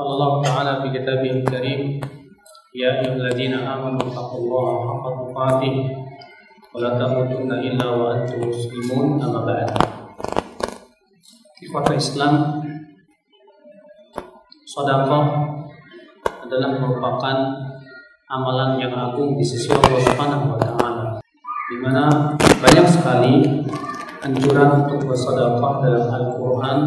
قال 0.00 0.06
الله 0.06 0.32
تعالى 0.42 0.72
في 0.82 0.88
كتابه 0.98 1.30
الكريم 1.30 1.80
يا 2.76 3.00
أيها 3.00 3.16
الذين 3.16 3.54
آمنوا 3.54 4.00
اتقوا 4.08 4.40
الله 4.44 4.68
حق 4.88 5.04
تقاته 5.24 5.74
ولا 6.74 6.90
تموتن 7.00 7.50
إلا 7.52 7.86
وأنتم 7.88 8.38
مسلمون 8.48 9.06
أما 9.22 9.40
بعد 9.48 9.68
Ikhwata 11.56 11.96
Islam 11.96 12.60
Sodakoh 14.68 15.24
adalah 16.44 16.76
merupakan 16.76 17.36
amalan 18.28 18.76
yang 18.76 18.92
agung 18.92 19.40
di 19.40 19.44
sisi 19.46 19.72
Allah 19.72 19.96
Subhanahu 20.04 20.52
wa 20.52 20.58
taala 20.60 21.16
di 21.72 21.80
mana 21.80 22.36
banyak 22.36 22.86
sekali 22.86 23.64
anjuran 24.20 24.84
untuk 24.84 25.08
bersedekah 25.08 25.72
dalam 25.80 26.04
Al-Qur'an 26.12 26.78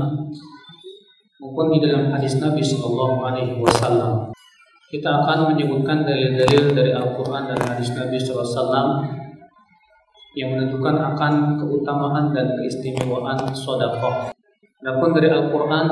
maupun 1.54 1.70
di 1.70 1.86
dalam 1.86 2.10
hadis 2.10 2.42
Nabi 2.42 2.58
Shallallahu 2.58 3.22
Alaihi 3.30 3.62
Wasallam. 3.62 4.34
Kita 4.90 5.22
akan 5.22 5.54
menyebutkan 5.54 6.02
dalil-dalil 6.02 6.74
dari 6.74 6.90
Al-Quran 6.90 7.46
dan 7.46 7.58
hadis 7.62 7.94
Nabi 7.94 8.18
SAW 8.18 9.06
yang 10.34 10.50
menentukan 10.50 11.14
akan 11.14 11.54
keutamaan 11.62 12.34
dan 12.34 12.58
keistimewaan 12.58 13.38
sodakoh. 13.54 14.34
Adapun 14.82 15.14
dari 15.14 15.30
Al-Quran, 15.30 15.86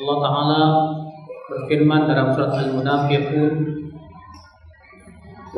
Allah 0.00 0.16
Taala 0.24 0.62
berfirman 1.52 2.08
dalam 2.08 2.32
surat 2.32 2.56
Al-Munafiqun, 2.56 3.52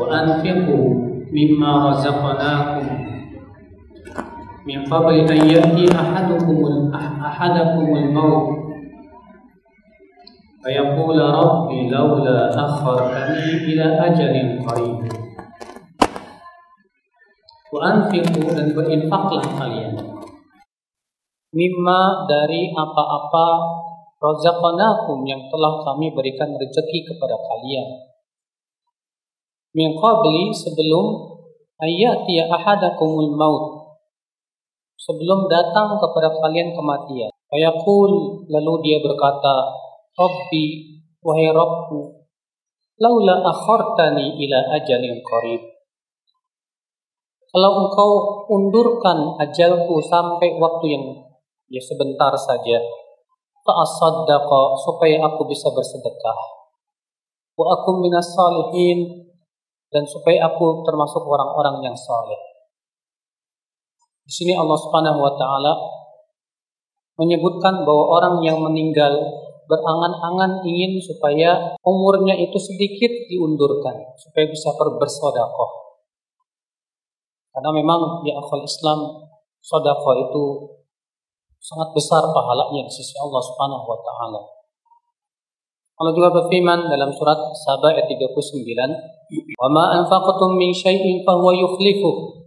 anfiqu 0.03 0.79
mimma 1.31 1.95
razaqnakum 1.95 3.14
min 4.65 4.81
qabli 4.89 5.29
an 5.29 5.41
ya'ti 5.45 5.85
ahadukumul 5.93 6.89
ahadakumul 6.89 8.09
maut. 8.09 8.47
Fa 10.65 10.73
yaqula 10.73 11.29
rabbi 11.29 11.93
laula 11.93 12.49
akhartani 12.49 13.61
ila 13.69 13.87
ajalin 14.09 14.65
qarib. 14.65 15.05
Wa 17.69 17.79
anfiqu 17.93 18.41
dan 18.57 18.73
berinfaklah 18.73 19.45
kalian. 19.61 19.93
Mimma 21.53 22.25
dari 22.25 22.73
apa-apa 22.73 23.47
rozaqanakum 24.25 25.29
yang 25.29 25.45
telah 25.53 25.85
kami 25.85 26.09
berikan 26.17 26.57
rezeki 26.57 27.13
kepada 27.13 27.37
kalian. 27.37 27.89
Min 29.77 29.93
qabli 30.01 30.55
sebelum 30.55 31.35
ayati 31.83 32.41
ayatiya 32.41 32.49
ahadakumul 32.49 33.37
maut 33.37 33.74
sebelum 34.99 35.51
datang 35.51 35.99
kepada 36.01 36.33
kalian 36.41 36.73
kematian. 36.73 37.31
Fayaqul 37.51 38.13
lalu 38.51 38.75
dia 38.83 38.99
berkata 38.99 39.55
Rabbi 40.15 40.65
wahai 41.23 41.51
Rabbku 41.51 42.25
laula 42.99 43.43
akhartani 43.43 44.39
ila 44.47 44.59
ajalin 44.79 45.19
qarib. 45.23 45.63
Kalau 47.55 47.71
engkau 47.87 48.11
undurkan 48.51 49.39
ajalku 49.39 50.03
sampai 50.03 50.59
waktu 50.59 50.87
yang 50.91 51.05
ya 51.71 51.79
sebentar 51.79 52.35
saja 52.35 52.83
fa'asaddaqa 53.63 54.63
supaya 54.83 55.23
aku 55.23 55.47
bisa 55.47 55.71
bersedekah. 55.71 56.39
Wa 57.55 57.65
aku 57.79 58.03
minas 58.03 58.35
salihin 58.35 59.31
dan 59.95 60.03
supaya 60.03 60.51
aku 60.51 60.83
termasuk 60.83 61.23
orang-orang 61.23 61.87
yang 61.87 61.95
saleh 61.95 62.54
di 64.25 64.33
sini 64.33 64.53
Allah 64.57 64.79
Subhanahu 64.81 65.21
wa 65.21 65.33
taala 65.37 65.73
menyebutkan 67.21 67.85
bahwa 67.85 68.05
orang 68.21 68.37
yang 68.43 68.59
meninggal 68.65 69.13
berangan-angan 69.65 70.65
ingin 70.65 71.01
supaya 71.01 71.77
umurnya 71.85 72.37
itu 72.37 72.57
sedikit 72.57 73.13
diundurkan 73.29 73.97
supaya 74.17 74.49
bisa 74.49 74.73
bersodakoh 74.77 75.85
karena 77.55 77.71
memang 77.71 78.27
di 78.27 78.35
akal 78.35 78.67
Islam 78.67 79.25
sodakoh 79.63 80.15
itu 80.27 80.45
sangat 81.63 81.97
besar 81.97 82.21
pahalanya 82.29 82.85
di 82.85 82.93
sisi 82.93 83.17
Allah 83.17 83.41
Subhanahu 83.41 83.87
wa 83.89 83.99
taala. 84.05 84.41
Allah 85.95 86.13
juga 86.13 86.29
berfirman 86.35 86.91
dalam 86.91 87.15
surat 87.15 87.39
Saba 87.55 87.95
ayat 87.95 88.11
39, 88.11 88.91
"Wa 89.55 89.69
ma 89.71 90.03
anfaqtum 90.03 90.59
min 90.59 90.75
syai'in 90.75 91.23
fa 91.23 91.39
huwa 91.39 91.55
yukhlifuh 91.55 92.44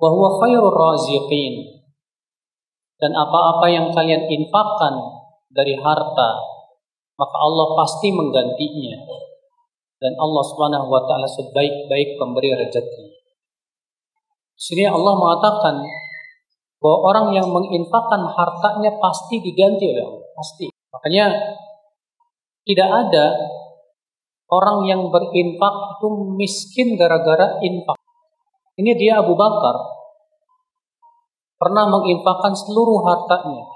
wa 0.00 0.08
huwa 0.08 0.40
khairur 0.40 0.72
raziqin." 0.72 1.84
Dan 3.00 3.12
apa-apa 3.16 3.68
yang 3.68 3.92
kalian 3.92 4.28
infakkan 4.28 4.92
dari 5.52 5.76
harta, 5.76 6.30
maka 7.16 7.36
Allah 7.36 7.76
pasti 7.76 8.08
menggantinya. 8.12 8.96
Dan 10.00 10.16
Allah 10.16 10.44
Subhanahu 10.48 10.88
wa 10.88 11.04
taala 11.04 11.28
sebaik-baik 11.28 12.16
pemberi 12.16 12.56
rezeki. 12.56 13.04
Sini 14.56 14.88
Allah 14.88 15.12
mengatakan 15.12 15.84
bahwa 16.80 16.98
orang 17.12 17.26
yang 17.36 17.48
menginfakkan 17.52 18.24
hartanya 18.24 18.96
pasti 18.96 19.44
diganti 19.44 19.84
oleh 19.92 20.04
Allah, 20.04 20.28
pasti. 20.32 20.72
Makanya 20.92 21.26
tidak 22.64 22.88
ada 22.88 23.24
orang 24.48 24.88
yang 24.88 25.12
berinfak 25.12 26.00
itu 26.00 26.08
miskin 26.40 26.96
gara-gara 26.96 27.60
infak. 27.60 27.99
Ini 28.80 28.96
dia 28.96 29.20
Abu 29.20 29.36
Bakar 29.36 29.76
pernah 31.60 31.84
menginfakkan 31.92 32.56
seluruh 32.56 33.04
hartanya. 33.04 33.68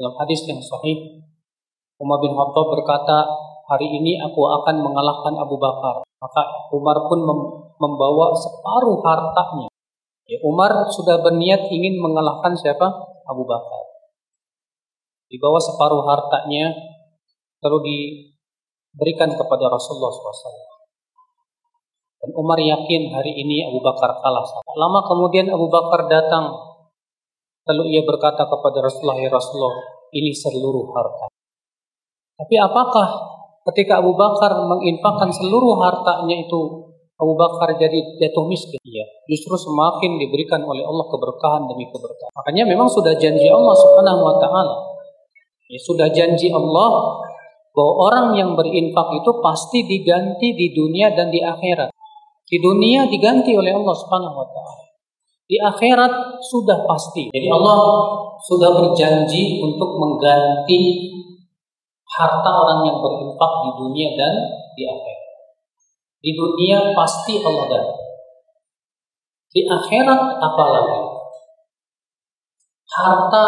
Dalam 0.00 0.16
hadis 0.16 0.48
yang 0.48 0.64
sahih, 0.64 1.20
Umar 2.00 2.24
bin 2.24 2.32
Khattab 2.32 2.72
berkata, 2.72 3.28
hari 3.68 4.00
ini 4.00 4.16
aku 4.16 4.48
akan 4.48 4.80
mengalahkan 4.80 5.36
Abu 5.36 5.60
Bakar. 5.60 6.08
Maka 6.24 6.42
Umar 6.72 7.04
pun 7.04 7.20
membawa 7.76 8.32
separuh 8.32 9.04
hartanya 9.04 9.68
Ya, 10.24 10.40
Umar 10.40 10.72
sudah 10.88 11.20
berniat 11.20 11.68
ingin 11.68 12.00
mengalahkan 12.00 12.56
siapa? 12.56 12.88
Abu 13.28 13.44
Bakar. 13.44 13.84
Dibawa 15.28 15.60
separuh 15.60 16.00
hartanya, 16.08 16.72
lalu 17.60 17.78
diberikan 17.84 19.36
kepada 19.36 19.68
Rasulullah 19.68 20.08
SAW. 20.08 20.73
Dan 22.24 22.32
Umar 22.40 22.56
yakin 22.56 23.12
hari 23.12 23.36
ini 23.36 23.68
Abu 23.68 23.84
Bakar 23.84 24.16
kalah. 24.24 24.48
Lama 24.80 25.04
kemudian 25.04 25.44
Abu 25.52 25.68
Bakar 25.68 26.08
datang, 26.08 26.56
lalu 27.68 27.92
ia 27.92 28.02
berkata 28.08 28.48
kepada 28.48 28.80
Rasulullah, 28.80 29.20
ya 29.20 29.28
Rasulullah, 29.28 29.76
ini 30.08 30.32
seluruh 30.32 30.88
harta. 30.96 31.28
Tapi 32.40 32.56
apakah 32.56 33.08
ketika 33.68 34.00
Abu 34.00 34.16
Bakar 34.16 34.56
menginfakkan 34.56 35.36
seluruh 35.36 35.76
hartanya 35.84 36.48
itu 36.48 36.88
Abu 37.20 37.36
Bakar 37.36 37.76
jadi 37.76 38.00
jatuh 38.16 38.48
miskin. 38.48 38.80
Iya. 38.80 39.04
Justru 39.28 39.60
semakin 39.60 40.16
diberikan 40.16 40.64
oleh 40.64 40.80
Allah 40.80 41.04
keberkahan 41.04 41.68
demi 41.68 41.92
keberkahan. 41.92 42.32
Makanya 42.40 42.64
memang 42.72 42.88
sudah 42.88 43.14
janji 43.20 43.52
Allah 43.52 43.76
Subhanahu 43.76 44.20
wa 44.24 44.34
taala. 44.40 44.76
Ya, 45.68 45.76
sudah 45.76 46.08
janji 46.08 46.48
Allah 46.48 46.90
bahwa 47.70 47.92
orang 48.10 48.26
yang 48.34 48.50
berinfak 48.58 49.12
itu 49.14 49.30
pasti 49.44 49.86
diganti 49.86 50.56
di 50.58 50.74
dunia 50.74 51.14
dan 51.14 51.30
di 51.30 51.38
akhirat. 51.38 51.93
Di 52.44 52.60
dunia 52.60 53.08
diganti 53.08 53.56
oleh 53.56 53.72
Allah 53.72 53.96
Subhanahu 53.96 54.36
wa 54.36 54.46
taala. 54.48 54.84
Di 55.44 55.56
akhirat 55.60 56.40
sudah 56.40 56.84
pasti. 56.88 57.28
Jadi 57.32 57.48
Allah 57.48 57.80
sudah 58.40 58.70
berjanji 58.80 59.60
untuk 59.60 59.96
mengganti 59.96 61.12
harta 62.04 62.50
orang 62.52 62.80
yang 62.88 62.98
berinfak 63.00 63.52
di 63.64 63.70
dunia 63.80 64.08
dan 64.16 64.32
di 64.76 64.82
akhirat. 64.88 65.24
Di 66.24 66.30
dunia 66.32 66.96
pasti 66.96 67.40
Allah 67.40 67.64
ganti. 67.68 68.04
Di 69.54 69.60
akhirat 69.68 70.20
apalagi? 70.40 71.00
Harta 72.94 73.44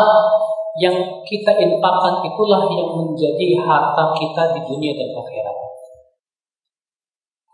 yang 0.76 0.96
kita 1.24 1.52
infakkan 1.56 2.20
itulah 2.20 2.68
yang 2.68 2.90
menjadi 3.00 3.48
harta 3.64 4.12
kita 4.12 4.42
di 4.52 4.60
dunia 4.68 4.92
dan 4.92 5.10
akhirat. 5.16 5.65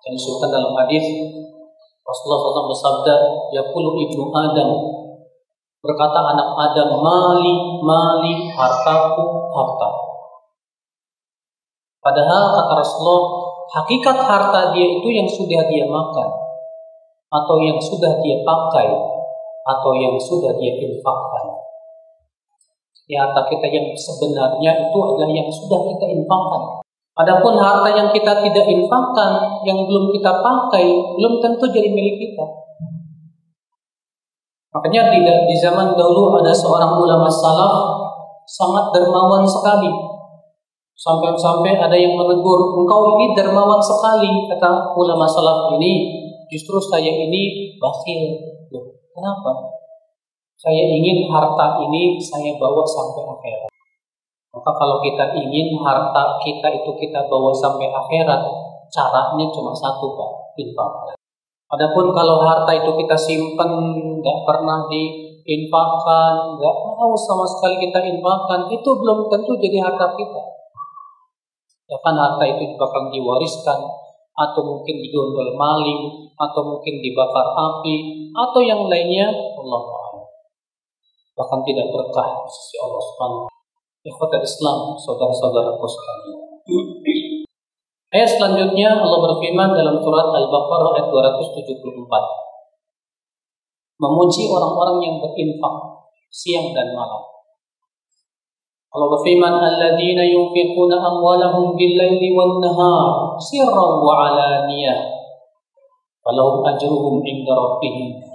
Dan 0.02 0.10
disebutkan 0.18 0.50
dalam 0.50 0.74
hadis 0.82 1.04
Rasulullah 2.02 2.38
SAW 2.42 2.70
bersabda, 2.74 3.14
Yakulu 3.54 3.90
ibnu 4.02 4.34
Adam 4.34 4.70
Berkata 5.82 6.14
anak 6.22 6.54
Adam, 6.54 7.02
mali, 7.02 7.82
mali, 7.82 8.54
hartaku, 8.54 9.50
harta. 9.50 9.90
Padahal 11.98 12.54
kata 12.54 12.72
Rasulullah, 12.78 13.22
hakikat 13.66 14.14
harta 14.22 14.60
dia 14.70 14.86
itu 14.86 15.08
yang 15.10 15.26
sudah 15.26 15.66
dia 15.66 15.82
makan, 15.90 16.28
atau 17.34 17.56
yang 17.58 17.82
sudah 17.82 18.14
dia 18.22 18.46
pakai, 18.46 18.94
atau 19.66 19.90
yang 19.98 20.14
sudah 20.22 20.54
dia 20.54 20.70
infakkan. 20.86 21.50
Ya, 23.10 23.26
harta 23.26 23.50
kita 23.50 23.66
yang 23.66 23.90
sebenarnya 23.98 24.86
itu 24.86 24.98
adalah 25.02 25.34
yang 25.34 25.50
sudah 25.50 25.82
kita 25.82 26.06
infakkan. 26.14 26.78
Adapun 27.12 27.60
harta 27.60 27.92
yang 27.92 28.08
kita 28.08 28.40
tidak 28.40 28.66
infakkan, 28.68 29.60
yang 29.68 29.84
belum 29.84 30.08
kita 30.16 30.32
pakai, 30.40 30.86
belum 31.20 31.44
tentu 31.44 31.68
jadi 31.68 31.92
milik 31.92 32.16
kita. 32.16 32.46
Makanya 34.72 35.12
tidak 35.12 35.38
di 35.44 35.54
zaman 35.60 35.92
dahulu 35.92 36.40
ada 36.40 36.52
seorang 36.56 36.96
ulama 36.96 37.28
salaf 37.28 37.74
sangat 38.48 38.96
dermawan 38.96 39.44
sekali 39.44 40.12
Sampai-sampai 41.02 41.82
ada 41.82 41.98
yang 41.98 42.14
menegur, 42.14 42.78
engkau 42.78 43.18
ini 43.18 43.34
dermawan 43.34 43.82
sekali, 43.82 44.46
kata 44.46 44.94
ulama 44.94 45.26
salaf 45.26 45.74
ini. 45.74 46.22
Justru 46.46 46.78
saya 46.78 47.10
ini 47.10 47.74
bakhil. 47.82 48.38
Loh, 48.70 48.86
kenapa? 49.10 49.50
Saya 50.54 50.94
ingin 50.94 51.26
harta 51.26 51.82
ini 51.82 52.22
saya 52.22 52.54
bawa 52.54 52.86
sampai 52.86 53.24
akhirat. 53.24 53.71
Maka 54.52 54.70
kalau 54.76 55.00
kita 55.00 55.32
ingin 55.32 55.80
harta 55.80 56.36
kita 56.44 56.68
itu 56.76 56.90
kita 57.00 57.24
bawa 57.24 57.50
sampai 57.56 57.88
akhirat, 57.88 58.40
caranya 58.92 59.46
cuma 59.48 59.72
satu 59.72 60.12
Pak, 60.12 60.30
infak. 60.60 61.16
Adapun 61.72 62.12
kalau 62.12 62.44
harta 62.44 62.68
itu 62.76 62.92
kita 63.00 63.16
simpan, 63.16 63.72
nggak 64.20 64.38
pernah 64.44 64.84
diinfakkan, 64.92 66.60
nggak 66.60 66.76
mau 66.84 67.16
sama 67.16 67.48
sekali 67.48 67.80
kita 67.80 68.04
infakkan, 68.04 68.68
itu 68.68 68.90
belum 68.92 69.32
tentu 69.32 69.56
jadi 69.56 69.80
harta 69.80 70.12
kita 70.12 70.42
bahkan 71.92 72.16
harta 72.16 72.44
itu 72.48 72.72
bakal 72.80 73.12
diwariskan 73.12 73.80
atau 74.32 74.60
mungkin 74.64 74.96
digondol 75.04 75.52
maling 75.52 76.32
atau 76.40 76.62
mungkin 76.64 77.04
dibakar 77.04 77.52
api 77.52 77.94
atau 78.32 78.60
yang 78.64 78.88
lainnya 78.88 79.28
Allah 79.28 79.82
bahkan 81.36 81.60
tidak 81.68 81.92
berkah 81.92 82.48
sisi 82.48 82.80
Allah 82.80 83.02
Subhanahu 83.12 83.51
Ikhwatul 84.02 84.42
Islam 84.42 84.98
saudara-saudaraku 84.98 85.86
sekalian. 85.86 86.38
Ayat 88.10 88.34
selanjutnya 88.34 88.98
Allah 88.98 89.18
berfirman 89.30 89.70
dalam 89.78 90.02
surat 90.02 90.26
Al-Baqarah 90.26 90.90
ayat 90.98 91.06
274 91.06 92.42
memuji 94.02 94.50
orang-orang 94.50 94.98
yang 95.06 95.16
berinfak 95.22 96.02
siang 96.34 96.74
dan 96.74 96.90
malam. 96.98 97.22
Allah 98.90 99.08
berfirman 99.14 99.54
alladzina 99.62 100.26
yunfiquna 100.26 100.98
amwalahum 100.98 101.78
bil-laili 101.78 102.34
wan-nahar 102.34 103.38
sirran 103.38 104.02
wa 104.02 104.14
alaniyah. 104.26 104.98
Falahum 106.26 106.66
ajruhum 106.66 107.22
'inda 107.22 107.54
rabbihim 107.54 108.31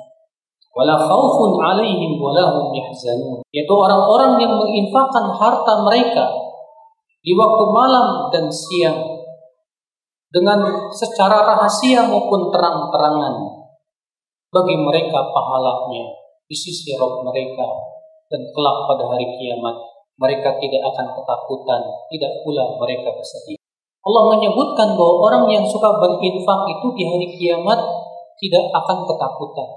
wala 0.78 0.94
khaufun 0.94 1.58
'alaihim 1.58 2.22
wala 2.22 2.54
hum 2.54 2.70
yahzanun 2.70 3.42
yaitu 3.50 3.74
orang-orang 3.74 4.38
yang 4.38 4.54
menginfakkan 4.54 5.34
harta 5.34 5.74
mereka 5.82 6.30
di 7.26 7.34
waktu 7.34 7.64
malam 7.74 8.30
dan 8.30 8.46
siang 8.54 9.18
dengan 10.30 10.62
secara 10.94 11.42
rahasia 11.42 12.06
maupun 12.06 12.54
terang-terangan 12.54 13.36
bagi 14.54 14.76
mereka 14.78 15.34
pahalanya 15.34 16.14
di 16.46 16.54
sisi 16.54 16.94
Rabb 16.94 17.26
mereka 17.26 17.68
dan 18.30 18.46
kelak 18.54 18.78
pada 18.86 19.04
hari 19.10 19.26
kiamat 19.34 19.76
mereka 20.18 20.58
tidak 20.58 20.82
akan 20.82 21.14
ketakutan, 21.14 21.82
tidak 22.10 22.32
pula 22.42 22.66
mereka 22.82 23.14
bersedih. 23.14 23.58
Allah 24.02 24.24
menyebutkan 24.34 24.98
bahwa 24.98 25.30
orang 25.30 25.46
yang 25.52 25.66
suka 25.68 26.02
berinfak 26.02 26.62
itu 26.74 26.88
di 26.98 27.04
hari 27.06 27.28
kiamat 27.38 27.80
tidak 28.42 28.66
akan 28.74 29.06
ketakutan. 29.06 29.70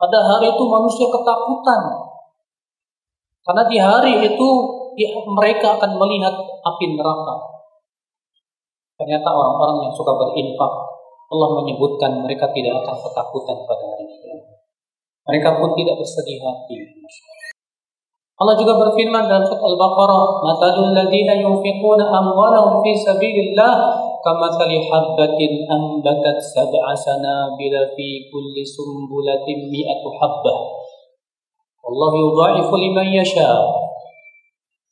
Pada 0.00 0.18
hari 0.24 0.48
itu 0.48 0.64
manusia 0.64 1.12
ketakutan. 1.12 1.82
Karena 3.44 3.62
di 3.68 3.76
hari 3.76 4.12
itu 4.32 4.48
mereka 5.28 5.76
akan 5.76 6.00
melihat 6.00 6.32
api 6.40 6.96
neraka. 6.96 7.36
Ternyata 8.96 9.28
orang-orang 9.28 9.88
yang 9.88 9.92
suka 9.92 10.12
berinfak, 10.16 10.72
Allah 11.28 11.48
menyebutkan 11.60 12.24
mereka 12.24 12.48
tidak 12.52 12.80
akan 12.80 12.96
ketakutan 12.96 13.56
pada 13.68 13.84
hari 13.92 14.08
kiamat. 14.08 14.60
Mereka 15.28 15.48
pun 15.60 15.70
tidak 15.76 16.00
bersedih 16.00 16.40
hati. 16.40 16.76
Allah 18.40 18.56
juga 18.56 18.72
berfirman 18.80 19.28
dalam 19.28 19.44
surat 19.44 19.60
Al-Baqarah, 19.60 20.24
"Matalul 20.48 20.96
ladzina 20.96 21.36
yunfiquna 21.36 22.08
amwalahum 22.08 22.80
fi 22.80 22.96
sabilillah 22.96 23.72
kamathali 24.22 24.86
habbatin 24.88 25.66
anbatat 25.66 26.38
sab'a 26.40 26.92
sanabila 26.96 27.90
fi 27.96 28.30
kulli 28.30 28.62
sumbulatin 28.64 29.68
mi'atu 29.68 30.08
habbah." 30.16 30.58
Allah 31.80 32.10
yudha'ifu 32.14 32.74
liman 32.76 33.08
yasha. 33.10 33.48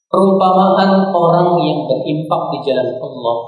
Perumpamaan 0.09 1.13
orang 1.13 1.61
yang 1.61 1.85
berinfak 1.85 2.43
di 2.57 2.59
jalan 2.65 2.97
Allah 2.97 3.39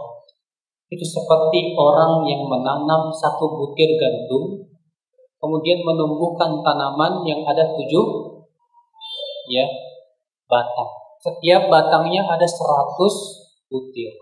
itu 0.90 1.06
seperti 1.06 1.72
orang 1.78 2.26
yang 2.26 2.44
menanam 2.50 3.08
satu 3.14 3.46
butir 3.56 3.94
gandum 3.96 4.60
kemudian 5.40 5.80
menumbuhkan 5.86 6.60
tanaman 6.60 7.24
yang 7.24 7.40
ada 7.48 7.64
tujuh 7.72 8.06
ya 9.48 9.64
batang. 10.50 10.90
Setiap 11.20 11.70
batangnya 11.70 12.26
ada 12.26 12.44
100 12.44 13.70
butir. 13.70 14.12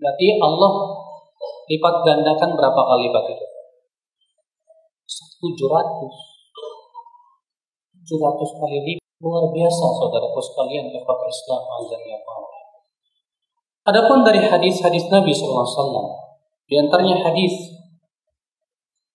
Berarti 0.00 0.26
Allah 0.40 0.72
lipat 1.68 1.94
gandakan 2.08 2.50
berapa 2.56 2.80
kali 2.80 3.12
lipat 3.12 3.24
itu? 3.36 3.46
700. 5.44 8.08
700 8.08 8.60
kali 8.60 8.78
lipat. 8.80 9.04
Luar 9.20 9.52
biasa 9.52 9.84
saudaraku 10.00 10.40
sekalian 10.40 10.88
kepada 10.88 11.24
Islam 11.28 11.60
azan 11.60 12.02
ya 12.08 12.16
Adapun 13.80 14.24
dari 14.24 14.40
hadis-hadis 14.40 15.12
Nabi 15.12 15.32
SAW, 15.32 15.76
di 16.64 16.80
antaranya 16.80 17.28
hadis 17.28 17.52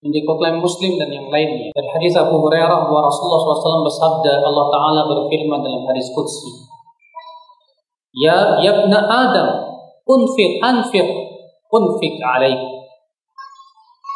yang 0.06 0.14
diklaim 0.14 0.62
Muslim 0.62 1.01
dan 1.01 1.10
yang 1.10 1.27
lainnya. 1.34 1.74
Dari 1.74 1.89
hadis 1.98 2.13
Abu 2.18 2.38
Hurairah 2.38 2.86
bahwa 2.86 3.10
Rasulullah 3.10 3.42
SAW 3.42 3.86
bersabda 3.86 4.46
Allah 4.46 4.65
Taala 4.70 5.01
berfirman 5.10 5.65
dalam 5.65 5.82
hadis 5.89 6.13
Qudsi, 6.13 6.70
Ya 8.13 8.62
yabna 8.62 9.06
Adam, 9.06 9.50
unfiq 10.05 10.51
anfiq 10.62 11.07
unfiq 11.69 12.15
alaih. 12.21 12.57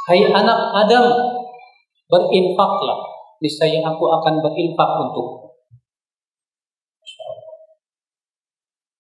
Hai 0.09 0.25
anak 0.25 0.59
Adam, 0.73 1.05
berinfaklah, 2.09 2.99
niscaya 3.41 3.85
aku 3.85 4.05
akan 4.09 4.41
berinfak 4.41 4.89
untuk. 5.09 5.27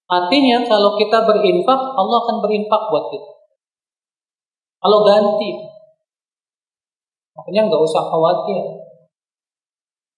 Artinya 0.09 0.65
kalau 0.65 0.97
kita 0.97 1.21
berinfak, 1.25 1.81
Allah 1.97 2.17
akan 2.25 2.37
berinfak 2.41 2.81
buat 2.89 3.05
kita. 3.13 3.31
Kalau 4.79 5.05
ganti, 5.05 5.69
Makanya 7.39 7.71
nggak 7.71 7.83
usah 7.87 8.03
khawatir. 8.11 8.59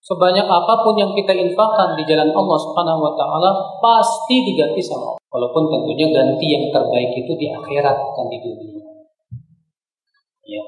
Sebanyak 0.02 0.50
apa 0.50 0.82
pun 0.82 0.98
yang 0.98 1.14
kita 1.14 1.30
infakkan 1.30 1.94
di 1.94 2.02
jalan 2.10 2.34
Allah 2.34 2.58
Subhanahu 2.58 3.06
wa 3.06 3.14
taala 3.14 3.50
pasti 3.78 4.42
diganti 4.42 4.82
sama 4.82 5.14
Allah. 5.14 5.22
Walaupun 5.30 5.70
tentunya 5.70 6.10
ganti 6.10 6.48
yang 6.50 6.74
terbaik 6.74 7.14
itu 7.14 7.38
di 7.38 7.54
akhirat 7.54 7.96
bukan 8.10 8.26
di 8.34 8.38
dunia. 8.42 8.82
Ya. 10.42 10.64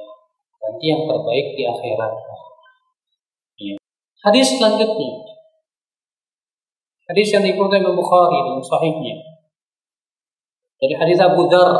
Ganti 0.61 0.85
yang 0.85 1.09
terbaik 1.09 1.57
di 1.57 1.65
akhirat. 1.65 2.13
Ya. 3.57 3.75
Hadis 4.21 4.53
selanjutnya. 4.53 5.25
Hadis 7.09 7.33
yang 7.33 7.41
dikutip 7.41 7.81
Imam 7.81 7.97
Bukhari 7.97 8.37
dalam 8.37 8.61
sahihnya. 8.61 9.17
Dari 10.77 10.93
hadis 10.93 11.17
Abu 11.17 11.49
Dzar 11.49 11.73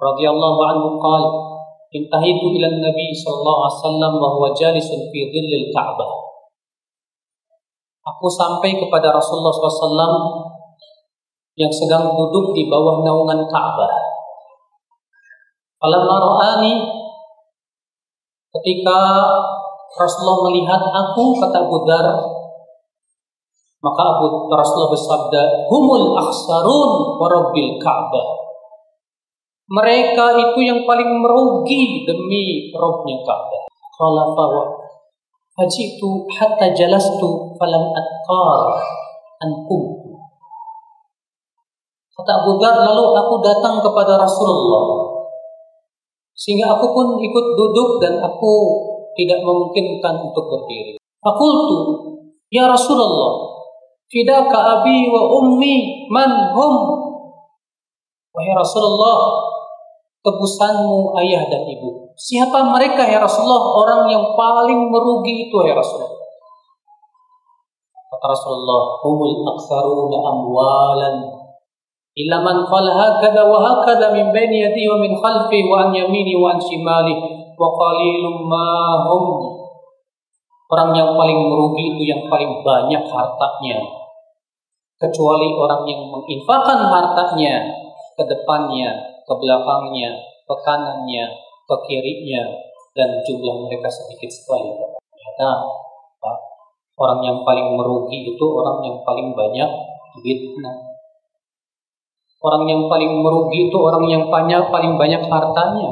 radhiyallahu 0.00 0.60
anhu 0.72 0.96
qala 0.98 1.51
intahitu 1.92 2.46
ila 2.56 2.68
Nabi 2.80 3.06
sallallahu 3.12 3.60
alaihi 3.60 3.76
wasallam 3.76 4.12
wa 4.16 4.28
huwa 4.32 4.48
jalisun 4.56 5.00
fi 5.12 5.20
dhillil 5.28 5.68
Ka'bah. 5.76 6.10
Aku 8.02 8.26
sampai 8.26 8.80
kepada 8.80 9.14
Rasulullah 9.14 9.54
SAW 9.54 10.16
yang 11.54 11.70
sedang 11.70 12.16
duduk 12.16 12.56
di 12.56 12.66
bawah 12.66 13.04
naungan 13.04 13.44
Ka'bah. 13.46 13.92
Falamma 15.78 16.16
ra'ani 16.16 16.72
ketika 18.56 18.98
Rasulullah 19.92 20.48
melihat 20.48 20.80
aku 20.80 21.36
kata 21.36 21.68
Abu 21.68 21.84
Dar 21.84 22.06
maka 23.82 24.02
Abu 24.16 24.46
Rasulullah 24.48 24.94
bersabda 24.94 25.42
humul 25.68 26.14
akhsarun 26.14 26.90
wa 27.18 27.26
rabbil 27.26 27.82
Ka'bah 27.82 28.26
mereka 29.72 30.36
itu 30.36 30.60
yang 30.68 30.84
paling 30.84 31.08
merugi 31.16 32.04
demi 32.04 32.68
rohnya 32.76 33.16
Ka'bah. 33.24 33.64
Khalafa 33.96 34.44
Fajitu 35.52 36.28
hatta 36.32 36.72
jalastu 36.72 37.56
falam 37.56 37.92
atqar 37.92 38.76
ankum. 39.40 40.00
Kata 42.12 42.32
Abu 42.44 42.60
Dhar, 42.60 42.76
lalu 42.76 43.04
aku 43.16 43.34
datang 43.40 43.80
kepada 43.80 44.20
Rasulullah. 44.20 45.12
Sehingga 46.32 46.72
aku 46.76 46.92
pun 46.92 47.06
ikut 47.20 47.46
duduk 47.56 48.00
dan 48.00 48.20
aku 48.20 48.52
tidak 49.12 49.44
memungkinkan 49.44 50.24
untuk 50.24 50.44
berdiri. 50.48 50.96
Fakultu, 51.20 51.78
Ya 52.52 52.68
Rasulullah, 52.68 53.64
fidaka 54.12 54.56
abi 54.80 55.08
wa 55.08 55.36
ummi 55.40 56.08
man 56.12 56.52
hum? 56.52 56.76
Wahai 58.32 58.52
Rasulullah, 58.56 59.16
tebusanmu 60.22 61.18
ayah 61.18 61.42
dan 61.50 61.66
ibu. 61.66 62.14
Siapa 62.14 62.62
mereka 62.70 63.02
ya 63.02 63.18
Rasulullah? 63.18 63.62
Orang 63.82 64.02
yang 64.06 64.22
paling 64.38 64.86
merugi 64.86 65.50
itu 65.50 65.56
ya 65.66 65.74
Rasulullah. 65.74 66.22
Kata 68.14 68.26
Rasulullah, 68.30 68.82
humul 69.02 69.42
aksaruna 69.42 70.18
amwalan 70.22 71.16
illa 72.12 72.38
man 72.44 72.62
qala 72.68 72.92
hakada 72.92 73.48
wa 73.48 73.58
hakada 73.58 74.12
min 74.14 74.30
baini 74.30 74.62
yadihi 74.62 74.86
wa 74.86 74.98
min 75.00 75.16
khalfi 75.16 75.64
wa 75.66 75.88
an 75.88 75.96
yamini 75.96 76.36
wa 76.36 76.54
an 76.54 76.58
shimali 76.60 77.16
wa 77.58 77.68
qalilum 77.74 78.46
ma 78.46 79.02
hum. 79.10 79.26
Orang 80.72 80.96
yang 80.96 81.12
paling 81.12 81.36
merugi 81.36 81.96
itu 81.96 82.16
yang 82.16 82.22
paling 82.32 82.64
banyak 82.64 83.04
hartanya. 83.04 83.76
Kecuali 84.96 85.52
orang 85.52 85.84
yang 85.84 86.08
menginfakkan 86.08 86.80
hartanya 86.88 87.60
ke 88.16 88.24
depannya 88.24 89.11
ke 89.22 89.34
belakangnya, 89.34 90.10
ke 90.46 90.54
kanannya, 90.66 91.24
ke 91.66 91.76
kirinya, 91.88 92.42
dan 92.92 93.08
jumlah 93.24 93.66
mereka 93.66 93.88
sedikit 93.88 94.28
sekali. 94.28 94.70
Ternyata 94.76 95.50
orang 96.98 97.20
yang 97.24 97.38
paling 97.42 97.74
merugi 97.74 98.34
itu 98.34 98.44
orang 98.44 98.84
yang 98.84 98.96
paling 99.02 99.32
banyak 99.32 99.70
duitnya. 100.18 100.72
Orang 102.42 102.66
yang 102.66 102.90
paling 102.90 103.22
merugi 103.22 103.70
itu 103.70 103.76
orang 103.78 104.04
yang 104.10 104.26
banyak 104.26 104.66
paling 104.68 104.98
banyak 104.98 105.22
hartanya. 105.30 105.90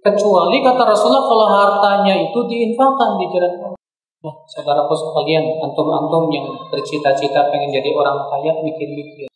Kecuali 0.00 0.62
kata 0.62 0.82
Rasulullah 0.86 1.26
kalau 1.28 1.46
hartanya 1.50 2.14
itu 2.16 2.38
diinfakkan 2.48 3.20
di 3.20 3.26
jalan 3.28 3.52
Allah. 3.60 3.80
Nah, 4.24 4.34
saudaraku 4.48 4.94
sekalian, 4.96 5.44
antum-antum 5.62 6.32
yang 6.32 6.46
bercita-cita 6.72 7.46
pengen 7.52 7.70
jadi 7.70 7.90
orang 7.92 8.26
kaya, 8.26 8.58
mikir-mikir. 8.64 9.28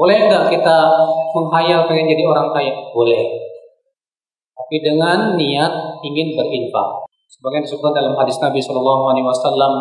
Boleh 0.00 0.16
nggak 0.32 0.48
kita 0.48 0.76
menghayal 1.36 1.84
pengen 1.84 2.08
jadi 2.08 2.24
orang 2.24 2.48
kaya? 2.56 2.72
Boleh. 2.96 3.20
Tapi 4.56 4.76
dengan 4.80 5.36
niat 5.36 6.00
ingin 6.00 6.40
berinfak. 6.40 7.04
Sebagian 7.28 7.68
disebutkan 7.68 8.00
dalam 8.00 8.16
hadis 8.16 8.40
Nabi 8.40 8.64
Shallallahu 8.64 9.12
Alaihi 9.12 9.28
Wasallam 9.28 9.72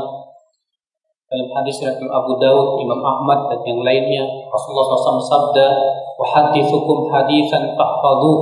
dalam 1.29 1.47
hadis 1.55 1.79
dari 1.79 2.03
Abu 2.11 2.35
Daud, 2.35 2.83
Imam 2.83 2.99
Ahmad 2.99 3.47
dan 3.47 3.63
yang 3.63 3.79
lainnya 3.85 4.25
Rasulullah 4.49 4.97
SAW 4.97 5.21
sabda 5.21 5.67
wahadithukum 6.17 7.05
hadisan 7.13 7.77
fahfadhu 7.77 8.33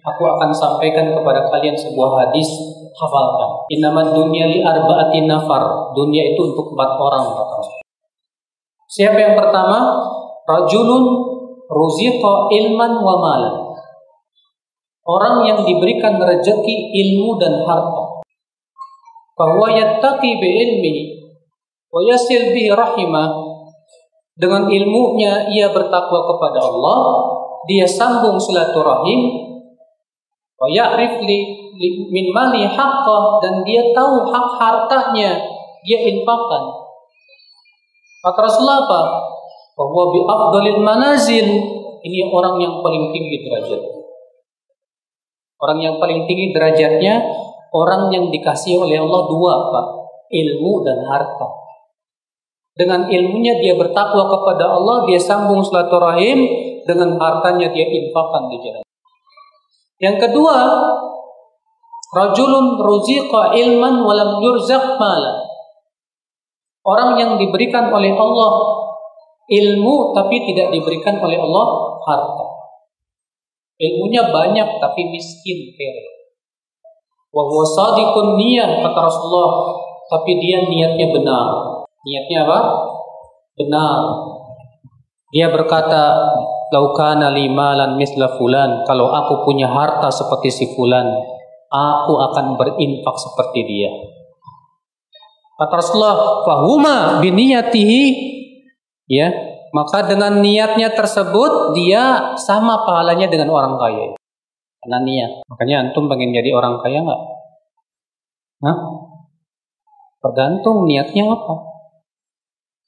aku 0.00 0.22
akan 0.26 0.50
sampaikan 0.50 1.12
kepada 1.12 1.52
kalian 1.52 1.76
sebuah 1.76 2.24
hadis 2.24 2.48
hafalkan 2.96 3.68
innaman 3.68 4.16
dunia 4.16 4.48
li 4.48 4.64
arba'ati 4.64 5.28
nafar 5.28 5.92
dunia 5.92 6.32
itu 6.32 6.40
untuk 6.40 6.72
empat 6.72 6.90
orang 6.96 7.24
siapa 8.88 9.20
yang 9.20 9.36
pertama 9.36 10.00
Rajulun 10.42 11.04
ruziqa 11.70 12.34
ilman 12.50 12.92
wa 12.98 13.14
malan. 13.22 13.56
Orang 15.02 15.42
yang 15.46 15.62
diberikan 15.66 16.18
rezeki 16.18 16.76
ilmu 16.94 17.38
dan 17.38 17.62
harta. 17.66 18.22
Bahwa 19.38 19.66
yattaqi 19.70 20.38
bi 20.38 20.48
ilmi 20.62 20.94
wa 21.90 22.00
yasil 22.06 22.54
bi 22.54 22.70
rahimah. 22.70 23.54
Dengan 24.32 24.66
ilmunya 24.66 25.46
ia 25.52 25.70
bertakwa 25.70 26.24
kepada 26.34 26.64
Allah, 26.64 27.00
dia 27.68 27.84
sambung 27.86 28.40
silaturahim, 28.40 29.20
wa 30.56 30.66
ya'rif 30.66 31.20
li, 31.22 31.38
min 32.10 32.32
mali 32.32 32.64
haqqah 32.64 33.44
dan 33.44 33.60
dia 33.62 33.92
tahu 33.92 34.24
hak 34.26 34.48
hartanya, 34.56 35.36
dia 35.84 35.98
infakkan. 36.10 36.64
Kata 38.24 38.38
Rasulullah 38.40 38.82
apa? 38.88 39.02
Bahwa 39.76 40.02
bi 40.12 40.20
afdalil 40.24 40.80
manazil 40.84 41.46
ini 42.02 42.20
orang 42.28 42.58
yang 42.58 42.82
paling 42.82 43.14
tinggi 43.14 43.46
derajat. 43.46 43.82
Orang 45.62 45.78
yang 45.78 45.96
paling 46.02 46.26
tinggi 46.26 46.50
derajatnya 46.50 47.22
orang 47.70 48.10
yang 48.10 48.28
dikasih 48.28 48.82
oleh 48.82 48.98
Allah 48.98 49.22
dua, 49.30 49.54
Pak, 49.70 49.86
ilmu 50.28 50.82
dan 50.82 51.06
harta. 51.06 51.48
Dengan 52.72 53.06
ilmunya 53.06 53.60
dia 53.62 53.78
bertakwa 53.78 54.26
kepada 54.26 54.64
Allah, 54.74 55.06
dia 55.06 55.20
sambung 55.20 55.62
silaturahim, 55.62 56.42
dengan 56.82 57.14
hartanya 57.20 57.70
dia 57.70 57.86
infakkan 57.86 58.50
di 58.50 58.58
jalan. 58.58 58.84
Yang 60.02 60.16
kedua, 60.26 60.56
rajulun 62.10 62.82
ruziqa 62.82 63.54
ilman 63.54 64.02
walam 64.02 64.42
yurzaq 64.42 64.98
mala. 64.98 65.46
Orang 66.82 67.14
yang 67.14 67.38
diberikan 67.38 67.94
oleh 67.94 68.10
Allah 68.10 68.52
ilmu 69.50 70.14
tapi 70.14 70.36
tidak 70.52 70.70
diberikan 70.70 71.18
oleh 71.18 71.38
Allah 71.38 71.66
harta. 72.06 72.46
Ilmunya 73.82 74.30
banyak 74.30 74.78
tapi 74.78 75.10
miskin 75.10 75.74
kere. 75.74 76.06
Wa 77.32 77.42
huwa 77.48 77.64
sadiqun 77.66 78.38
niyah 78.38 78.84
kata 78.84 78.98
Rasulullah, 79.00 79.74
tapi 80.06 80.38
dia 80.38 80.62
niatnya 80.68 81.10
benar. 81.10 81.46
Niatnya 82.04 82.38
apa? 82.46 82.60
Benar. 83.56 83.98
Dia 85.32 85.48
berkata, 85.48 86.28
"Laukana 86.70 87.32
limalan 87.32 87.96
misla 87.96 88.36
fulan." 88.36 88.84
Kalau 88.84 89.08
aku 89.08 89.48
punya 89.48 89.66
harta 89.66 90.12
seperti 90.12 90.52
si 90.52 90.64
fulan, 90.76 91.08
aku 91.72 92.12
akan 92.20 92.60
berinfak 92.60 93.16
seperti 93.16 93.64
dia. 93.64 93.90
Kata 95.56 95.72
Rasulullah, 95.72 96.44
"Fahuma 96.44 96.96
biniyatihi 97.24 98.02
ya 99.06 99.28
maka 99.72 100.04
dengan 100.04 100.44
niatnya 100.44 100.92
tersebut 100.92 101.72
dia 101.72 102.36
sama 102.36 102.84
pahalanya 102.84 103.26
dengan 103.32 103.48
orang 103.48 103.80
kaya. 103.80 104.12
Karena 104.84 104.98
niat. 105.00 105.32
Makanya 105.48 105.88
antum 105.88 106.12
pengen 106.12 106.36
jadi 106.36 106.52
orang 106.52 106.76
kaya 106.84 107.00
nggak? 107.00 107.22
Hah? 108.62 108.78
tergantung 110.22 110.86
niatnya 110.86 111.26
apa. 111.26 111.54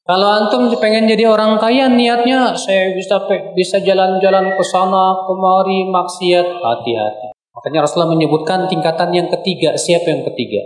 Kalau 0.04 0.28
antum 0.30 0.70
pengen 0.78 1.10
jadi 1.10 1.26
orang 1.26 1.58
kaya 1.58 1.90
niatnya 1.90 2.54
saya 2.54 2.94
bisa 2.94 3.24
bisa 3.56 3.80
jalan-jalan 3.82 4.54
ke 4.54 4.62
sana 4.62 5.24
kemari 5.26 5.88
maksiat. 5.90 6.46
Hati-hati. 6.62 7.34
Makanya 7.34 7.88
Rasulullah 7.88 8.12
menyebutkan 8.12 8.68
tingkatan 8.68 9.10
yang 9.16 9.28
ketiga. 9.32 9.74
Siapa 9.74 10.06
yang 10.12 10.22
ketiga? 10.28 10.62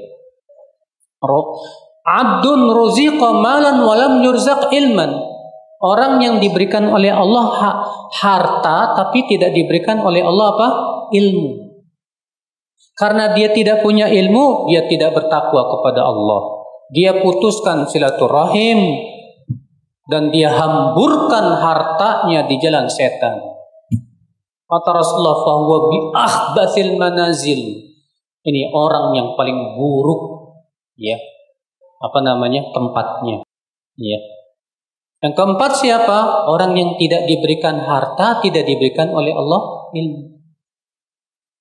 Abdun 2.08 2.60
ruziqa 2.72 3.28
malan 3.38 3.84
walam 3.86 4.26
yurzaq 4.26 4.74
ilman 4.74 5.27
Orang 5.78 6.18
yang 6.18 6.42
diberikan 6.42 6.90
oleh 6.90 7.14
Allah 7.14 7.54
harta 8.10 8.98
tapi 8.98 9.30
tidak 9.30 9.54
diberikan 9.54 10.02
oleh 10.02 10.26
Allah 10.26 10.46
apa? 10.58 10.68
Ilmu. 11.14 11.50
Karena 12.98 13.30
dia 13.30 13.54
tidak 13.54 13.86
punya 13.86 14.10
ilmu, 14.10 14.66
dia 14.66 14.90
tidak 14.90 15.14
bertakwa 15.14 15.70
kepada 15.70 16.02
Allah. 16.02 16.66
Dia 16.90 17.22
putuskan 17.22 17.86
silaturahim 17.86 19.06
dan 20.10 20.34
dia 20.34 20.50
hamburkan 20.50 21.62
hartanya 21.62 22.50
di 22.50 22.58
jalan 22.58 22.90
setan. 22.90 23.38
Kata 24.66 24.90
Rasulullah 24.90 25.46
bahwa 25.46 25.78
bi 25.94 25.98
ahbasil 26.10 26.90
manazil. 26.98 27.60
Ini 28.42 28.74
orang 28.74 29.14
yang 29.14 29.28
paling 29.38 29.78
buruk 29.78 30.22
ya. 30.98 31.14
Apa 32.02 32.18
namanya? 32.18 32.66
tempatnya. 32.74 33.46
Ya 33.94 34.18
yang 35.18 35.34
keempat 35.34 35.82
siapa? 35.82 36.46
Orang 36.46 36.78
yang 36.78 36.94
tidak 36.94 37.26
diberikan 37.26 37.82
harta, 37.82 38.38
tidak 38.38 38.62
diberikan 38.62 39.10
oleh 39.10 39.34
Allah 39.34 39.90
ilmu. 39.90 40.38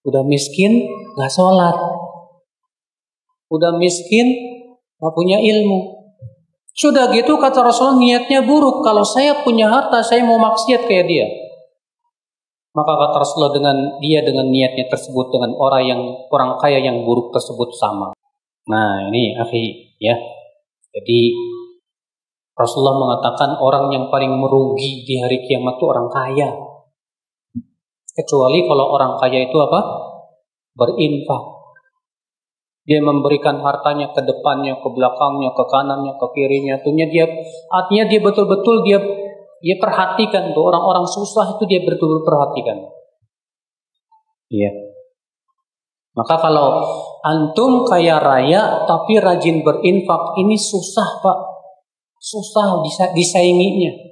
Udah 0.05 0.21
miskin, 0.21 0.85
nggak 1.17 1.31
sholat. 1.33 1.73
Udah 3.49 3.73
miskin, 3.81 4.29
nggak 5.01 5.13
punya 5.17 5.41
ilmu. 5.41 5.97
Sudah 6.77 7.09
gitu 7.09 7.41
kata 7.41 7.65
Rasulullah 7.65 7.97
niatnya 7.97 8.45
buruk. 8.45 8.85
Kalau 8.85 9.01
saya 9.01 9.41
punya 9.41 9.65
harta, 9.65 10.05
saya 10.05 10.21
mau 10.21 10.37
maksiat 10.37 10.85
kayak 10.85 11.05
dia. 11.09 11.27
Maka 12.77 12.93
kata 12.93 13.15
Rasulullah 13.17 13.57
dengan 13.57 13.77
dia 13.97 14.21
dengan 14.21 14.53
niatnya 14.53 14.85
tersebut 14.85 15.33
dengan 15.33 15.57
orang 15.57 15.81
yang 15.81 16.01
orang 16.29 16.61
kaya 16.61 16.77
yang 16.77 17.01
buruk 17.01 17.33
tersebut 17.33 17.73
sama. 17.73 18.13
Nah 18.69 19.09
ini 19.09 19.33
akhi 19.33 19.97
ya. 19.97 20.13
Jadi 20.93 21.33
Rasulullah 22.57 22.97
mengatakan 22.97 23.61
orang 23.61 23.93
yang 23.93 24.09
paling 24.09 24.33
merugi 24.33 25.05
di 25.05 25.21
hari 25.21 25.45
kiamat 25.45 25.77
itu 25.77 25.85
orang 25.85 26.09
kaya. 26.09 26.49
Kecuali 28.17 28.65
kalau 28.65 28.97
orang 28.97 29.13
kaya 29.21 29.45
itu 29.45 29.57
apa? 29.61 29.79
Berinfak. 30.73 31.43
Dia 32.87 33.03
memberikan 33.03 33.61
hartanya 33.61 34.09
ke 34.09 34.25
depannya, 34.25 34.81
ke 34.81 34.89
belakangnya, 34.89 35.53
ke 35.53 35.63
kanannya, 35.69 36.17
ke 36.17 36.27
kirinya. 36.33 36.81
Artinya 36.81 37.05
dia 37.05 37.29
artinya 37.69 38.03
dia 38.09 38.19
betul-betul 38.25 38.81
dia 38.89 38.99
dia 39.61 39.75
perhatikan 39.77 40.53
tuh 40.53 40.63
orang-orang 40.73 41.05
susah 41.05 41.57
itu 41.57 41.63
dia 41.69 41.85
betul-betul 41.85 42.25
perhatikan. 42.25 42.77
Iya. 44.49 44.71
Maka 46.17 46.41
kalau 46.41 46.81
antum 47.21 47.85
kaya 47.85 48.17
raya 48.17 48.89
tapi 48.89 49.21
rajin 49.21 49.61
berinfak 49.61 50.33
ini 50.41 50.57
susah 50.57 51.21
pak, 51.21 51.37
susah 52.21 52.81
bisa 52.83 53.13
disainginya. 53.13 54.07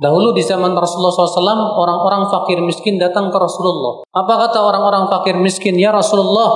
Dahulu 0.00 0.32
di 0.32 0.40
zaman 0.40 0.72
Rasulullah 0.72 1.12
SAW, 1.12 1.76
orang-orang 1.76 2.24
fakir 2.32 2.56
miskin 2.64 2.96
datang 2.96 3.28
ke 3.28 3.36
Rasulullah. 3.36 4.00
Apa 4.16 4.48
kata 4.48 4.64
orang-orang 4.64 5.12
fakir 5.12 5.36
miskin? 5.36 5.76
Ya 5.76 5.92
Rasulullah, 5.92 6.48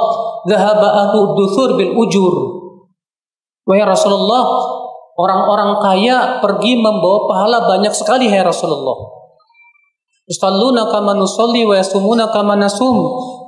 Zahaba 0.48 0.88
ahlu 1.08 1.36
duthur 1.36 1.76
bil 1.76 1.92
ujur. 1.92 2.32
Wahai 3.68 3.84
Rasulullah, 3.84 4.44
orang-orang 5.20 5.76
kaya 5.80 6.40
pergi 6.40 6.80
membawa 6.80 7.28
pahala 7.28 7.58
banyak 7.68 7.92
sekali, 7.92 8.32
hai 8.32 8.40
Rasulullah. 8.40 9.23
Yusalluna 10.24 10.88
kama 10.88 11.12
nusalli 11.12 11.68
wa 11.68 11.76
yasumuna 11.76 12.32
kama 12.32 12.56
nasum. 12.56 12.96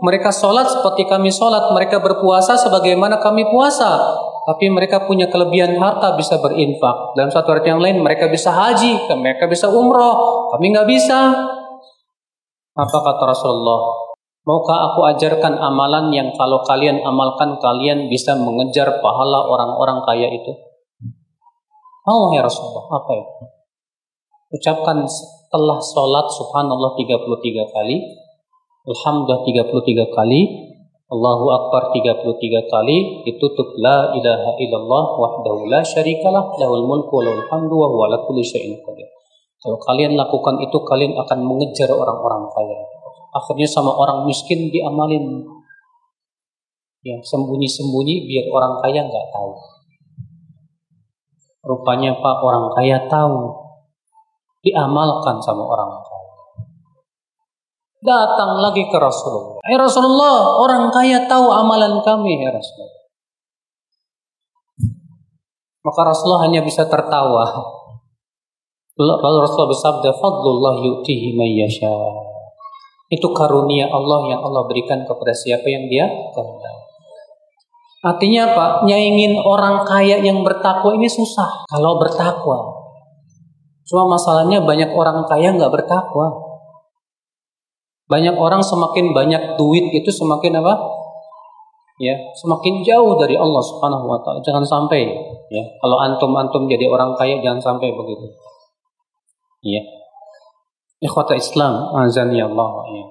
Mereka 0.05 0.29
sholat 0.29 0.69
seperti 0.69 1.09
kami 1.09 1.33
sholat. 1.33 1.73
Mereka 1.73 2.05
berpuasa 2.05 2.61
sebagaimana 2.61 3.17
kami 3.17 3.49
puasa. 3.49 3.97
Tapi 4.47 4.69
mereka 4.69 5.09
punya 5.09 5.27
kelebihan 5.33 5.81
harta 5.81 6.15
bisa 6.21 6.37
berinfak. 6.37 7.17
Dalam 7.17 7.33
satu 7.33 7.57
arti 7.57 7.73
yang 7.73 7.81
lain 7.81 8.05
mereka 8.05 8.29
bisa 8.29 8.53
haji. 8.53 9.09
Mereka 9.09 9.49
bisa 9.49 9.73
umroh. 9.73 10.53
Kami 10.53 10.77
nggak 10.77 10.89
bisa. 10.89 11.33
Apa 12.77 12.99
kata 13.01 13.25
Rasulullah? 13.25 13.81
Maukah 14.47 14.79
aku 14.93 15.01
ajarkan 15.17 15.59
amalan 15.59 16.13
yang 16.15 16.31
kalau 16.37 16.63
kalian 16.63 17.03
amalkan 17.03 17.59
kalian 17.59 18.07
bisa 18.07 18.39
mengejar 18.39 19.03
pahala 19.03 19.43
orang-orang 19.49 20.05
kaya 20.07 20.29
itu? 20.31 20.55
Mau 22.07 22.31
ya 22.31 22.47
Rasulullah, 22.47 22.87
apa 22.95 23.11
itu? 23.19 23.43
Ucapkan 24.55 25.03
setelah 25.47 25.79
sholat 25.79 26.27
subhanallah 26.27 26.99
33 26.99 27.71
kali, 27.71 28.03
alhamdulillah 28.83 29.47
33 29.47 30.11
kali, 30.11 30.41
Allahu 31.07 31.47
Akbar 31.55 31.95
33 31.95 32.67
kali, 32.67 33.23
ditutup 33.23 33.79
la 33.79 34.11
ilaha 34.11 34.59
illallah 34.59 35.05
wahdahu 35.23 35.71
la 35.71 35.87
syarikalah, 35.87 36.51
lahul 36.59 36.83
mulku 36.91 37.23
lahul 37.23 37.47
hamdu 37.47 37.79
wa 37.79 37.87
huwa 37.87 38.19
kulli 38.27 38.43
syai'in 38.43 38.75
qadir. 38.83 39.07
Kalau 39.63 39.79
kalian 39.87 40.19
lakukan 40.19 40.59
itu, 40.59 40.83
kalian 40.83 41.15
akan 41.15 41.39
mengejar 41.47 41.95
orang-orang 41.95 42.51
kaya. 42.51 42.83
Akhirnya 43.31 43.71
sama 43.71 43.95
orang 43.95 44.27
miskin 44.27 44.67
diamalin. 44.75 45.47
Yang 47.07 47.23
sembunyi-sembunyi 47.31 48.27
biar 48.27 48.51
orang 48.51 48.83
kaya 48.83 49.07
nggak 49.07 49.27
tahu. 49.31 49.53
Rupanya 51.71 52.19
Pak 52.19 52.37
orang 52.43 52.67
kaya 52.75 53.07
tahu 53.07 53.66
diamalkan 54.67 55.39
sama 55.39 55.63
orang 55.63 56.03
kaya. 56.03 56.35
Datang 58.03 58.59
lagi 58.59 58.83
ke 58.91 58.99
Rasulullah. 58.99 59.63
Eh 59.67 59.79
Rasulullah, 59.79 60.59
orang 60.63 60.91
kaya 60.91 61.27
tahu 61.31 61.47
amalan 61.51 62.03
kami, 62.03 62.43
ya 62.43 62.51
Rasulullah. 62.51 62.95
Maka 65.87 66.01
Rasulullah 66.03 66.43
hanya 66.51 66.67
bisa 66.67 66.83
tertawa. 66.91 67.47
Lalu 68.99 69.39
Rasulullah 69.45 69.71
bersabda, 69.71 70.11
"Fadlullah 70.19 70.75
yu'tihi 70.83 71.39
man 71.39 71.47
yasha." 71.47 71.95
Itu 73.07 73.31
karunia 73.31 73.87
Allah 73.87 74.35
yang 74.35 74.43
Allah 74.43 74.67
berikan 74.67 75.07
kepada 75.07 75.31
siapa 75.31 75.63
yang 75.71 75.87
Dia 75.87 76.11
kehendaki. 76.35 76.87
Artinya 78.07 78.41
apa? 78.51 78.67
Nyaingin 78.87 79.39
orang 79.43 79.83
kaya 79.83 80.23
yang 80.23 80.47
bertakwa 80.47 80.95
ini 80.95 81.11
susah. 81.11 81.67
Kalau 81.67 81.99
bertakwa, 81.99 82.76
Cuma 83.87 84.03
masalahnya 84.11 84.59
banyak 84.67 84.91
orang 84.91 85.23
kaya 85.31 85.55
nggak 85.55 85.71
bertakwa. 85.71 86.35
Banyak 88.11 88.35
orang 88.35 88.63
semakin 88.63 89.15
banyak 89.15 89.59
duit 89.59 89.91
itu 89.95 90.11
semakin 90.11 90.59
apa? 90.59 90.75
Ya, 91.97 92.13
semakin 92.37 92.85
jauh 92.85 93.17
dari 93.17 93.41
Allah 93.41 93.63
Subhanahu 93.63 94.05
wa 94.05 94.19
taala. 94.21 94.43
Jangan 94.45 94.67
sampai 94.67 95.07
ya. 95.49 95.65
Kalau 95.81 95.97
antum-antum 96.03 96.69
jadi 96.69 96.91
orang 96.91 97.17
kaya 97.17 97.41
jangan 97.41 97.63
sampai 97.63 97.95
begitu. 97.95 98.27
Ya. 99.65 99.81
Ikhwata 101.01 101.39
Islam, 101.39 101.97
azani 101.97 102.43
Allah 102.43 102.71
ya. 102.91 103.05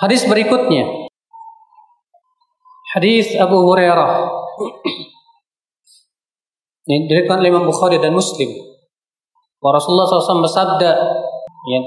Hadis 0.00 0.24
berikutnya. 0.24 1.10
Hadis 2.96 3.36
Abu 3.36 3.60
Hurairah 3.60 4.24
ini 6.86 7.10
dirikan 7.10 7.42
oleh 7.42 7.50
Imam 7.50 7.66
Bukhari 7.66 7.98
dan 7.98 8.14
Muslim. 8.14 8.46
Bahwa 9.58 9.82
Rasulullah 9.82 10.06
SAW 10.06 10.46
bersabda, 10.46 10.90
ya, 11.66 11.80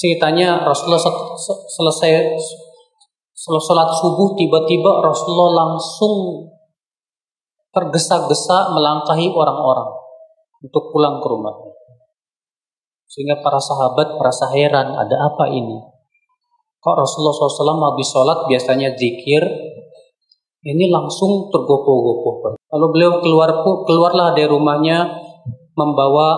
ceritanya 0.00 0.64
Rasulullah 0.64 1.02
selesai 1.76 2.32
sholat 3.38 3.90
subuh 4.00 4.34
tiba-tiba 4.34 5.04
Rasulullah 5.04 5.68
langsung 5.68 6.48
tergesa-gesa 7.76 8.72
melangkahi 8.72 9.28
orang-orang 9.30 9.92
untuk 10.64 10.90
pulang 10.90 11.20
ke 11.20 11.26
rumah. 11.28 11.54
Sehingga 13.08 13.40
para 13.44 13.60
sahabat 13.60 14.16
merasa 14.16 14.48
heran, 14.52 14.96
ada 14.96 15.16
apa 15.28 15.52
ini? 15.52 15.80
Kok 16.78 16.96
Rasulullah 16.96 17.34
SAW 17.34 17.92
habis 17.92 18.08
sholat 18.08 18.38
biasanya 18.46 18.94
zikir, 18.94 19.42
ini 20.66 20.90
langsung 20.90 21.46
tergopoh-gopoh. 21.54 22.58
Lalu 22.58 22.86
beliau 22.90 23.12
keluar 23.22 23.50
keluarlah 23.62 24.34
dari 24.34 24.50
rumahnya 24.50 25.06
membawa 25.78 26.34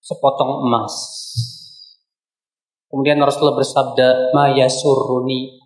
sepotong 0.00 0.64
emas. 0.64 0.94
Kemudian 2.88 3.20
Rasulullah 3.20 3.60
bersabda, 3.60 4.36
"Ma 4.36 4.52
yasurruni 4.52 5.56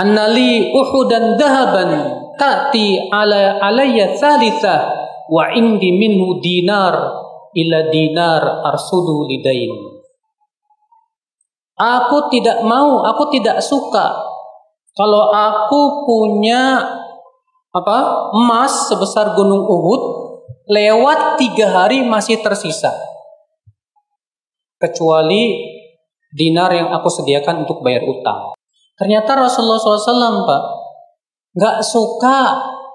annali 0.00 0.72
uhudan 0.72 1.36
dahaban 1.40 1.90
ta'ti 2.36 3.08
ala 3.08 3.60
alayya 3.60 4.16
thalitha 4.16 4.76
wa 5.30 5.48
indi 5.54 5.96
minhu 5.96 6.40
dinar 6.40 6.92
ila 7.52 7.78
dinar 7.92 8.42
arsudu 8.72 9.28
lidain." 9.28 9.72
Aku 11.74 12.30
tidak 12.30 12.62
mau, 12.62 13.02
aku 13.02 13.34
tidak 13.34 13.58
suka 13.58 14.33
kalau 14.94 15.34
aku 15.34 16.06
punya 16.06 16.86
apa 17.74 18.30
emas 18.30 18.86
sebesar 18.86 19.34
gunung 19.34 19.66
Uhud, 19.66 20.02
lewat 20.70 21.42
tiga 21.42 21.66
hari 21.74 22.06
masih 22.06 22.38
tersisa. 22.38 22.94
Kecuali 24.78 25.74
dinar 26.30 26.70
yang 26.70 26.94
aku 26.94 27.10
sediakan 27.10 27.66
untuk 27.66 27.82
bayar 27.82 28.06
utang. 28.06 28.54
Ternyata 28.94 29.34
Rasulullah 29.34 29.82
SAW, 29.82 30.46
Pak, 30.46 30.62
nggak 31.58 31.76
suka 31.82 32.38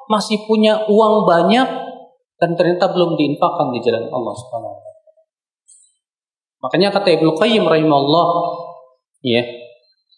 masih 0.08 0.48
punya 0.48 0.88
uang 0.88 1.28
banyak 1.28 1.68
dan 2.40 2.56
ternyata 2.56 2.88
belum 2.96 3.20
diinfakkan 3.20 3.76
di 3.76 3.84
jalan 3.84 4.08
Allah 4.08 4.34
Subhanahu 4.34 4.76
Makanya 6.60 6.92
kata 6.92 7.20
Ibnu 7.20 7.36
Qayyim 7.40 7.64
rahimahullah, 7.64 8.28
ya, 9.24 9.44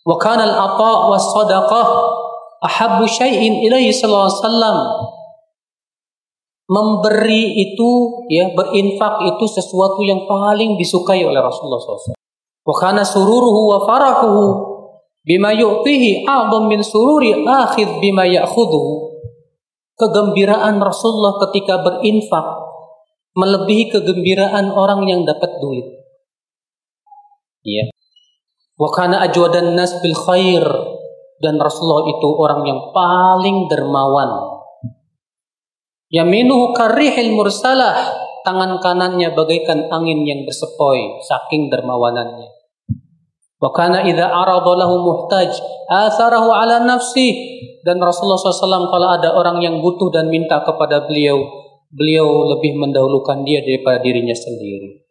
Wa 0.02 0.18
kana 0.18 0.50
al-ata 0.50 1.14
was 1.14 1.26
sadaqah 1.30 1.88
ahabbu 2.66 3.06
syai'in 3.06 3.62
ilaihi 3.62 3.94
sallallahu 3.94 4.26
alaihi 4.26 4.42
wasallam. 4.42 4.78
Memberi 6.72 7.44
itu 7.68 7.92
ya 8.32 8.48
berinfak 8.56 9.20
itu 9.28 9.46
sesuatu 9.46 10.00
yang 10.08 10.24
paling 10.24 10.80
disukai 10.80 11.20
oleh 11.20 11.44
Rasulullah 11.44 11.84
SAW. 11.84 12.16
Wa 12.64 12.76
kana 12.80 13.04
sururuhu 13.04 13.76
wa 13.76 13.80
farahuhu 13.84 14.46
bima 15.28 15.52
yu'tihi 15.52 16.24
a'dham 16.24 16.72
min 16.72 16.80
sururi 16.80 17.44
akhid 17.44 18.00
bima 18.00 18.24
ya'khudhu. 18.24 19.12
Kegembiraan 20.00 20.80
Rasulullah 20.80 21.38
ketika 21.46 21.84
berinfak 21.84 22.46
melebihi 23.36 23.92
kegembiraan 23.92 24.72
orang 24.72 25.06
yang 25.12 25.22
dapat 25.28 25.60
duit. 25.60 25.86
Iya. 27.68 27.91
Wa 28.82 28.90
kana 28.90 29.22
ajwadan 29.30 29.78
nas 29.78 30.02
bil 30.02 30.18
khair 30.18 30.66
dan 31.38 31.62
Rasulullah 31.62 32.10
itu 32.10 32.30
orang 32.34 32.66
yang 32.66 32.90
paling 32.90 33.70
dermawan. 33.70 34.58
Yaminuhu 36.10 36.74
karihil 36.74 37.38
mursalah, 37.38 37.94
tangan 38.42 38.82
kanannya 38.82 39.38
bagaikan 39.38 39.86
angin 39.94 40.26
yang 40.26 40.50
bersepoi, 40.50 41.22
saking 41.22 41.70
dermawanannya. 41.70 42.50
Wa 43.62 43.70
kana 43.70 44.02
idza 44.02 44.26
arada 44.26 44.74
lahu 44.74 45.06
muhtaj, 45.06 45.54
atharahu 45.86 46.50
ala 46.50 46.82
nafsi 46.82 47.62
dan 47.86 48.02
Rasulullah 48.02 48.42
SAW 48.42 48.90
kalau 48.90 49.10
ada 49.14 49.30
orang 49.38 49.62
yang 49.62 49.78
butuh 49.78 50.10
dan 50.10 50.34
minta 50.34 50.66
kepada 50.66 51.06
beliau, 51.06 51.38
beliau 51.94 52.50
lebih 52.58 52.82
mendahulukan 52.82 53.46
dia 53.46 53.62
daripada 53.62 54.02
dirinya 54.02 54.34
sendiri. 54.34 55.11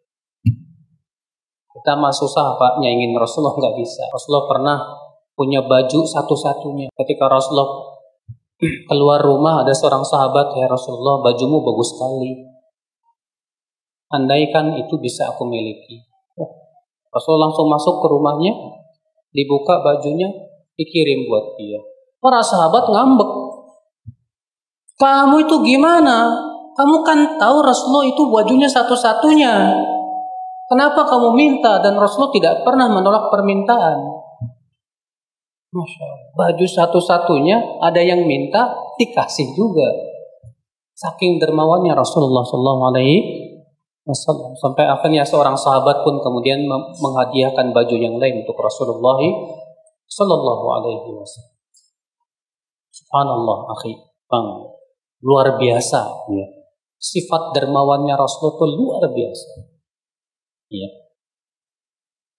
Kita 1.81 1.97
mah 1.97 2.13
susah 2.13 2.61
nyaingin 2.77 3.17
Rasulullah 3.17 3.57
nggak 3.57 3.73
bisa. 3.81 4.05
Rasulullah 4.13 4.45
pernah 4.45 4.77
punya 5.33 5.65
baju 5.65 6.05
satu-satunya. 6.05 6.93
Ketika 6.93 7.25
Rasulullah 7.25 7.97
keluar 8.85 9.17
rumah 9.25 9.65
ada 9.65 9.73
seorang 9.73 10.05
sahabat, 10.05 10.53
"Ya 10.53 10.69
Rasulullah, 10.69 11.25
bajumu 11.25 11.65
bagus 11.65 11.97
sekali." 11.97 12.45
Andaikan 14.13 14.77
itu 14.77 14.93
bisa 15.01 15.33
aku 15.33 15.49
miliki. 15.49 16.05
Oh, 16.37 16.53
Rasul 17.09 17.41
langsung 17.41 17.65
masuk 17.65 17.97
ke 17.97 18.07
rumahnya, 18.13 18.53
dibuka 19.33 19.81
bajunya, 19.81 20.29
dikirim 20.77 21.25
buat 21.25 21.57
dia. 21.57 21.81
Para 22.21 22.45
sahabat 22.45 22.85
ngambek. 22.93 23.31
Kamu 25.01 25.49
itu 25.49 25.57
gimana? 25.65 26.29
Kamu 26.77 27.01
kan 27.01 27.41
tahu 27.41 27.65
Rasulullah 27.65 28.05
itu 28.05 28.21
bajunya 28.29 28.69
satu-satunya. 28.69 29.73
Kenapa 30.71 31.03
kamu 31.03 31.35
minta 31.35 31.83
dan 31.83 31.99
Rasulullah 31.99 32.31
tidak 32.31 32.55
pernah 32.63 32.87
menolak 32.87 33.27
permintaan? 33.27 33.97
Masya 35.75 36.03
Allah. 36.07 36.31
Baju 36.31 36.63
satu-satunya 36.63 37.83
ada 37.83 37.99
yang 37.99 38.23
minta 38.23 38.71
dikasih 38.95 39.51
juga. 39.51 39.91
Saking 40.95 41.43
dermawannya 41.43 41.91
Rasulullah 41.91 42.47
Sallallahu 42.47 42.81
Alaihi 42.87 43.19
Sampai 44.57 44.89
akhirnya 44.89 45.21
seorang 45.21 45.53
sahabat 45.53 46.01
pun 46.01 46.17
kemudian 46.17 46.65
menghadiahkan 46.97 47.69
baju 47.69 47.95
yang 47.95 48.17
lain 48.17 48.41
untuk 48.41 48.57
Rasulullah 48.57 49.21
Sallallahu 50.09 50.65
Alaihi 50.81 51.09
Wasallam. 51.13 51.53
Subhanallah, 52.91 53.57
akhi, 53.77 53.93
bang, 54.25 54.47
luar 55.21 55.55
biasa. 55.55 56.01
Ya. 56.33 56.47
Sifat 56.97 57.53
dermawannya 57.53 58.17
Rasulullah 58.17 58.57
itu 58.57 58.67
luar 58.73 59.03
biasa. 59.13 59.70
Ya. 60.71 60.87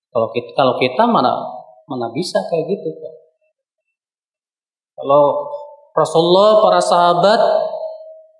Kalau 0.09 0.29
kita, 0.33 0.51
kalau 0.57 0.75
kita 0.81 1.05
mana 1.05 1.33
mana 1.85 2.09
bisa 2.16 2.40
kayak 2.49 2.64
gitu? 2.73 2.88
Kalau 4.97 5.53
Rasulullah, 5.92 6.64
para 6.64 6.81
sahabat 6.81 7.40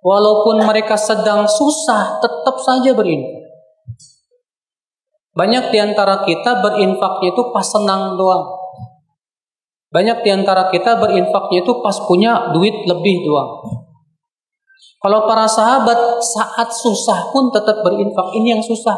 walaupun 0.01 0.65
mereka 0.65 0.97
sedang 0.97 1.45
susah, 1.45 2.17
tetap 2.17 2.57
saja 2.57 2.97
berinfak. 2.97 3.45
Banyak 5.33 5.73
di 5.73 5.77
antara 5.81 6.21
kita 6.25 6.61
berinfaknya 6.61 7.33
itu 7.33 7.43
pas 7.49 7.65
senang 7.65 8.17
doang. 8.17 8.53
Banyak 9.93 10.25
di 10.25 10.29
antara 10.29 10.69
kita 10.73 10.97
berinfaknya 10.97 11.65
itu 11.65 11.73
pas 11.81 11.97
punya 12.05 12.53
duit 12.53 12.85
lebih 12.85 13.25
doang. 13.25 13.61
Kalau 15.01 15.25
para 15.25 15.45
sahabat 15.49 16.21
saat 16.21 16.69
susah 16.69 17.33
pun 17.33 17.49
tetap 17.53 17.81
berinfak, 17.81 18.33
ini 18.37 18.57
yang 18.57 18.63
susah. 18.63 18.97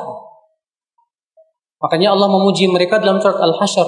Makanya 1.80 2.16
Allah 2.16 2.30
memuji 2.32 2.72
mereka 2.72 3.04
dalam 3.04 3.20
surat 3.20 3.40
Al-Hasyr. 3.40 3.88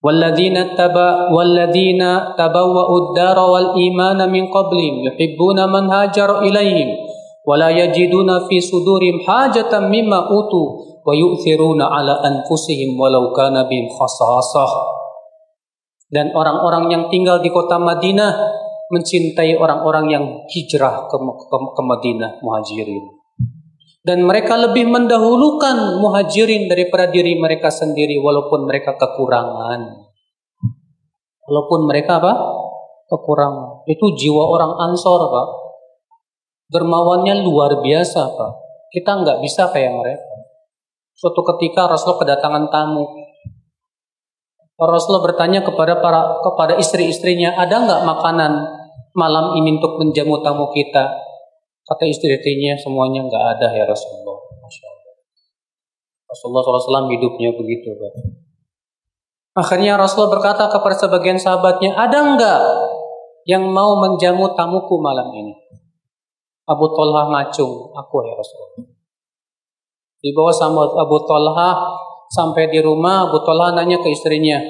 Walladzina 0.00 0.72
taba 0.80 1.28
walladzina 1.28 2.32
tabawwa'u 2.32 3.12
ad-dara 3.12 3.44
wal 3.44 3.76
imana 3.76 4.24
min 4.24 4.48
qablihim 4.48 5.04
yuhibbuna 5.12 5.68
man 5.68 5.92
hajara 5.92 6.40
ilaihim 6.40 6.96
wala 7.44 7.68
yajiduna 7.68 8.48
fi 8.48 8.64
sudurihim 8.64 9.20
hajatan 9.28 9.92
mimma 9.92 10.32
utu 10.32 10.88
wa 11.04 11.12
yu'thiruna. 11.12 11.84
Dan 16.10 16.26
orang-orang 16.32 16.84
yang 16.90 17.02
tinggal 17.12 17.44
di 17.44 17.52
kota 17.52 17.76
Madinah 17.76 18.32
mencintai 18.90 19.54
orang-orang 19.54 20.06
yang 20.10 20.24
hijrah 20.50 21.06
ke, 21.06 21.16
ke, 21.20 21.56
ke 21.76 21.82
Madinah 21.84 22.40
muhajirin 22.42 23.19
dan 24.00 24.24
mereka 24.24 24.56
lebih 24.56 24.88
mendahulukan 24.88 26.00
muhajirin 26.00 26.72
daripada 26.72 27.12
diri 27.12 27.36
mereka 27.36 27.68
sendiri 27.68 28.16
walaupun 28.16 28.64
mereka 28.64 28.96
kekurangan. 28.96 30.08
Walaupun 31.44 31.80
mereka 31.84 32.16
apa? 32.16 32.32
Kekurangan. 33.10 33.84
Itu 33.84 34.16
jiwa 34.16 34.44
orang 34.56 34.72
Ansor, 34.88 35.20
Pak. 35.28 35.48
Dermawannya 36.70 37.44
luar 37.44 37.82
biasa, 37.84 38.22
Pak. 38.38 38.52
Kita 38.94 39.20
nggak 39.20 39.38
bisa 39.44 39.68
kayak 39.68 39.92
mereka. 39.92 40.30
Suatu 41.12 41.44
ketika 41.54 41.84
Rasulullah 41.84 42.24
kedatangan 42.24 42.72
tamu. 42.72 43.04
Rasulullah 44.80 45.28
bertanya 45.28 45.60
kepada 45.60 46.00
para 46.00 46.40
kepada 46.40 46.80
istri-istrinya, 46.80 47.52
ada 47.60 47.84
nggak 47.84 48.02
makanan 48.08 48.52
malam 49.12 49.52
ini 49.60 49.76
untuk 49.76 50.00
menjamu 50.00 50.40
tamu 50.40 50.72
kita? 50.72 51.29
Kata 51.90 52.06
istri-istrinya 52.06 52.78
semuanya 52.78 53.26
nggak 53.26 53.44
ada 53.58 53.74
ya 53.74 53.82
Rasulullah. 53.82 54.38
Masya 54.62 54.86
Allah. 54.86 55.14
Rasulullah 56.30 56.62
SAW 56.62 57.10
hidupnya 57.10 57.50
begitu. 57.50 57.90
Pak. 57.98 58.14
Akhirnya 59.58 59.98
Rasulullah 59.98 60.38
berkata 60.38 60.70
kepada 60.70 60.94
sebagian 60.94 61.34
sahabatnya, 61.34 61.98
ada 61.98 62.18
nggak 62.38 62.60
yang 63.50 63.66
mau 63.66 63.98
menjamu 63.98 64.54
tamuku 64.54 65.02
malam 65.02 65.34
ini? 65.34 65.50
Abu 66.70 66.86
Talha 66.94 67.26
ngacung, 67.26 67.90
aku 67.90 68.14
ya 68.22 68.38
Rasulullah. 68.38 68.86
Di 70.22 70.30
bawah 70.30 70.54
sama 70.54 70.86
Abu 70.94 71.18
Talha 71.26 71.90
sampai 72.30 72.70
di 72.70 72.78
rumah, 72.78 73.26
Abu 73.26 73.42
Talha 73.42 73.74
nanya 73.74 73.98
ke 73.98 74.14
istrinya, 74.14 74.62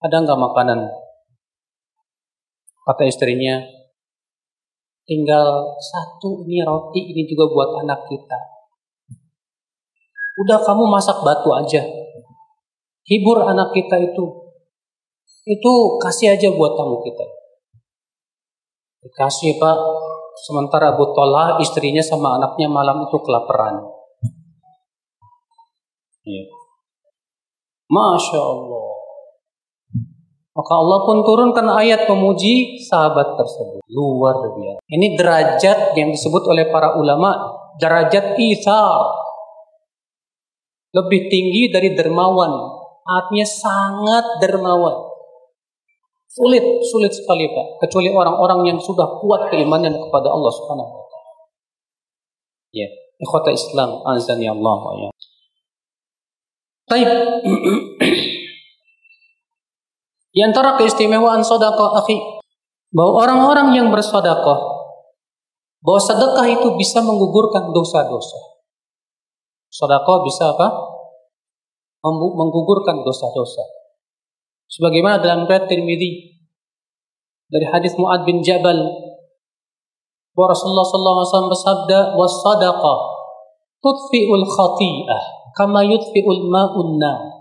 ada 0.00 0.16
nggak 0.24 0.40
makanan? 0.40 0.88
Kata 2.88 3.04
istrinya, 3.04 3.60
tinggal 5.06 5.78
satu 5.78 6.42
ini 6.44 6.60
roti 6.66 7.14
ini 7.14 7.22
juga 7.24 7.46
buat 7.48 7.70
anak 7.86 8.10
kita. 8.10 8.38
Udah 10.36 10.60
kamu 10.60 10.84
masak 10.90 11.22
batu 11.24 11.48
aja. 11.54 11.80
Hibur 13.06 13.46
anak 13.46 13.72
kita 13.72 13.96
itu. 14.02 14.24
Itu 15.46 15.72
kasih 16.02 16.34
aja 16.36 16.50
buat 16.52 16.74
tamu 16.74 17.00
kita. 17.06 17.24
Dikasih 19.06 19.56
pak. 19.62 19.78
Sementara 20.36 20.92
Abu 20.92 21.16
Talha 21.16 21.56
istrinya 21.62 22.04
sama 22.04 22.36
anaknya 22.36 22.68
malam 22.68 23.08
itu 23.08 23.16
kelaparan. 23.24 23.80
Ya. 26.26 26.44
Masya 27.88 28.40
Allah. 28.42 28.85
Maka 30.56 30.72
Allah 30.72 31.04
pun 31.04 31.20
turunkan 31.20 31.68
ayat 31.68 32.08
pemuji 32.08 32.80
sahabat 32.80 33.36
tersebut. 33.36 33.84
Luar 33.92 34.40
biasa. 34.40 34.80
Ini 34.88 35.12
derajat 35.12 35.92
yang 36.00 36.08
disebut 36.16 36.48
oleh 36.48 36.72
para 36.72 36.96
ulama, 36.96 37.36
derajat 37.76 38.40
isar. 38.40 39.04
Lebih 40.96 41.28
tinggi 41.28 41.68
dari 41.68 41.92
dermawan. 41.92 42.72
Artinya 43.04 43.44
sangat 43.44 44.40
dermawan. 44.40 45.12
Sulit, 46.32 46.64
sulit 46.88 47.12
sekali 47.12 47.52
Pak. 47.52 47.84
Kecuali 47.84 48.08
orang-orang 48.08 48.72
yang 48.72 48.78
sudah 48.80 49.20
kuat 49.20 49.52
keimanan 49.52 49.92
kepada 49.92 50.32
Allah 50.32 50.52
Subhanahu 50.56 50.88
wa. 50.88 51.04
Ya, 52.72 52.88
ikhwata 53.20 53.52
Islam, 53.52 54.00
azani 54.08 54.48
Allah 54.48 54.76
ya. 55.04 55.08
Baik. 56.88 57.08
Di 60.36 60.44
antara 60.44 60.76
keistimewaan 60.76 61.40
sedekah 61.40 62.04
akhi, 62.04 62.36
bahwa 62.92 63.24
orang-orang 63.24 63.68
yang 63.72 63.88
bersedekah 63.88 64.76
bahwa 65.86 66.00
sedekah 66.02 66.46
itu 66.50 66.68
bisa 66.74 66.98
menggugurkan 66.98 67.70
dosa-dosa. 67.70 68.40
Sedekah 69.70 70.18
bisa 70.26 70.50
apa? 70.56 70.68
Menggugurkan 72.10 73.06
dosa-dosa. 73.06 73.62
Sebagaimana 74.66 75.22
dalam 75.22 75.46
riwayat 75.46 75.70
Tirmidzi 75.70 76.42
dari 77.46 77.66
hadis 77.70 77.94
Muad 77.94 78.26
bin 78.26 78.42
Jabal 78.42 78.74
bahwa 80.34 80.46
Rasulullah 80.50 80.86
sallallahu 80.86 81.16
alaihi 81.22 81.30
wasallam 81.30 81.52
bersabda, 81.54 81.98
"Was-sadaqah 82.18 82.98
tudfi'ul 83.78 84.46
khati'ah 84.46 85.22
kama 85.54 85.86
yudfi'ul 85.86 86.50
ma'un 86.50 86.98
nar." 86.98 87.35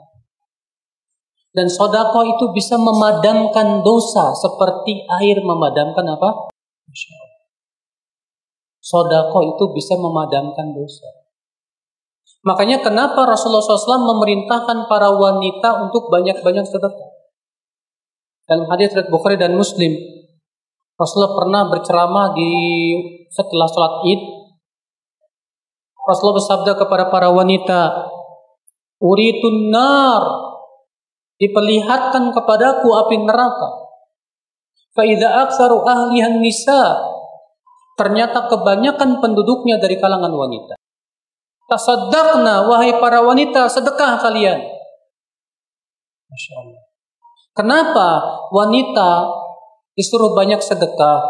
Dan 1.55 1.71
sodako 1.71 2.27
itu 2.27 2.51
bisa 2.51 2.75
memadamkan 2.75 3.79
dosa 3.79 4.35
seperti 4.35 5.07
air 5.23 5.39
memadamkan 5.39 6.03
apa? 6.03 6.51
Sodako 8.83 9.55
itu 9.55 9.63
bisa 9.71 9.95
memadamkan 9.95 10.75
dosa. 10.75 11.07
Makanya 12.43 12.83
kenapa 12.83 13.23
Rasulullah 13.23 13.63
SAW 13.63 14.03
memerintahkan 14.03 14.85
para 14.91 15.09
wanita 15.15 15.87
untuk 15.87 16.11
banyak-banyak 16.11 16.67
sedekah. 16.67 17.09
Dalam 18.45 18.69
hadis 18.69 18.93
riwayat 18.93 19.09
Bukhari 19.09 19.39
dan 19.39 19.57
Muslim, 19.57 19.95
Rasulullah 20.99 21.33
pernah 21.33 21.61
berceramah 21.71 22.37
di 22.37 22.51
setelah 23.33 23.65
sholat 23.65 24.05
id. 24.05 24.21
Rasulullah 26.05 26.37
bersabda 26.37 26.71
kepada 26.77 27.09
para 27.09 27.33
wanita, 27.33 28.11
Uritun 29.01 29.73
nar 29.73 30.54
diperlihatkan 31.39 32.31
kepadaku 32.31 32.87
api 33.05 33.15
neraka. 33.23 33.69
Faida 34.95 35.47
aksaru 35.47 35.83
ahlihan 35.83 36.39
nisa. 36.39 36.95
Ternyata 37.95 38.51
kebanyakan 38.51 39.23
penduduknya 39.23 39.79
dari 39.79 39.95
kalangan 39.99 40.31
wanita. 40.31 40.75
Tasaddaqna 41.71 42.67
wahai 42.67 42.99
para 42.99 43.23
wanita 43.23 43.71
sedekah 43.71 44.19
kalian. 44.19 44.59
Masya 46.27 46.53
Allah. 46.59 46.83
Kenapa 47.55 48.07
wanita 48.51 49.31
disuruh 49.95 50.35
banyak 50.35 50.59
sedekah? 50.59 51.23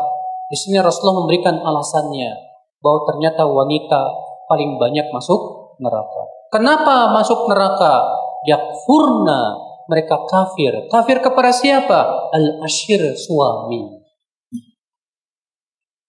Di 0.50 0.58
sini 0.58 0.82
Rasulullah 0.82 1.26
memberikan 1.26 1.62
alasannya 1.62 2.34
bahwa 2.82 3.00
ternyata 3.14 3.46
wanita 3.46 4.02
paling 4.50 4.78
banyak 4.82 5.10
masuk 5.14 5.74
neraka. 5.82 6.22
Kenapa 6.50 7.14
masuk 7.14 7.46
neraka? 7.50 8.06
Yakfurna 8.46 9.65
mereka 9.86 10.18
kafir. 10.26 10.74
Kafir 10.90 11.18
kepada 11.22 11.54
siapa? 11.54 12.30
Al-ashir 12.34 13.02
suami. 13.14 14.02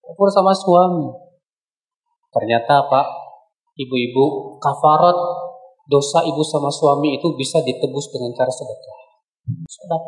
Kafir 0.01 0.29
sama 0.33 0.53
suami. 0.57 1.13
Ternyata 2.33 2.89
Pak, 2.89 3.07
ibu-ibu 3.77 4.57
kafarat 4.61 5.17
dosa 5.89 6.25
ibu 6.27 6.43
sama 6.45 6.69
suami 6.73 7.17
itu 7.17 7.33
bisa 7.37 7.63
ditebus 7.63 8.13
dengan 8.13 8.33
cara 8.37 8.53
sedekah. 8.53 8.99
Sedekah. 9.69 10.03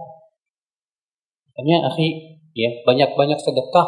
Makanya 1.52 1.88
akhi, 1.92 2.08
ya 2.52 2.70
banyak-banyak 2.84 3.38
sedekah 3.40 3.86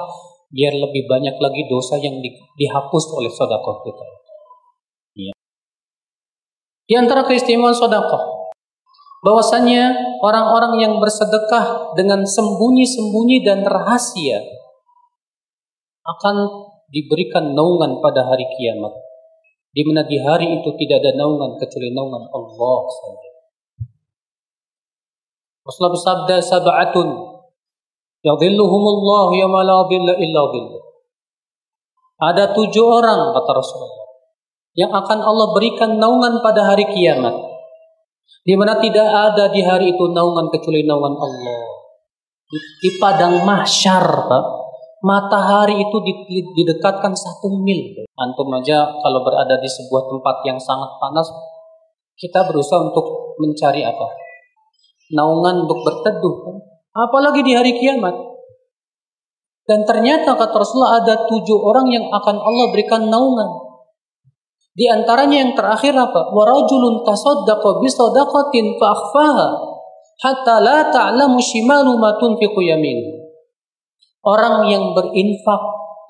biar 0.51 0.75
lebih 0.75 1.07
banyak 1.07 1.37
lagi 1.39 1.63
dosa 1.71 1.95
yang 2.03 2.19
di, 2.19 2.31
dihapus 2.59 3.05
oleh 3.15 3.31
sedekah 3.31 3.77
kita. 3.87 4.07
Ya. 5.15 5.35
Di 6.91 6.95
antara 6.99 7.23
keistimewaan 7.23 7.77
sedekah 7.77 8.40
bahwasanya 9.21 9.93
orang-orang 10.25 10.81
yang 10.81 10.95
bersedekah 10.97 11.93
dengan 11.97 12.25
sembunyi-sembunyi 12.25 13.45
dan 13.45 13.65
rahasia 13.65 14.41
akan 16.05 16.37
diberikan 16.91 17.53
naungan 17.53 18.01
pada 18.01 18.27
hari 18.27 18.49
kiamat 18.57 18.93
di 19.71 19.83
mana 19.87 20.03
di 20.03 20.19
hari 20.19 20.59
itu 20.59 20.75
tidak 20.75 21.05
ada 21.07 21.15
naungan 21.15 21.55
kecuali 21.55 21.95
naungan 21.95 22.27
Allah 22.35 22.81
saja. 22.91 23.31
Rasulullah 25.63 25.95
bersabda 25.95 26.37
sab'atun 26.43 27.09
yadhilluhumullah 28.27 29.29
yawma 29.39 29.61
la 29.63 29.79
dhilla 29.87 30.15
illa. 30.19 30.43
Ada 32.21 32.53
tujuh 32.53 32.85
orang 32.85 33.33
kata 33.33 33.51
Rasulullah 33.55 34.09
yang 34.75 34.91
akan 34.91 35.19
Allah 35.23 35.49
berikan 35.55 35.99
naungan 36.03 36.43
pada 36.43 36.67
hari 36.75 36.91
kiamat. 36.91 37.50
Di 38.41 38.55
mana 38.57 38.81
tidak 38.81 39.05
ada 39.05 39.53
di 39.53 39.61
hari 39.61 39.93
itu 39.93 40.05
naungan 40.11 40.49
kecuali 40.49 40.85
naungan 40.87 41.15
Allah. 41.17 41.61
Di, 42.51 42.59
di 42.83 42.91
padang 42.99 43.45
mahsyar, 43.45 44.07
Pak 44.27 44.45
matahari 45.01 45.81
itu 45.81 45.97
didekatkan 46.57 47.13
satu 47.17 47.49
mil. 47.65 48.05
Antum 48.21 48.53
aja 48.53 48.85
kalau 49.01 49.25
berada 49.25 49.57
di 49.57 49.69
sebuah 49.69 50.13
tempat 50.13 50.37
yang 50.45 50.59
sangat 50.61 50.91
panas, 51.01 51.29
kita 52.21 52.45
berusaha 52.49 52.93
untuk 52.93 53.37
mencari 53.41 53.81
apa? 53.85 54.09
Naungan 55.17 55.65
untuk 55.65 55.81
berteduh. 55.83 56.61
Apalagi 56.93 57.41
di 57.41 57.53
hari 57.57 57.73
kiamat. 57.81 58.13
Dan 59.65 59.87
ternyata 59.87 60.35
kata 60.35 60.57
Rasulullah 60.57 61.01
ada 61.01 61.15
tujuh 61.31 61.59
orang 61.63 61.87
yang 61.89 62.05
akan 62.11 62.37
Allah 62.37 62.67
berikan 62.75 63.07
naungan. 63.07 63.70
Di 64.71 64.87
antaranya 64.87 65.43
yang 65.43 65.53
terakhir 65.59 65.93
apa? 65.99 66.31
Warajulun 66.31 67.03
tasaddaqa 67.03 67.83
bisadaqatin 67.83 68.79
fa 68.79 68.87
akhfaha 68.95 69.49
hatta 70.21 70.57
la 70.63 70.79
ta'lamu 70.89 71.43
shimalu 71.43 71.99
ma 71.99 72.15
tunfiqu 72.17 72.61
yaminuhu. 72.63 73.31
Orang 74.21 74.69
yang 74.69 74.93
berinfak 74.93 75.63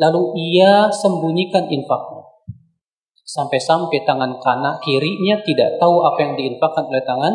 lalu 0.02 0.34
ia 0.36 0.90
sembunyikan 0.90 1.70
infaknya. 1.70 2.26
Sampai-sampai 3.22 4.02
tangan 4.02 4.42
kanan 4.42 4.82
kirinya 4.82 5.38
tidak 5.46 5.78
tahu 5.78 6.02
apa 6.02 6.18
yang 6.18 6.34
diinfakkan 6.34 6.90
oleh 6.90 7.04
tangan 7.06 7.34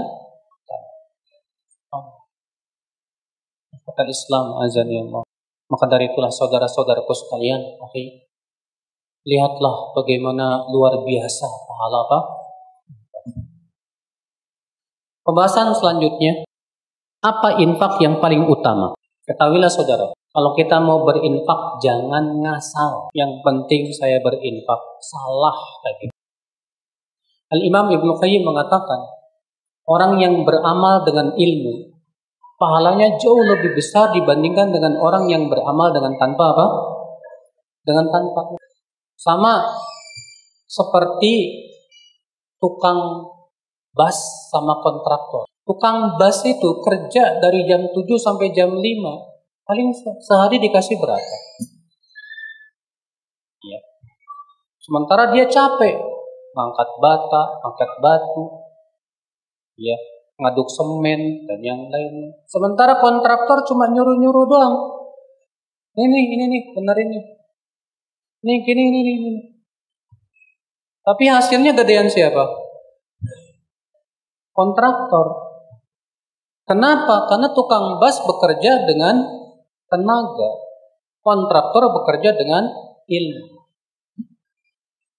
Kata 3.85 4.11
Islam 4.11 4.59
azan 4.59 4.89
ya 4.89 5.05
Allah. 5.05 5.23
Maka 5.69 5.85
dari 5.85 6.09
itulah 6.09 6.33
saudara-saudaraku 6.33 7.13
sekalian, 7.15 7.79
oke. 7.79 7.93
Okay, 7.93 8.24
lihatlah 9.25 9.91
bagaimana 9.97 10.69
luar 10.69 11.01
biasa 11.01 11.47
pahala 11.65 11.97
apa? 12.05 12.19
Pembahasan 15.25 15.73
selanjutnya, 15.73 16.45
apa 17.25 17.57
infak 17.57 17.97
yang 17.97 18.21
paling 18.21 18.45
utama? 18.45 18.93
Ketahuilah 19.25 19.73
saudara, 19.73 20.13
kalau 20.13 20.51
kita 20.53 20.77
mau 20.77 21.01
berinfak 21.01 21.81
jangan 21.81 22.43
ngasal. 22.45 23.09
Yang 23.15 23.41
penting 23.41 23.87
saya 23.89 24.21
berinfak. 24.21 24.81
Salah 24.99 25.57
lagi. 25.81 26.13
Al-Imam 27.55 27.87
Ibnu 27.87 28.19
Qayyim 28.19 28.43
mengatakan, 28.43 28.99
orang 29.87 30.19
yang 30.19 30.43
beramal 30.43 31.07
dengan 31.07 31.31
ilmu, 31.33 31.87
pahalanya 32.59 33.15
jauh 33.15 33.47
lebih 33.47 33.79
besar 33.79 34.11
dibandingkan 34.11 34.75
dengan 34.75 34.99
orang 34.99 35.25
yang 35.31 35.47
beramal 35.47 35.95
dengan 35.95 36.19
tanpa 36.19 36.51
apa? 36.51 36.65
Dengan 37.87 38.05
tanpa. 38.11 38.59
Sama 39.15 39.63
seperti 40.67 41.33
tukang 42.59 43.25
bas 43.95 44.17
sama 44.51 44.79
kontraktor. 44.83 45.47
Tukang 45.65 46.19
bas 46.19 46.45
itu 46.45 46.69
kerja 46.83 47.41
dari 47.41 47.65
jam 47.65 47.89
7 47.89 47.95
sampai 48.21 48.53
jam 48.53 48.69
5 48.69 49.35
Paling 49.65 49.89
sehari 50.21 50.61
dikasih 50.61 51.01
berapa? 51.01 51.35
Ya. 53.65 53.81
Sementara 54.77 55.33
dia 55.33 55.49
capek, 55.49 55.97
ngangkat 56.53 56.89
bata, 57.01 57.43
angkat 57.65 57.91
batu, 57.97 58.61
ya, 59.81 59.97
ngaduk 60.37 60.69
semen 60.69 61.49
dan 61.49 61.59
yang 61.65 61.81
lain. 61.89 62.29
Sementara 62.45 63.01
kontraktor 63.01 63.65
cuma 63.65 63.89
nyuruh-nyuruh 63.89 64.45
doang. 64.45 64.75
Ini 65.97 66.13
nih, 66.13 66.25
ini 66.37 66.45
nih, 66.45 66.63
benar 66.77 66.97
ini. 67.01 67.19
Ini, 68.45 68.61
gini, 68.61 68.83
ini, 68.93 68.99
ini. 69.09 69.33
Tapi 71.01 71.25
hasilnya 71.25 71.73
gedean 71.73 72.05
siapa? 72.05 72.45
Kontraktor. 74.53 75.49
Kenapa? 76.69 77.25
Karena 77.25 77.49
tukang 77.57 77.97
bas 77.97 78.21
bekerja 78.21 78.85
dengan 78.85 79.17
tenaga. 79.89 80.61
Kontraktor 81.25 81.89
bekerja 81.89 82.37
dengan 82.37 82.69
ilmu. 83.09 83.65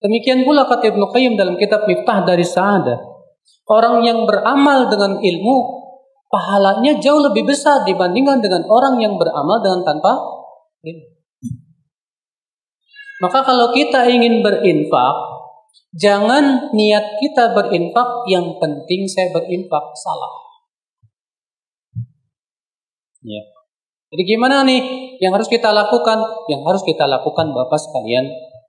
Demikian 0.06 0.46
pula 0.46 0.70
kata 0.70 0.94
Ibnu 0.94 1.10
Qayyim 1.10 1.34
dalam 1.34 1.58
kitab 1.58 1.90
Miftah 1.90 2.22
dari 2.22 2.46
Sa'ada. 2.46 2.94
Orang 3.66 4.06
yang 4.06 4.22
beramal 4.22 4.86
dengan 4.86 5.18
ilmu, 5.18 5.56
pahalanya 6.30 7.02
jauh 7.02 7.18
lebih 7.26 7.42
besar 7.42 7.82
dibandingkan 7.82 8.38
dengan 8.38 8.62
orang 8.70 9.02
yang 9.02 9.18
beramal 9.18 9.58
dengan 9.58 9.82
tanpa 9.82 10.14
ilmu. 10.86 11.15
Maka 13.16 13.40
kalau 13.48 13.72
kita 13.72 14.04
ingin 14.12 14.44
berinfak, 14.44 15.16
jangan 15.96 16.68
niat 16.76 17.16
kita 17.16 17.56
berinfak 17.56 18.28
yang 18.28 18.60
penting 18.60 19.08
saya 19.08 19.32
berinfak 19.32 19.96
salah. 19.96 20.32
Ya. 23.24 23.42
Jadi 24.12 24.22
gimana 24.22 24.62
nih 24.62 24.80
yang 25.18 25.32
harus 25.34 25.48
kita 25.48 25.72
lakukan? 25.72 26.20
Yang 26.46 26.62
harus 26.62 26.82
kita 26.86 27.08
lakukan 27.08 27.50
Bapak 27.50 27.80
sekalian 27.80 28.28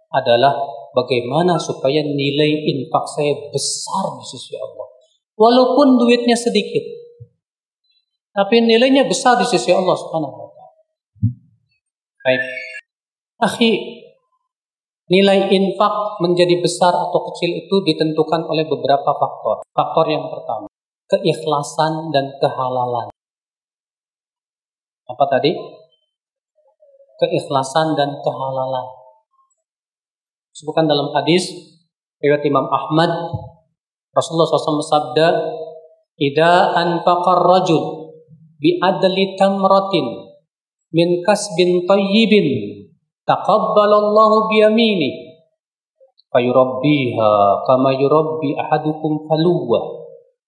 adalah 0.10 0.56
bagaimana 0.96 1.60
supaya 1.60 2.02
nilai 2.02 2.66
infak 2.74 3.06
saya 3.06 3.36
besar 3.52 4.18
di 4.18 4.26
sisi 4.26 4.56
Allah. 4.58 4.88
Walaupun 5.38 6.02
duitnya 6.02 6.34
sedikit. 6.34 6.82
Tapi 8.34 8.66
nilainya 8.66 9.06
besar 9.06 9.38
di 9.38 9.46
sisi 9.46 9.70
Allah 9.70 9.94
Subhanahu 9.94 10.34
wa. 10.34 10.48
Baik. 12.26 12.42
Akhi, 13.38 13.72
nilai 15.08 15.48
infak 15.52 16.20
menjadi 16.20 16.60
besar 16.60 16.92
atau 16.92 17.20
kecil 17.32 17.52
itu 17.56 17.76
ditentukan 17.84 18.44
oleh 18.44 18.68
beberapa 18.68 19.12
faktor. 19.16 19.64
Faktor 19.72 20.06
yang 20.12 20.28
pertama, 20.28 20.68
keikhlasan 21.08 22.12
dan 22.12 22.36
kehalalan. 22.44 23.08
Apa 25.08 25.26
tadi? 25.32 25.56
Keikhlasan 27.18 27.96
dan 27.96 28.20
kehalalan. 28.20 28.86
Sebutkan 30.52 30.86
dalam 30.86 31.16
hadis 31.16 31.50
riwayat 32.20 32.44
Imam 32.44 32.68
Ahmad 32.68 33.10
Rasulullah 34.12 34.50
SAW 34.50 34.82
bersabda, 34.82 35.28
"Idza 36.18 36.74
anfaqar 36.74 37.46
rajul 37.46 38.10
bi 38.58 38.82
adli 38.82 39.38
tamratin 39.38 40.34
min 40.90 41.22
kasbin 41.22 41.86
tayyibin 41.86 42.87
taqabbalallahu 43.28 44.48
bi 44.48 44.64
yamini 44.64 45.10
fayurabbiha 46.32 47.32
kama 47.68 47.92
yurabbi 48.00 48.56
ahadukum 48.56 49.28
faluwa 49.28 49.98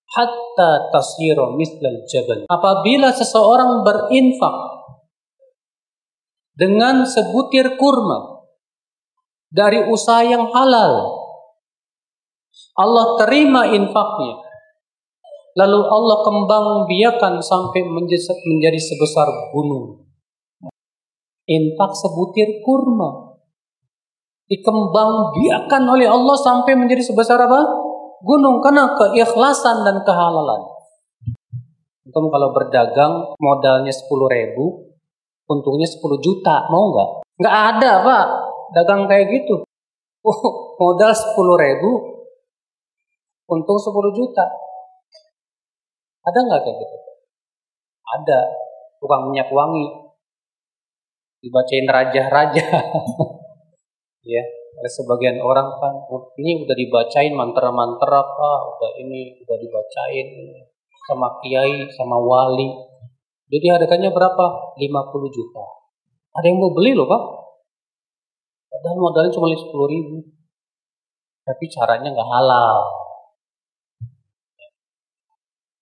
hatta 0.09 0.89
tasira 0.89 1.53
mislal 1.53 2.01
jabal. 2.09 2.49
Apabila 2.49 3.13
seseorang 3.13 3.85
berinfak 3.85 4.55
dengan 6.57 7.05
sebutir 7.05 7.77
kurma 7.77 8.43
dari 9.53 9.85
usaha 9.85 10.25
yang 10.25 10.49
halal, 10.49 11.19
Allah 12.75 13.07
terima 13.21 13.69
infaknya. 13.69 14.45
Lalu 15.57 15.81
Allah 15.81 16.17
kembang 16.23 16.67
biakan 16.87 17.43
sampai 17.43 17.83
menjadi 17.83 18.79
sebesar 18.79 19.27
gunung. 19.51 20.08
Infak 21.49 21.97
sebutir 21.97 22.62
kurma. 22.62 23.33
Dikembang 24.45 25.33
biakan 25.33 25.83
oleh 25.89 26.05
Allah 26.05 26.38
sampai 26.38 26.77
menjadi 26.77 27.01
sebesar 27.01 27.41
apa? 27.41 27.65
Gunung. 28.21 28.62
Karena 28.62 28.93
keikhlasan 28.93 29.81
dan 29.81 30.05
kehalalan. 30.05 30.62
Untung 32.05 32.29
kalau 32.33 32.49
berdagang 32.53 33.38
modalnya 33.38 33.93
10 33.93 34.09
ribu, 34.29 34.93
untungnya 35.45 35.85
10 35.85 36.17
juta. 36.21 36.65
Mau 36.73 36.89
nggak? 36.93 37.09
Nggak 37.41 37.55
ada 37.73 37.91
pak. 38.01 38.25
Dagang 38.73 39.05
kayak 39.09 39.29
gitu. 39.33 39.65
Oh, 40.25 40.41
modal 40.77 41.13
10 41.13 41.33
ribu, 41.57 41.89
untung 43.49 43.77
10 43.77 44.13
juta. 44.13 44.45
Ada 46.25 46.39
nggak 46.45 46.59
kayak 46.62 46.77
gitu? 46.77 46.97
Ada. 48.19 48.39
Tukang 49.01 49.29
minyak 49.29 49.49
wangi. 49.49 50.08
Dibacain 51.39 51.88
raja-raja. 51.88 52.67
ya, 54.34 54.43
oleh 54.80 54.91
sebagian 54.91 55.39
orang 55.39 55.71
kan, 55.80 55.95
ini 56.39 56.63
udah 56.67 56.75
dibacain 56.75 57.32
mantra-mantra 57.32 58.19
apa, 58.19 58.52
udah 58.75 58.91
ini 58.99 59.39
udah 59.43 59.58
dibacain 59.60 60.28
sama 61.08 61.39
kiai, 61.39 61.88
sama 61.95 62.19
wali. 62.19 62.69
Jadi 63.49 63.65
harganya 63.71 64.12
berapa? 64.12 64.75
50 64.78 65.36
juta. 65.36 65.65
Ada 66.38 66.45
yang 66.54 66.62
mau 66.62 66.75
beli 66.75 66.93
loh 66.93 67.10
pak. 67.10 67.23
Padahal 68.69 68.97
modalnya 69.02 69.34
cuma 69.34 69.49
10 69.49 69.65
ribu. 69.89 70.21
Tapi 71.47 71.65
caranya 71.73 72.13
nggak 72.13 72.30
halal 72.30 72.99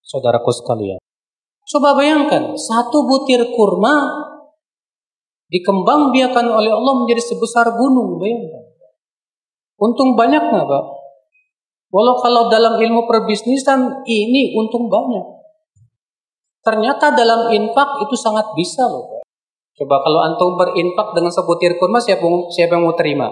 saudaraku 0.07 0.51
sekalian. 0.55 0.99
Coba 1.67 1.99
bayangkan, 1.99 2.55
satu 2.55 3.03
butir 3.03 3.43
kurma 3.51 4.07
dikembang 5.47 6.11
biakan 6.11 6.45
oleh 6.51 6.71
Allah 6.71 6.93
menjadi 7.03 7.23
sebesar 7.23 7.71
gunung, 7.75 8.19
bayangkan. 8.19 8.63
Untung 9.77 10.17
banyak 10.17 10.41
nggak, 10.41 10.65
Pak? 10.65 10.85
Walau 11.87 12.19
kalau 12.19 12.51
dalam 12.51 12.75
ilmu 12.81 13.07
perbisnisan 13.07 14.03
ini 14.03 14.57
untung 14.57 14.91
banyak. 14.91 15.23
Ternyata 16.65 17.15
dalam 17.15 17.47
infak 17.53 18.03
itu 18.03 18.15
sangat 18.19 18.51
bisa 18.57 18.83
loh. 18.85 19.07
Pak. 19.07 19.23
Coba 19.77 20.01
kalau 20.03 20.19
antum 20.25 20.57
berinfak 20.57 21.13
dengan 21.15 21.31
sebutir 21.31 21.77
kurma, 21.77 22.01
siapa, 22.01 22.25
siapa 22.51 22.75
yang 22.75 22.89
mau 22.89 22.97
terima? 22.97 23.29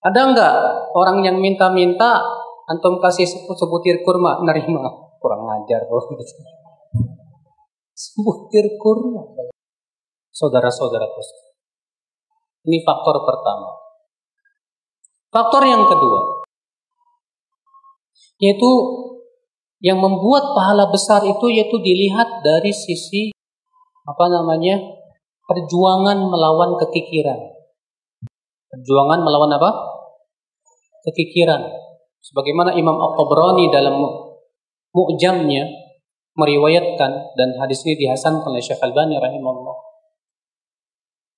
Ada 0.00 0.20
nggak 0.32 0.54
orang 0.96 1.20
yang 1.26 1.36
minta-minta 1.36 2.22
antum 2.70 3.02
kasih 3.02 3.26
sebutir 3.26 4.06
kurma 4.06 4.38
nerima 4.46 4.86
kurang 5.18 5.42
ajar 5.58 5.90
loh 5.90 6.06
sebutir 8.06 8.78
kurma 8.78 9.26
saudara-saudara 10.40 11.04
ini 12.64 12.80
faktor 12.84 13.24
pertama. 13.24 13.68
Faktor 15.30 15.62
yang 15.68 15.84
kedua 15.84 16.40
yaitu 18.40 18.72
yang 19.84 20.00
membuat 20.00 20.56
pahala 20.56 20.88
besar 20.88 21.20
itu 21.28 21.46
yaitu 21.52 21.76
dilihat 21.76 22.40
dari 22.40 22.72
sisi 22.72 23.32
apa 24.08 24.24
namanya 24.32 24.80
perjuangan 25.44 26.18
melawan 26.24 26.76
kekikiran. 26.80 27.36
Perjuangan 28.70 29.20
melawan 29.20 29.52
apa? 29.60 29.70
Kekikiran. 31.04 31.68
Sebagaimana 32.20 32.76
Imam 32.76 32.96
Al-Tabrani 32.96 33.72
dalam 33.72 33.96
Mu'jamnya 34.90 35.64
meriwayatkan 36.36 37.12
dan 37.36 37.48
hadis 37.60 37.84
ini 37.88 37.96
dihasankan 38.04 38.52
oleh 38.52 38.60
Syekh 38.60 38.80
Al-Bani 38.84 39.16
rahimahullah. 39.16 39.89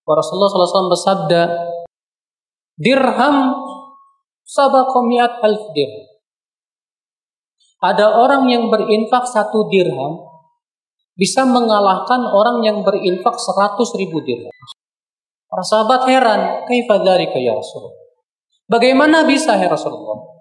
Rasulullah 0.02 0.50
SAW 0.50 0.90
bersabda, 0.90 1.42
dirham 2.74 3.36
sabakomiat 4.42 5.38
alf 5.40 5.70
dirham. 5.70 6.06
Ada 7.82 8.06
orang 8.14 8.46
yang 8.46 8.70
berinfak 8.70 9.26
satu 9.26 9.66
dirham 9.66 10.22
bisa 11.18 11.42
mengalahkan 11.46 12.22
orang 12.30 12.62
yang 12.62 12.82
berinfak 12.86 13.34
seratus 13.38 13.94
ribu 13.98 14.22
dirham. 14.22 14.54
Para 15.50 15.64
sahabat 15.66 16.08
heran, 16.08 16.64
kaifadharika 16.66 17.36
ya 17.36 17.52
Rasulullah. 17.52 18.02
Bagaimana 18.70 19.28
bisa 19.28 19.58
ya 19.58 19.68
Rasulullah? 19.68 20.32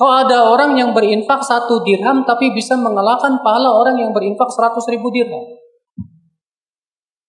Kalau 0.00 0.14
ada 0.16 0.48
orang 0.48 0.80
yang 0.80 0.96
berinfak 0.96 1.44
satu 1.44 1.84
dirham 1.84 2.24
tapi 2.24 2.56
bisa 2.56 2.72
mengalahkan 2.72 3.44
pahala 3.44 3.76
orang 3.76 4.00
yang 4.00 4.16
berinfak 4.16 4.48
seratus 4.48 4.88
ribu 4.88 5.12
dirham. 5.12 5.44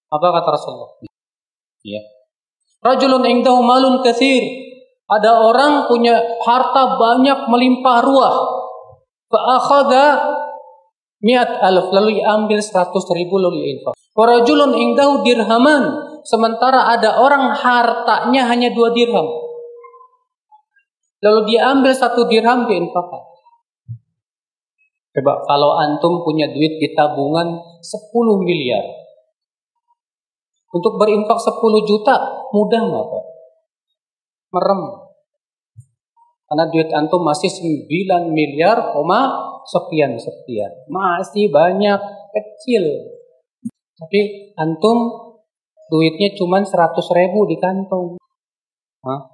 Apa 0.07 0.27
kata 0.39 0.49
Rasulullah? 0.55 1.10
Ya. 1.81 2.01
Rajulun 2.81 3.25
ingdahu 3.25 3.61
malun 3.61 4.01
kathir. 4.01 4.41
Ada 5.11 5.43
orang 5.43 5.91
punya 5.91 6.17
harta 6.41 6.97
banyak 6.97 7.51
melimpah 7.51 7.99
ruah. 7.99 8.35
Fa'akhadha 9.27 10.05
mi'at 11.21 11.61
alf. 11.61 11.91
Lalu 11.91 12.23
ambil 12.23 12.63
seratus 12.63 13.05
ribu 13.11 13.37
lalu 13.37 13.77
infak. 13.77 13.93
Rajulun 14.15 14.73
ingdahu 14.73 15.21
dirhaman. 15.27 15.83
Sementara 16.21 16.89
ada 16.93 17.17
orang 17.17 17.53
hartanya 17.53 18.45
hanya 18.45 18.69
dua 18.71 18.93
dirham. 18.93 19.25
Lalu 21.21 21.53
dia 21.53 21.69
ambil 21.69 21.93
satu 21.93 22.25
dirham 22.25 22.65
dia 22.65 22.81
infakkan. 22.81 23.21
Coba 25.11 25.43
kalau 25.43 25.75
antum 25.75 26.23
punya 26.23 26.47
duit 26.49 26.79
di 26.79 26.95
tabungan 26.95 27.59
10 27.83 28.47
miliar. 28.47 29.00
Untuk 30.71 30.95
berinfak 30.95 31.39
10 31.39 31.59
juta 31.83 32.15
mudah 32.55 32.81
nggak 32.87 33.05
Pak? 33.11 33.23
Merem. 34.55 34.81
Karena 36.47 36.65
duit 36.67 36.89
antum 36.91 37.23
masih 37.23 37.47
9 37.47 38.31
miliar, 38.31 38.91
koma 38.91 39.31
sekian 39.67 40.19
sekian. 40.19 40.71
Masih 40.91 41.47
banyak 41.51 41.99
kecil. 42.31 42.83
Tapi 43.99 44.51
antum 44.59 45.31
duitnya 45.91 46.31
cuma 46.35 46.63
100 46.63 46.71
ribu 47.15 47.47
di 47.47 47.55
kantong. 47.59 48.19
Hah? 49.03 49.31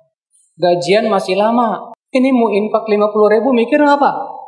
gajian 0.58 1.06
masih 1.08 1.38
lama. 1.38 1.93
Ini 2.10 2.34
mau 2.34 2.50
infak 2.50 2.89
50 2.89 3.34
ribu 3.38 3.50
mikir 3.54 3.78
apa? 3.86 4.41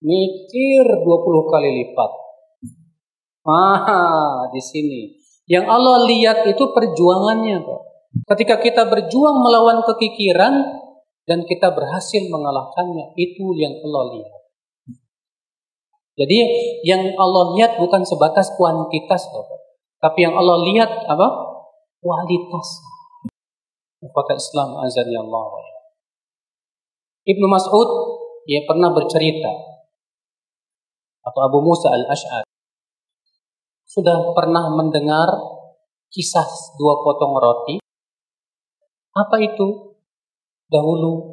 Mikir 0.00 0.84
20 1.04 1.52
kali 1.52 1.70
lipat. 1.82 2.10
Ah, 3.46 4.48
di 4.50 4.58
sini. 4.58 5.25
Yang 5.46 5.66
Allah 5.70 5.96
lihat 6.10 6.38
itu 6.50 6.64
perjuangannya. 6.74 7.62
Kok. 7.62 7.80
Ketika 8.34 8.58
kita 8.58 8.82
berjuang 8.90 9.38
melawan 9.38 9.86
kekikiran 9.86 10.54
dan 11.26 11.46
kita 11.46 11.70
berhasil 11.70 12.22
mengalahkannya, 12.26 13.14
itu 13.14 13.54
yang 13.54 13.74
Allah 13.86 14.04
lihat. 14.18 14.42
Jadi 16.16 16.38
yang 16.82 17.12
Allah 17.14 17.52
lihat 17.54 17.76
bukan 17.76 18.02
sebatas 18.02 18.48
kuantitas, 18.56 19.28
tapi 20.00 20.24
yang 20.24 20.32
Allah 20.32 20.64
lihat 20.64 20.90
apa? 21.06 21.28
Kualitas. 22.00 22.80
Apakah 24.00 24.38
Islam 24.38 24.80
azan 24.86 25.08
ya 25.08 25.20
Allah 25.24 25.44
Ibnu 27.26 27.46
Mas'ud 27.50 27.88
dia 28.46 28.62
pernah 28.62 28.94
bercerita 28.94 29.50
atau 31.26 31.40
Abu 31.42 31.58
Musa 31.58 31.90
al-Ash'ar 31.90 32.46
sudah 33.96 34.36
pernah 34.36 34.68
mendengar 34.76 35.24
kisah 36.12 36.44
dua 36.76 37.00
potong 37.00 37.32
roti. 37.32 37.80
Apa 39.16 39.40
itu? 39.40 39.96
Dahulu 40.68 41.32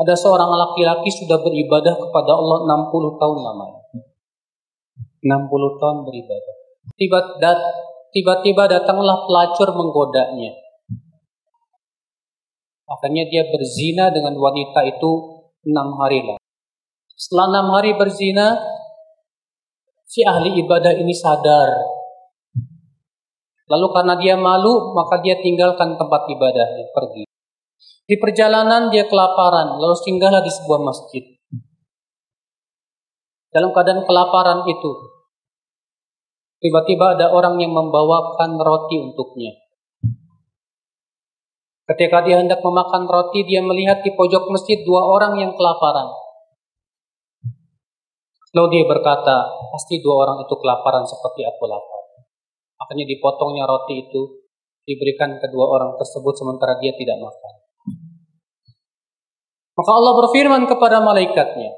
ada 0.00 0.16
seorang 0.16 0.48
laki-laki 0.48 1.12
sudah 1.12 1.36
beribadah 1.44 2.00
kepada 2.00 2.32
Allah 2.32 2.64
60 2.64 3.20
tahun 3.20 3.38
lamanya. 3.44 3.82
60 5.20 5.80
tahun 5.82 5.98
beribadah. 6.08 6.56
Tiba-tiba 8.08 8.64
datanglah 8.64 9.28
pelacur 9.28 9.68
menggodanya. 9.76 10.56
Akhirnya 12.88 13.28
dia 13.28 13.44
berzina 13.52 14.08
dengan 14.08 14.32
wanita 14.40 14.80
itu 14.88 15.10
enam 15.68 15.92
hari 16.00 16.24
lah. 16.24 16.40
Setelah 17.12 17.46
enam 17.52 17.66
hari 17.76 17.92
berzina, 17.98 18.56
si 20.08 20.24
ahli 20.24 20.56
ibadah 20.64 20.96
ini 20.96 21.12
sadar. 21.12 21.68
Lalu 23.68 23.86
karena 23.92 24.14
dia 24.16 24.34
malu, 24.40 24.96
maka 24.96 25.20
dia 25.20 25.36
tinggalkan 25.44 26.00
tempat 26.00 26.24
ibadahnya, 26.32 26.88
pergi. 26.96 27.28
Di 28.08 28.16
perjalanan 28.16 28.88
dia 28.88 29.04
kelaparan, 29.04 29.76
lalu 29.76 29.92
singgahlah 30.00 30.40
di 30.40 30.48
sebuah 30.48 30.80
masjid. 30.80 31.20
Dalam 33.52 33.76
keadaan 33.76 34.08
kelaparan 34.08 34.64
itu, 34.64 34.92
tiba-tiba 36.64 37.20
ada 37.20 37.28
orang 37.28 37.60
yang 37.60 37.76
membawakan 37.76 38.56
roti 38.56 38.96
untuknya. 38.96 39.52
Ketika 41.84 42.24
dia 42.24 42.40
hendak 42.40 42.64
memakan 42.64 43.04
roti, 43.04 43.44
dia 43.44 43.60
melihat 43.60 44.00
di 44.00 44.16
pojok 44.16 44.48
masjid 44.48 44.80
dua 44.84 45.04
orang 45.04 45.36
yang 45.36 45.52
kelaparan. 45.52 46.08
Lalu 48.56 48.66
dia 48.72 48.84
berkata, 48.88 49.36
pasti 49.68 50.00
dua 50.00 50.24
orang 50.24 50.40
itu 50.40 50.54
kelaparan 50.56 51.04
seperti 51.04 51.44
aku 51.44 51.68
lapar. 51.68 52.02
Akhirnya 52.80 53.04
dipotongnya 53.04 53.68
roti 53.68 54.08
itu, 54.08 54.48
diberikan 54.88 55.36
kedua 55.36 55.68
orang 55.68 55.90
tersebut 56.00 56.32
sementara 56.32 56.80
dia 56.80 56.96
tidak 56.96 57.20
makan. 57.20 57.54
Maka 59.76 59.90
Allah 59.92 60.12
berfirman 60.24 60.62
kepada 60.64 61.04
malaikatnya, 61.04 61.76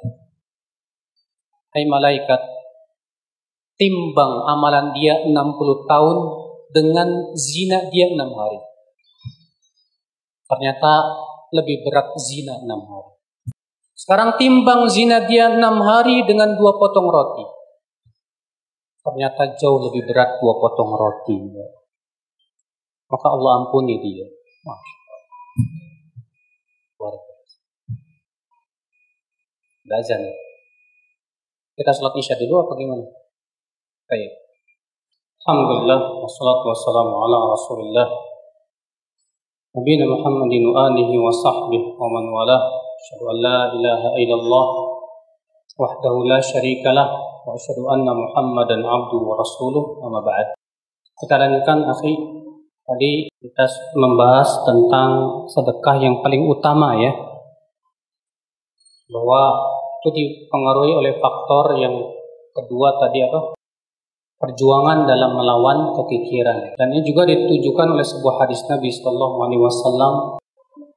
Hai 1.70 1.86
malaikat, 1.86 2.40
timbang 3.78 4.42
amalan 4.46 4.90
dia 4.94 5.22
60 5.26 5.34
tahun 5.86 6.16
dengan 6.74 7.08
zina 7.34 7.86
dia 7.90 8.10
6 8.10 8.18
hari. 8.18 8.60
Ternyata 10.50 10.92
lebih 11.54 11.82
berat 11.86 12.10
zina 12.18 12.58
6 12.62 12.66
hari. 12.66 13.19
Sekarang 14.00 14.40
timbang 14.40 14.88
zina 14.88 15.28
dia 15.28 15.52
6 15.52 15.60
hari 15.60 16.24
dengan 16.24 16.56
dua 16.56 16.72
potong 16.80 17.04
roti. 17.04 17.44
Ternyata 19.04 19.60
jauh 19.60 19.76
lebih 19.76 20.08
berat 20.08 20.40
dua 20.40 20.56
potong 20.56 20.96
roti. 20.96 21.36
Maka 23.12 23.26
Allah 23.28 23.60
ampuni 23.60 24.00
dia. 24.00 24.24
Masya 24.64 24.96
Luar 26.96 27.12
biasa. 27.12 27.56
Azan. 30.00 30.22
Kita 31.76 31.92
sholat 31.92 32.16
isya 32.16 32.40
dulu 32.40 32.64
apa 32.64 32.72
gimana? 32.80 33.04
Baik. 34.08 34.32
Alhamdulillah 35.44 36.00
wassalatu 36.24 36.72
wassalamu 36.72 37.20
ala 37.24 37.52
Rasulillah 37.52 38.08
Nabi 39.76 39.92
Muhammadin 40.04 40.64
wa 40.72 40.88
alihi 40.88 41.14
wa 41.20 41.28
sahbihi 41.28 42.00
wa 42.00 42.08
man 42.08 42.24
walah. 42.32 42.79
An 43.00 43.36
la 43.40 43.58
ilaha 43.72 44.10
illallah 44.20 44.66
wahdahu 45.76 46.28
la 46.28 46.38
syarika 46.38 46.92
lah 46.92 47.08
wa 47.44 47.56
asyhadu 47.56 47.88
anna 47.88 48.12
Muhammadan 48.12 48.84
abduhu 48.84 49.24
wa 49.24 49.40
rasuluh 49.40 50.04
amma 50.04 50.20
ba'd. 50.20 50.52
Kita 51.20 51.36
lanjutkan 51.40 51.84
akhi 51.88 52.40
Tadi 52.90 53.30
kita 53.30 53.70
membahas 53.94 54.66
tentang 54.66 55.10
sedekah 55.46 55.94
yang 56.02 56.18
paling 56.26 56.42
utama 56.42 56.98
ya. 56.98 57.14
Bahwa 59.06 59.62
itu 60.02 60.10
dipengaruhi 60.10 60.98
oleh 60.98 61.14
faktor 61.22 61.78
yang 61.78 61.94
kedua 62.50 62.98
tadi 62.98 63.22
apa? 63.22 63.54
Perjuangan 64.42 65.06
dalam 65.06 65.38
melawan 65.38 65.94
kekikiran. 66.02 66.74
Dan 66.74 66.90
ini 66.90 67.06
juga 67.06 67.30
ditujukan 67.30 67.94
oleh 67.94 68.02
sebuah 68.02 68.42
hadis 68.42 68.66
Nabi 68.66 68.90
Shallallahu 68.90 69.36
Alaihi 69.38 69.62
Wasallam 69.62 70.39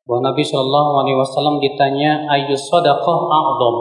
bahwa 0.04 0.32
Nabi 0.32 0.44
Shallallahu 0.44 0.92
Alaihi 1.00 1.18
Wasallam 1.20 1.56
ditanya 1.64 2.28
ayu 2.28 2.52
sadaqah 2.56 3.20
a'zam? 3.32 3.78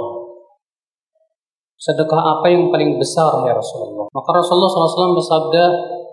Sedekah 1.82 2.38
apa 2.38 2.46
yang 2.46 2.70
paling 2.70 2.94
besar 2.94 3.42
ya 3.42 3.58
Rasulullah? 3.58 4.06
Maka 4.14 4.30
Rasulullah 4.38 4.70
SAW 4.70 5.18
bersabda 5.18 5.64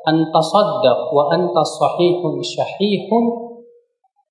anta 0.02 0.42
saddaq 0.42 1.14
wa 1.14 1.30
anta 1.30 1.62
sahihun 1.62 2.42
syahihun 2.42 3.24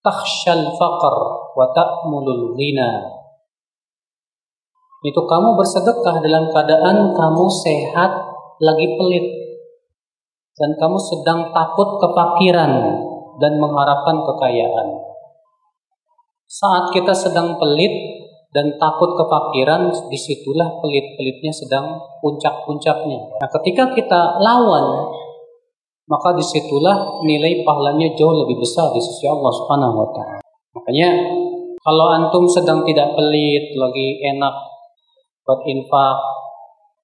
takhshal 0.03 0.67
faqr 0.75 1.15
wa 1.55 1.71
ta'mulul 1.71 2.59
ghina. 2.59 3.07
Itu 5.07 5.31
kamu 5.31 5.55
bersedekah 5.55 6.27
dalam 6.27 6.51
keadaan 6.51 7.15
kamu 7.15 7.45
sehat 7.47 8.13
lagi 8.59 8.99
pelit. 8.99 9.27
Dan 10.59 10.75
kamu 10.75 10.99
sedang 10.99 11.55
takut 11.55 12.03
kefakiran 12.03 12.99
dan 13.39 13.63
mengharapkan 13.63 14.27
kekayaan 14.27 15.08
saat 16.49 16.91
kita 16.97 17.13
sedang 17.13 17.61
pelit 17.61 17.93
dan 18.57 18.81
takut 18.81 19.13
kefakiran 19.13 19.93
di 20.09 20.17
situlah 20.17 20.81
pelit-pelitnya 20.81 21.53
sedang 21.53 22.01
puncak-puncaknya 22.25 23.37
nah 23.37 23.49
ketika 23.61 23.93
kita 23.93 24.41
lawan 24.41 25.13
maka 26.09 26.33
di 26.33 26.41
situlah 26.41 27.21
nilai 27.21 27.63
pahalanya 27.63 28.17
jauh 28.17 28.33
lebih 28.33 28.65
besar 28.65 28.89
di 28.97 29.01
sisi 29.01 29.29
Allah 29.29 29.53
Subhanahu 29.53 29.95
wa 29.95 30.09
taala. 30.17 30.41
Makanya 30.73 31.09
kalau 31.85 32.07
antum 32.17 32.49
sedang 32.49 32.81
tidak 32.89 33.13
pelit, 33.13 33.77
lagi 33.77 34.25
enak 34.25 34.55
berinfak, 35.45 36.19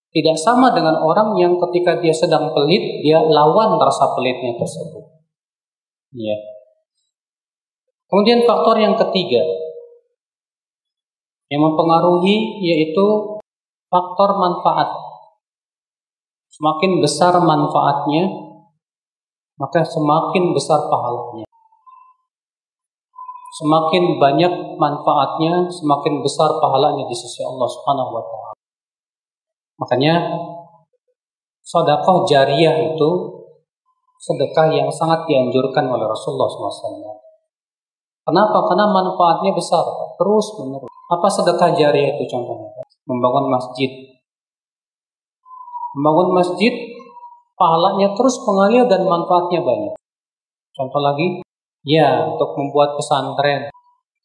tidak 0.09 0.37
sama 0.41 0.73
dengan 0.73 0.97
orang 1.05 1.37
yang 1.37 1.61
ketika 1.69 2.01
dia 2.01 2.17
sedang 2.17 2.49
pelit, 2.57 3.05
dia 3.05 3.21
lawan 3.21 3.77
rasa 3.77 4.09
pelitnya 4.17 4.57
tersebut. 4.57 5.05
Ya. 6.17 6.37
Kemudian 8.15 8.47
faktor 8.47 8.79
yang 8.79 8.95
ketiga 8.95 9.43
yang 11.51 11.67
mempengaruhi 11.67 12.63
yaitu 12.63 13.07
faktor 13.91 14.39
manfaat. 14.39 14.87
Semakin 16.47 17.03
besar 17.03 17.35
manfaatnya, 17.43 18.31
maka 19.59 19.83
semakin 19.83 20.55
besar 20.55 20.87
pahalanya. 20.87 21.43
Semakin 23.59 24.23
banyak 24.23 24.79
manfaatnya, 24.79 25.67
semakin 25.75 26.23
besar 26.23 26.55
pahalanya 26.63 27.11
di 27.11 27.19
sisi 27.19 27.43
Allah 27.43 27.67
Subhanahu 27.67 28.15
wa 28.15 28.23
taala. 28.23 28.55
Makanya 29.83 30.15
sedekah 31.67 32.23
jariah 32.31 32.95
itu 32.95 33.11
sedekah 34.23 34.71
yang 34.71 34.87
sangat 34.95 35.27
dianjurkan 35.27 35.91
oleh 35.91 36.07
Rasulullah 36.07 36.47
SAW. 36.47 37.24
Kenapa? 38.25 38.57
Karena 38.73 38.89
manfaatnya 38.89 39.53
besar, 39.53 39.85
terus 40.17 40.47
menerus. 40.57 40.89
Apa 41.13 41.29
sedekah 41.29 41.77
jariah 41.77 42.17
itu 42.17 42.25
contohnya? 42.25 42.73
Membangun 43.05 43.53
masjid. 43.53 43.93
Membangun 45.93 46.41
masjid 46.41 46.73
pahalanya 47.55 48.17
terus 48.17 48.41
mengalir 48.49 48.89
dan 48.89 49.05
manfaatnya 49.05 49.61
banyak. 49.61 49.95
Contoh 50.73 51.01
lagi, 51.05 51.45
ya 51.85 52.25
untuk 52.33 52.57
membuat 52.57 52.97
pesantren. 52.97 53.69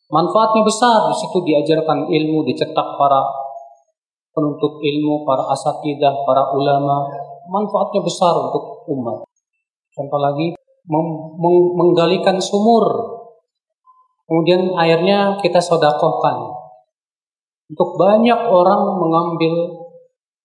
Manfaatnya 0.10 0.64
besar, 0.66 1.12
di 1.12 1.16
situ 1.20 1.38
diajarkan 1.44 2.10
ilmu, 2.10 2.48
dicetak 2.48 2.98
para 2.98 3.22
penuntut 4.34 4.80
ilmu, 4.82 5.28
para 5.28 5.44
asatidah, 5.52 6.24
para 6.24 6.56
ulama. 6.56 7.06
Manfaatnya 7.52 8.02
besar 8.02 8.34
untuk 8.48 8.88
umat. 8.96 9.28
Contoh 9.94 10.20
lagi, 10.24 10.56
menggalikan 11.76 12.40
sumur. 12.40 13.19
Kemudian 14.30 14.78
airnya 14.78 15.42
kita 15.42 15.58
sodakohkan. 15.58 16.54
Untuk 17.70 17.98
banyak 17.98 18.40
orang 18.46 19.02
mengambil, 19.02 19.54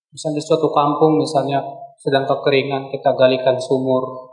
misalnya 0.08 0.40
di 0.40 0.44
suatu 0.44 0.72
kampung, 0.72 1.20
misalnya 1.20 1.60
sedang 2.00 2.24
kekeringan 2.24 2.88
kita 2.88 3.12
galikan 3.12 3.60
sumur. 3.60 4.32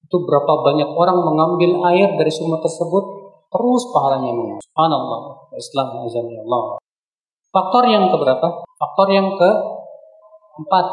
Itu 0.00 0.24
berapa 0.24 0.64
banyak 0.64 0.88
orang 0.88 1.20
mengambil 1.20 1.84
air 1.92 2.16
dari 2.16 2.32
sumur 2.32 2.64
tersebut 2.64 3.04
terus 3.52 3.82
pahalanya 3.92 4.32
mengalir. 4.32 4.64
Subhanallah. 4.72 5.20
Islam 5.56 5.86
Allah. 6.00 6.64
Faktor 7.52 7.84
yang 7.88 8.08
keberapa? 8.08 8.46
Faktor 8.64 9.08
yang 9.12 9.36
ke 9.36 9.50
empat 10.64 10.86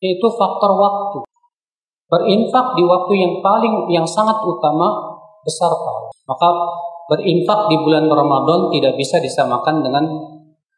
yaitu 0.00 0.26
faktor 0.38 0.74
waktu. 0.80 1.18
Berinfak 2.10 2.74
di 2.74 2.82
waktu 2.82 3.12
yang 3.14 3.34
paling 3.38 3.86
yang 3.92 4.06
sangat 4.08 4.34
utama 4.42 5.19
besar 5.42 5.70
pahala. 5.72 6.10
Maka 6.28 6.48
berinfak 7.10 7.66
di 7.66 7.76
bulan 7.82 8.06
Ramadan 8.06 8.70
tidak 8.70 8.94
bisa 8.94 9.18
disamakan 9.18 9.82
dengan 9.82 10.04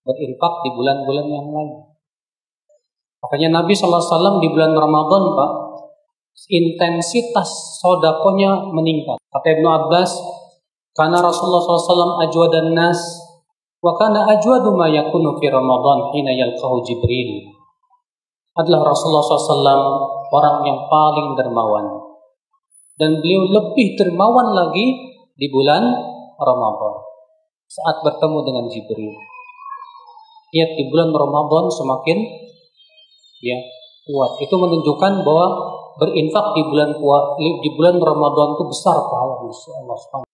berinfak 0.02 0.54
di 0.66 0.70
bulan-bulan 0.74 1.26
yang 1.28 1.46
lain. 1.52 1.70
Makanya 3.22 3.62
Nabi 3.62 3.72
SAW 3.76 4.42
di 4.42 4.48
bulan 4.50 4.74
Ramadan 4.74 5.22
Pak, 5.38 5.50
intensitas 6.50 7.78
sodakonya 7.78 8.72
meningkat. 8.74 9.20
Kata 9.30 9.46
Ibnu 9.46 9.68
Abbas, 9.70 10.10
karena 10.92 11.22
Rasulullah 11.22 11.62
SAW 11.62 12.18
ajwadan 12.26 12.74
nas, 12.74 12.98
wa 13.78 13.94
kana 13.94 14.26
ajwadu 14.26 14.74
ma 14.74 14.90
yakunu 14.90 15.38
fi 15.38 15.46
Ramadan 15.48 16.10
hina 16.10 16.34
yalqahu 16.34 16.82
Jibril. 16.82 17.46
Adalah 18.58 18.90
Rasulullah 18.90 19.24
SAW 19.24 19.80
orang 20.34 20.56
yang 20.66 20.78
paling 20.90 21.38
dermawan. 21.38 22.11
Dan 23.02 23.18
beliau 23.18 23.50
lebih 23.50 23.98
dermawan 23.98 24.54
lagi 24.54 24.86
di 25.34 25.50
bulan 25.50 25.82
Ramadan. 26.38 26.94
Saat 27.66 28.06
bertemu 28.06 28.38
dengan 28.46 28.64
Jibril. 28.70 29.10
Lihat 30.54 30.70
di 30.78 30.86
bulan 30.86 31.10
Ramadan 31.10 31.66
semakin 31.66 32.22
ya 33.42 33.58
kuat. 34.06 34.38
Itu 34.38 34.54
menunjukkan 34.54 35.26
bahwa 35.26 35.46
berinfak 35.98 36.54
di 36.54 36.62
bulan 36.62 36.94
kuat 36.94 37.42
di 37.42 37.70
bulan 37.74 37.98
Ramadan 37.98 38.54
itu 38.54 38.64
besar 38.70 38.94
pahala 39.10 39.42
Allah 39.42 39.50
Subhanahu 39.98 40.30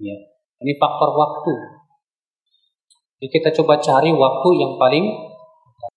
Ya. 0.00 0.16
Ini 0.64 0.72
faktor 0.80 1.12
waktu. 1.20 1.52
Jadi 3.20 3.28
kita 3.28 3.52
coba 3.60 3.76
cari 3.76 4.08
waktu 4.08 4.48
yang 4.56 4.72
paling 4.80 5.04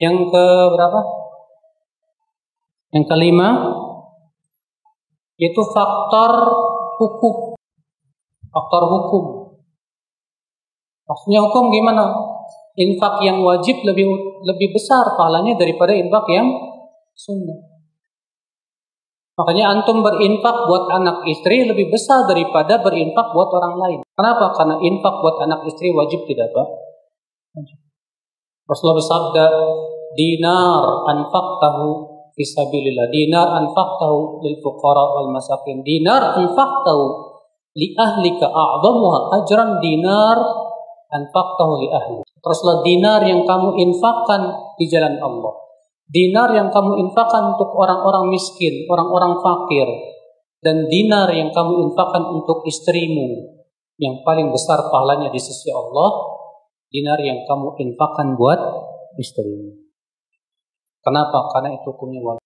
yang 0.03 0.15
ke 0.27 0.45
berapa? 0.75 0.99
Yang 2.91 3.05
kelima 3.07 3.47
yaitu 5.39 5.63
faktor 5.71 6.31
hukum. 6.99 7.55
Faktor 8.51 8.83
hukum. 8.91 9.25
Maksudnya 11.07 11.39
hukum 11.47 11.71
gimana? 11.73 12.29
infak 12.79 13.19
yang 13.27 13.43
wajib 13.43 13.83
lebih 13.83 14.07
lebih 14.47 14.71
besar 14.71 15.03
pahalanya 15.19 15.59
daripada 15.59 15.91
infak 15.91 16.23
yang 16.31 16.47
sunnah. 17.11 17.59
Makanya 19.35 19.71
antum 19.71 20.03
berinfak 20.03 20.67
buat 20.67 20.91
anak 20.91 21.23
istri 21.27 21.63
lebih 21.63 21.91
besar 21.91 22.27
daripada 22.27 22.79
berinfak 22.79 23.31
buat 23.35 23.51
orang 23.55 23.75
lain. 23.79 23.99
Kenapa? 24.15 24.51
Karena 24.55 24.75
infak 24.83 25.15
buat 25.23 25.39
anak 25.43 25.63
istri 25.67 25.91
wajib 25.95 26.27
tidak 26.27 26.51
apa? 26.55 26.63
Rasulullah 28.67 28.99
bersabda, 28.99 29.45
dinar 30.19 30.83
anfaqtahu 31.07 31.87
fisabilillah. 32.39 33.11
Dinar 33.11 33.59
anfaqtahu 33.59 34.39
lil 34.47 34.63
fuqara 34.63 35.03
wal 35.19 35.35
masakin. 35.35 35.83
Dinar 35.83 36.39
anfaqtahu 36.39 37.03
li 37.75 37.91
ahlika 37.99 38.47
a'zamuha 38.47 39.43
ajran 39.43 39.83
dinar 39.83 40.39
anfaqtahu 41.11 41.71
li 41.83 41.87
ahli. 41.91 42.23
Teruslah 42.39 42.79
dinar 42.87 43.19
yang 43.27 43.43
kamu 43.43 43.75
infakkan 43.83 44.47
di 44.79 44.87
jalan 44.87 45.19
Allah 45.19 45.69
dinar 46.09 46.49
yang 46.57 46.73
kamu 46.73 47.05
infakkan 47.05 47.53
untuk 47.53 47.69
orang-orang 47.77 48.33
miskin, 48.33 48.89
orang-orang 48.89 49.37
fakir, 49.39 49.87
dan 50.65 50.89
dinar 50.89 51.29
yang 51.29 51.53
kamu 51.53 51.87
infakkan 51.89 52.25
untuk 52.33 52.65
istrimu 52.65 53.61
yang 54.01 54.25
paling 54.25 54.49
besar 54.49 54.89
pahalanya 54.89 55.29
di 55.29 55.37
sisi 55.37 55.69
Allah, 55.69 56.09
dinar 56.89 57.21
yang 57.21 57.45
kamu 57.45 57.77
infakkan 57.77 58.33
buat 58.35 58.59
istrimu. 59.21 59.88
Kenapa? 60.99 61.47
Karena 61.55 61.75
itu 61.75 61.87
hukumnya 61.91 62.19
wajib. 62.23 62.43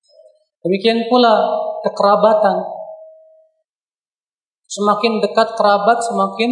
Demikian 0.64 1.10
pula 1.12 1.34
kekerabatan. 1.84 2.58
Semakin 4.70 5.22
dekat 5.22 5.54
kerabat, 5.60 6.02
semakin 6.02 6.52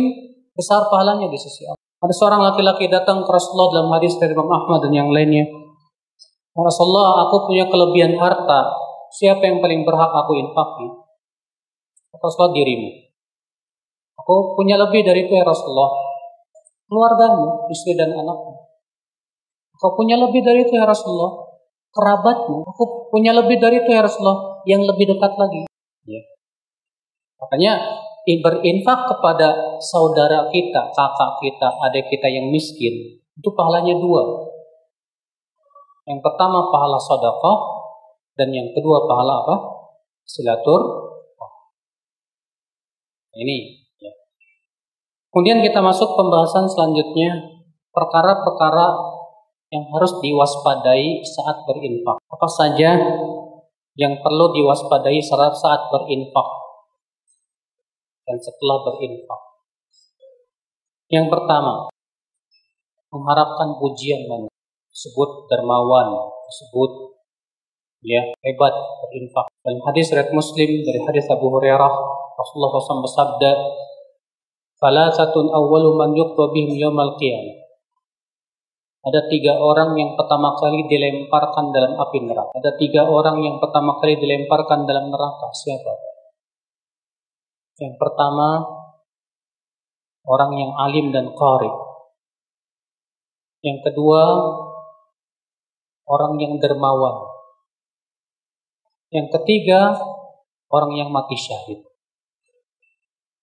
besar 0.54 0.86
pahalanya 0.92 1.32
di 1.32 1.40
sisi 1.40 1.66
Allah. 1.66 1.80
Ada 2.02 2.14
seorang 2.18 2.42
laki-laki 2.42 2.90
datang 2.90 3.22
ke 3.26 3.30
Rasulullah 3.30 3.82
dalam 3.82 3.90
hadis 3.94 4.18
dari 4.18 4.34
Imam 4.34 4.50
Ahmad 4.50 4.82
dan 4.86 4.94
yang 4.94 5.10
lainnya. 5.10 5.46
Ya 6.52 6.62
Rasulullah, 6.62 7.30
aku 7.30 7.50
punya 7.50 7.70
kelebihan 7.70 8.18
harta. 8.18 8.74
Siapa 9.14 9.42
yang 9.46 9.62
paling 9.62 9.86
berhak 9.86 10.12
aku 10.12 10.34
infaki? 10.38 10.88
Rasulullah 12.18 12.54
dirimu. 12.54 12.90
Aku 14.22 14.54
punya 14.54 14.78
lebih 14.78 15.02
dari 15.02 15.26
itu 15.26 15.34
ya 15.34 15.46
Rasulullah. 15.48 15.90
Keluargamu, 16.86 17.72
istri 17.72 17.96
dan 17.96 18.12
anakmu. 18.14 18.54
Aku 19.80 19.98
punya 19.98 20.20
lebih 20.20 20.46
dari 20.46 20.62
itu 20.68 20.78
ya 20.78 20.86
Rasulullah. 20.86 21.51
Kerabatmu. 21.92 22.64
Aku 22.72 23.12
punya 23.12 23.36
lebih 23.36 23.60
dari 23.60 23.84
itu 23.84 23.92
ya 23.92 24.04
Rasulullah. 24.04 24.64
Yang 24.64 24.96
lebih 24.96 25.16
dekat 25.16 25.34
lagi. 25.36 25.62
Ya. 26.08 26.22
Makanya 27.42 27.74
berinfak 28.26 29.10
kepada 29.10 29.82
saudara 29.82 30.48
kita, 30.54 30.94
kakak 30.94 31.32
kita, 31.42 31.68
adik 31.90 32.06
kita 32.14 32.30
yang 32.30 32.54
miskin, 32.54 33.18
itu 33.18 33.50
pahalanya 33.58 33.98
dua. 33.98 34.46
Yang 36.06 36.22
pertama 36.22 36.70
pahala 36.70 37.02
sedekah 37.02 37.58
dan 38.38 38.50
yang 38.54 38.70
kedua 38.78 39.10
pahala 39.10 39.42
apa? 39.42 39.56
Silatur. 40.22 40.82
Ini. 43.32 43.80
Ya. 43.98 44.14
Kemudian 45.34 45.64
kita 45.66 45.80
masuk 45.82 46.14
pembahasan 46.14 46.68
selanjutnya 46.68 47.64
perkara-perkara 47.90 49.11
yang 49.72 49.88
harus 49.96 50.12
diwaspadai 50.20 51.24
saat 51.24 51.64
berinfak. 51.64 52.20
Apa 52.28 52.48
saja 52.52 53.00
yang 53.96 54.14
perlu 54.20 54.52
diwaspadai 54.52 55.20
saat 55.24 55.56
saat 55.56 55.88
berinfak 55.88 56.48
dan 58.28 58.38
setelah 58.40 58.84
berinfak. 58.84 59.42
Yang 61.12 61.28
pertama, 61.28 61.92
mengharapkan 63.12 63.76
pujian 63.80 64.28
manusia 64.28 64.60
disebut 64.92 65.52
dermawan, 65.52 66.08
disebut 66.48 66.92
ya 68.04 68.24
hebat 68.44 68.76
berinfak. 69.08 69.48
Dalam 69.64 69.80
hadis 69.88 70.12
riwayat 70.12 70.32
Muslim 70.36 70.70
dari 70.84 71.00
hadis 71.04 71.28
Abu 71.32 71.48
Hurairah 71.48 71.94
Rasulullah 72.36 72.72
SAW 72.80 73.06
bersabda, 73.06 73.52
"Salasatun 74.80 75.48
awwalu 75.52 75.96
man 75.96 76.12
yuqba 76.16 76.52
bihim 76.56 76.76
qiyamah." 77.20 77.61
Ada 79.02 79.26
tiga 79.34 79.58
orang 79.58 79.98
yang 79.98 80.14
pertama 80.14 80.54
kali 80.54 80.86
dilemparkan 80.86 81.74
dalam 81.74 81.98
api 81.98 82.22
neraka. 82.22 82.54
Ada 82.54 82.78
tiga 82.78 83.10
orang 83.10 83.42
yang 83.42 83.58
pertama 83.58 83.98
kali 83.98 84.14
dilemparkan 84.22 84.86
dalam 84.86 85.10
neraka. 85.10 85.50
Siapa? 85.58 85.94
Yang 87.82 87.98
pertama, 87.98 88.62
orang 90.22 90.52
yang 90.54 90.72
alim 90.78 91.10
dan 91.10 91.34
qari. 91.34 91.74
Yang 93.66 93.90
kedua, 93.90 94.22
orang 96.06 96.38
yang 96.38 96.62
dermawan. 96.62 97.26
Yang 99.10 99.28
ketiga, 99.42 99.98
orang 100.70 100.94
yang 100.94 101.10
mati 101.10 101.34
syahid. 101.34 101.82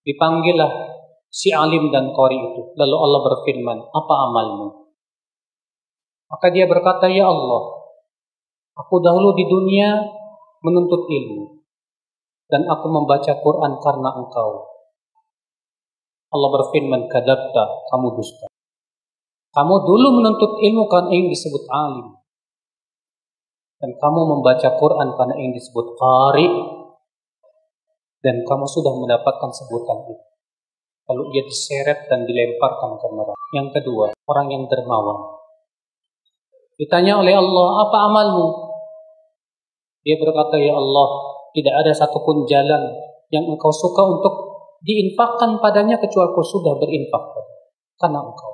Dipanggillah 0.07 0.71
si 1.27 1.51
alim 1.51 1.93
dan 1.93 2.15
kori 2.15 2.39
itu. 2.39 2.73
Lalu 2.79 2.95
Allah 2.95 3.21
berfirman, 3.27 3.77
apa 3.91 4.13
amalmu? 4.31 4.88
Maka 6.29 6.47
dia 6.53 6.69
berkata, 6.69 7.09
Ya 7.09 7.25
Allah, 7.25 7.63
aku 8.77 8.95
dahulu 9.01 9.33
di 9.33 9.49
dunia 9.49 9.97
menuntut 10.61 11.09
ilmu. 11.09 11.65
Dan 12.49 12.65
aku 12.65 12.85
membaca 12.89 13.33
Quran 13.37 13.77
karena 13.81 14.09
engkau. 14.17 14.49
Allah 16.29 16.49
berfirman, 16.53 17.09
kadabta, 17.09 17.63
kamu 17.93 18.17
dusta. 18.17 18.49
Kamu 19.49 19.75
dulu 19.85 20.07
menuntut 20.21 20.61
ilmu 20.61 20.85
kan 20.85 21.09
ingin 21.09 21.33
disebut 21.33 21.65
alim 21.73 22.19
dan 23.79 23.95
kamu 23.95 24.21
membaca 24.27 24.69
Quran 24.75 25.09
karena 25.15 25.35
ingin 25.39 25.55
disebut 25.55 25.95
qari 25.95 26.47
dan 28.19 28.43
kamu 28.43 28.65
sudah 28.67 28.91
mendapatkan 28.91 29.51
sebutan 29.55 30.03
itu. 30.03 30.15
Lalu 31.09 31.23
ia 31.33 31.43
diseret 31.47 32.05
dan 32.11 32.27
dilemparkan 32.27 32.99
ke 32.99 33.07
neraka. 33.09 33.39
Yang 33.55 33.67
kedua, 33.81 34.13
orang 34.29 34.47
yang 34.53 34.63
dermawan. 34.69 35.38
Ditanya 36.79 37.19
oleh 37.19 37.35
Allah, 37.35 37.67
apa 37.83 37.97
amalmu? 38.07 38.47
Dia 40.07 40.15
berkata, 40.15 40.55
Ya 40.55 40.71
Allah, 40.71 41.07
tidak 41.51 41.75
ada 41.83 41.91
satupun 41.91 42.47
jalan 42.47 42.95
yang 43.35 43.43
engkau 43.51 43.67
suka 43.67 43.99
untuk 43.99 44.33
diinfakkan 44.79 45.59
padanya 45.59 45.99
kecuali 45.99 46.31
kau 46.31 46.39
sudah 46.39 46.79
berinfak 46.79 47.23
karena 47.99 48.23
engkau. 48.23 48.53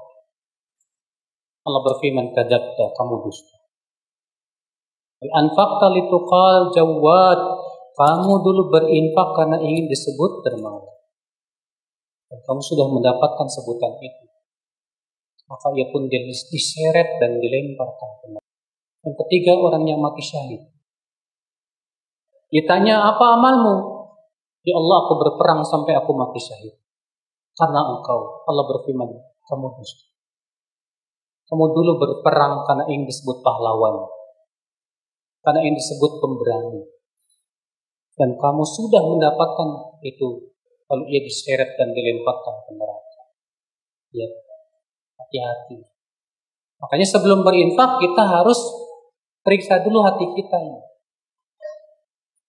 Allah 1.70 1.82
berfirman, 1.86 2.34
kadabta, 2.34 2.98
kamu 2.98 3.26
dusta. 3.26 3.56
Anfaqta 5.22 5.90
lituqal 5.94 6.70
jawad. 6.74 7.42
Kamu 7.96 8.44
dulu 8.44 8.76
berinfak 8.76 9.40
karena 9.40 9.56
ingin 9.64 9.88
disebut 9.88 10.44
dermawan. 10.44 10.84
Dan 12.28 12.40
kamu 12.44 12.60
sudah 12.60 12.92
mendapatkan 12.92 13.48
sebutan 13.48 13.96
itu. 14.04 14.26
Maka 15.46 15.68
ia 15.78 15.86
pun 15.94 16.10
diseret 16.10 17.22
dan 17.22 17.38
dilemparkan 17.38 18.10
ke 18.22 18.26
Yang 19.06 19.16
ketiga 19.26 19.54
orang 19.54 19.86
yang 19.86 20.02
mati 20.02 20.22
syahid. 20.26 20.62
Ditanya 22.50 23.14
apa 23.14 23.38
amalmu? 23.38 23.76
Ya 24.66 24.74
Allah 24.74 24.98
aku 25.06 25.14
berperang 25.22 25.62
sampai 25.62 25.94
aku 25.94 26.12
mati 26.18 26.42
syahid. 26.42 26.74
Karena 27.54 27.86
engkau. 27.86 28.50
Allah 28.50 28.66
berfirman, 28.66 29.10
kamu 29.46 29.68
dusta. 29.78 30.06
Kamu 31.46 31.66
dulu 31.78 32.02
berperang 32.02 32.66
karena 32.66 32.90
ingin 32.90 33.06
disebut 33.06 33.46
pahlawan 33.46 34.10
karena 35.46 35.62
yang 35.62 35.78
disebut 35.78 36.12
pemberani. 36.18 36.82
Dan 38.18 38.34
kamu 38.34 38.64
sudah 38.66 39.06
mendapatkan 39.06 39.70
itu 40.02 40.50
kalau 40.90 41.06
ia 41.06 41.22
diseret 41.22 41.78
dan 41.78 41.94
dilemparkan 41.94 42.56
ke 42.66 42.72
neraka. 42.74 43.24
Ya, 44.16 44.28
hati-hati. 45.20 45.84
Makanya 46.80 47.08
sebelum 47.08 47.42
berinfak 47.42 48.04
kita 48.04 48.24
harus 48.24 48.60
periksa 49.42 49.82
dulu 49.82 50.04
hati 50.04 50.26
kita. 50.36 50.60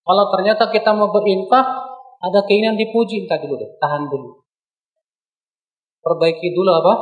Kalau 0.06 0.24
ternyata 0.30 0.70
kita 0.70 0.94
mau 0.94 1.10
berinfak, 1.10 1.66
ada 2.22 2.40
keinginan 2.46 2.78
dipuji, 2.78 3.26
entah 3.26 3.38
dulu 3.42 3.58
deh, 3.58 3.70
tahan 3.82 4.06
dulu. 4.06 4.42
Perbaiki 6.02 6.54
dulu 6.54 6.70
apa? 6.70 6.94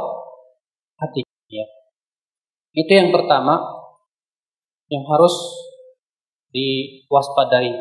Hati. 1.05 1.21
Ya. 1.53 1.69
Itu 2.73 2.89
yang 2.89 3.13
pertama 3.13 3.61
yang 4.89 5.05
harus 5.05 5.37
diwaspadai. 6.51 7.73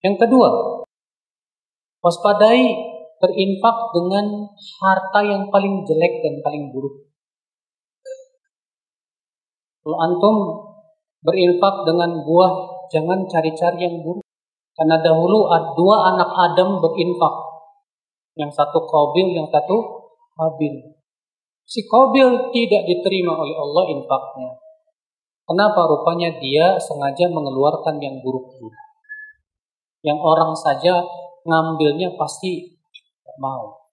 Yang 0.00 0.16
kedua, 0.22 0.48
waspadai 2.00 2.89
berinfak 3.20 3.76
dengan 3.92 4.48
harta 4.80 5.20
yang 5.20 5.52
paling 5.52 5.84
jelek 5.84 6.24
dan 6.24 6.40
paling 6.40 6.72
buruk. 6.72 7.04
Kalau 9.84 9.96
antum 10.00 10.36
berinfak 11.20 11.84
dengan 11.84 12.24
buah, 12.24 12.52
jangan 12.88 13.28
cari-cari 13.28 13.84
yang 13.84 14.00
buruk. 14.00 14.24
Karena 14.72 14.96
dahulu 15.04 15.52
dua 15.76 16.16
anak 16.16 16.32
Adam 16.32 16.80
berinfak. 16.80 17.34
Yang 18.40 18.56
satu 18.56 18.88
Qabil, 18.88 19.36
yang 19.36 19.48
satu 19.52 19.76
Habil. 20.40 20.96
Si 21.68 21.84
Qabil 21.84 22.28
tidak 22.56 22.82
diterima 22.88 23.36
oleh 23.36 23.52
Allah 23.52 23.84
infaknya. 23.92 24.56
Kenapa? 25.44 25.84
Rupanya 25.84 26.40
dia 26.40 26.80
sengaja 26.80 27.28
mengeluarkan 27.28 28.00
yang 28.00 28.22
buruk-buruk. 28.24 28.72
Yang 30.00 30.18
orang 30.24 30.52
saja 30.56 31.04
ngambilnya 31.44 32.16
pasti 32.16 32.79
mau. 33.40 33.88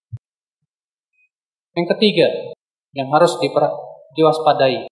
Yang 1.73 1.97
ketiga, 1.97 2.27
yang 2.91 3.07
harus 3.15 3.39
diwaspadai. 4.13 4.91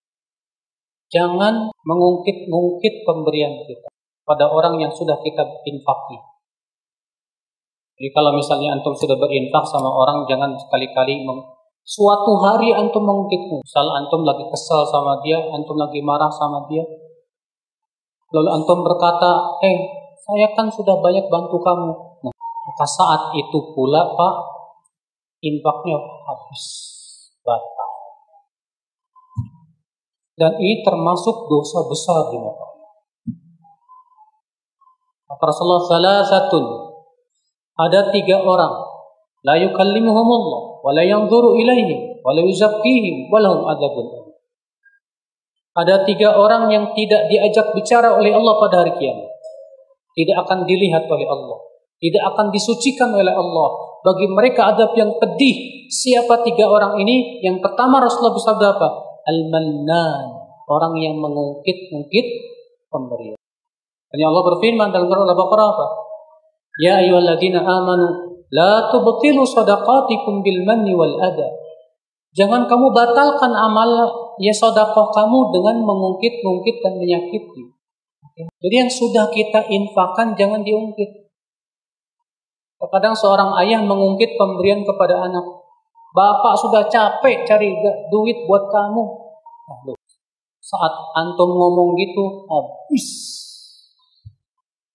Jangan 1.11 1.69
mengungkit-ungkit 1.85 3.05
pemberian 3.05 3.61
kita 3.67 3.89
pada 4.25 4.49
orang 4.49 4.81
yang 4.81 4.89
sudah 4.89 5.21
kita 5.21 5.43
infaki. 5.69 6.17
Jadi 7.95 8.09
kalau 8.11 8.35
misalnya 8.35 8.75
antum 8.75 8.91
sudah 8.91 9.15
berinfak 9.15 9.63
sama 9.69 9.87
orang, 9.87 10.27
jangan 10.27 10.57
sekali-kali 10.57 11.23
Suatu 11.85 12.41
hari 12.41 12.73
antum 12.73 13.05
mengungkitmu. 13.05 13.61
Misal 13.61 13.85
antum 13.93 14.25
lagi 14.25 14.41
kesal 14.49 14.81
sama 14.89 15.21
dia, 15.21 15.37
antum 15.53 15.77
lagi 15.77 16.01
marah 16.01 16.33
sama 16.33 16.65
dia. 16.65 16.81
Lalu 18.33 18.49
antum 18.51 18.81
berkata, 18.81 19.61
eh 19.61 19.77
saya 20.17 20.49
kan 20.57 20.65
sudah 20.65 20.97
banyak 20.97 21.29
bantu 21.29 21.61
kamu. 21.61 21.91
Nah, 22.25 22.34
maka 22.65 22.85
saat 22.85 23.21
itu 23.37 23.59
pula 23.77 24.17
Pak, 24.17 24.35
infaknya 25.45 26.01
habis 26.01 26.63
batal. 27.45 27.91
Dan 30.35 30.51
ini 30.59 30.83
termasuk 30.83 31.47
dosa 31.47 31.85
besar 31.87 32.33
di 32.33 32.37
mata 32.41 32.65
Rasulullah 35.35 35.83
salah 35.85 36.19
satu 36.25 36.59
ada 37.75 38.09
tiga 38.09 38.39
orang. 38.41 38.71
La 39.45 39.61
yukallimuhumullah 39.61 40.81
wala 40.81 41.01
yanzuru 41.05 41.53
ilaihim 41.59 42.23
wala 42.25 42.41
yuzakkihim 42.41 43.29
walahum 43.29 43.61
adzabun 43.69 44.25
ada 45.75 46.07
tiga 46.07 46.33
orang 46.33 46.71
yang 46.71 46.95
tidak 46.95 47.27
diajak 47.27 47.67
bicara 47.75 48.15
oleh 48.15 48.31
Allah 48.31 48.53
pada 48.63 48.75
hari 48.81 48.95
kiamat. 48.95 49.27
Tidak 50.15 50.37
akan 50.39 50.63
dilihat 50.63 51.03
oleh 51.11 51.27
Allah 51.27 51.59
tidak 52.05 52.23
akan 52.35 52.53
disucikan 52.53 53.09
oleh 53.09 53.33
Allah. 53.33 53.69
Bagi 54.05 54.29
mereka 54.29 54.69
adab 54.69 54.93
yang 54.93 55.17
pedih. 55.17 55.89
Siapa 55.89 56.45
tiga 56.45 56.69
orang 56.69 57.01
ini? 57.01 57.41
Yang 57.41 57.65
pertama 57.65 57.97
Rasulullah 57.97 58.37
bersabda 58.37 58.67
apa? 58.77 58.89
Al-mannan. 59.25 60.25
Orang 60.69 60.93
yang 61.01 61.17
mengungkit-ungkit 61.17 62.25
pemberian. 62.93 63.37
Dan 64.13 64.21
Allah 64.29 64.43
berfirman 64.45 64.93
dalam 64.93 65.09
surah 65.09 65.25
Al-Baqarah 65.25 65.67
apa? 65.73 65.85
Ya 66.77 67.01
ayyuhalladzina 67.01 67.65
amanu 67.65 68.37
La 68.53 68.93
tubtilu 68.93 69.41
sadaqatikum 69.41 70.45
bil 70.45 70.61
manni 70.63 70.93
wal 70.93 71.17
ada. 71.17 71.49
Jangan 72.37 72.69
kamu 72.69 72.93
batalkan 72.93 73.51
amal 73.55 73.89
ya 74.37 74.53
sodakoh 74.53 75.09
kamu 75.09 75.55
dengan 75.55 75.81
mengungkit-ungkit 75.81 76.83
dan 76.83 76.99
menyakiti. 76.99 77.73
Jadi 78.35 78.75
yang 78.75 78.91
sudah 78.91 79.31
kita 79.31 79.65
infakkan 79.71 80.35
jangan 80.35 80.61
diungkit. 80.61 81.24
Terkadang 82.75 83.15
seorang 83.15 83.55
ayah 83.63 83.81
mengungkit 83.81 84.35
pemberian 84.35 84.83
kepada 84.83 85.25
anak. 85.25 85.45
Bapak 86.15 86.55
sudah 86.59 86.87
capek 86.87 87.43
cari 87.43 87.71
duit 88.11 88.47
buat 88.47 88.71
kamu. 88.71 89.03
Nah, 89.65 89.97
saat 90.63 90.93
antum 91.19 91.51
ngomong 91.55 91.95
gitu, 91.99 92.47
habis. 92.47 93.07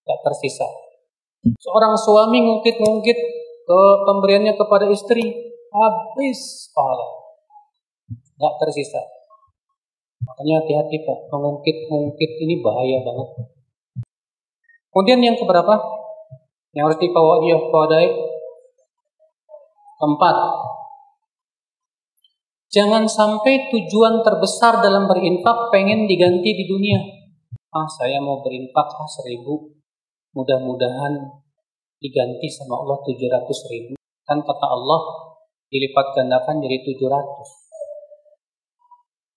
Tak 0.05 0.19
tersisa. 0.25 0.69
Seorang 1.61 1.97
suami 1.97 2.41
ngungkit-ngungkit 2.41 3.19
ke 3.71 3.81
pemberiannya 4.03 4.59
kepada 4.59 4.91
istri 4.91 5.31
habis 5.71 6.67
pahala 6.75 7.07
nggak 8.35 8.55
tersisa 8.59 8.99
makanya 10.27 10.65
hati-hati 10.65 11.07
pak 11.07 11.19
mengungkit-ungkit 11.31 12.31
ini 12.43 12.59
bahaya 12.59 12.99
banget 13.07 13.29
kemudian 14.91 15.21
yang 15.23 15.37
keberapa 15.39 15.79
yang 16.77 16.87
dibawa 16.95 17.43
dia 17.43 17.57
kepada 17.59 17.99
keempat 19.99 20.37
jangan 22.71 23.05
sampai 23.11 23.71
tujuan 23.75 24.23
terbesar 24.23 24.79
dalam 24.79 25.11
berinfak 25.11 25.75
pengen 25.75 26.07
diganti 26.07 26.51
di 26.55 26.65
dunia 26.67 26.99
ah 27.75 27.87
saya 27.87 28.23
mau 28.23 28.39
berinfak 28.43 28.87
ah 28.87 29.09
seribu 29.11 29.81
mudah-mudahan 30.35 31.41
diganti 32.01 32.49
sama 32.49 32.81
Allah 32.81 32.99
700 33.05 33.71
ribu. 33.71 33.95
Kan 34.25 34.41
kata 34.41 34.67
Allah 34.67 35.01
dilipat 35.69 36.07
gandakan 36.17 36.65
jadi 36.65 36.81
700. 36.83 37.07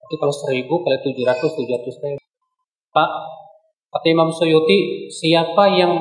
Tapi 0.03 0.15
kalau 0.19 0.33
1000 0.33 0.67
kali 0.67 0.97
700, 1.03 1.59
700 1.59 2.03
ribu. 2.07 2.23
Pak, 2.93 3.11
kata 3.91 4.07
Imam 4.07 4.29
Suyuti, 4.31 5.09
siapa 5.11 5.65
yang 5.75 5.97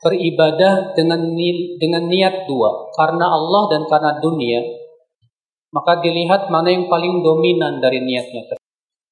beribadah 0.00 0.96
dengan 0.96 1.20
ni 1.36 1.76
dengan 1.76 2.08
niat 2.08 2.48
dua, 2.48 2.88
karena 2.96 3.28
Allah 3.28 3.62
dan 3.68 3.82
karena 3.84 4.16
dunia, 4.18 4.60
maka 5.70 6.00
dilihat 6.00 6.48
mana 6.48 6.72
yang 6.72 6.88
paling 6.88 7.20
dominan 7.20 7.78
dari 7.78 8.00
niatnya. 8.02 8.56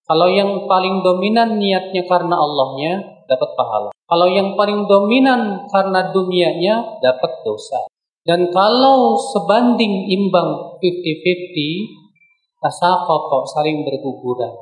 Kalau 0.08 0.28
yang 0.32 0.64
paling 0.64 1.04
dominan 1.04 1.60
niatnya 1.60 2.08
karena 2.08 2.40
Allahnya, 2.40 3.20
dapat 3.28 3.50
pahala. 3.52 3.90
Kalau 4.08 4.24
yang 4.24 4.56
paling 4.56 4.88
dominan 4.88 5.68
karena 5.68 6.08
dunianya 6.08 7.04
dapat 7.04 7.44
dosa. 7.44 7.84
Dan 8.24 8.48
kalau 8.48 9.20
sebanding 9.20 10.08
imbang 10.08 10.80
50-50, 10.80 12.64
rasa 12.64 13.04
pokok 13.04 13.44
saling 13.52 13.84
berguguran. 13.84 14.52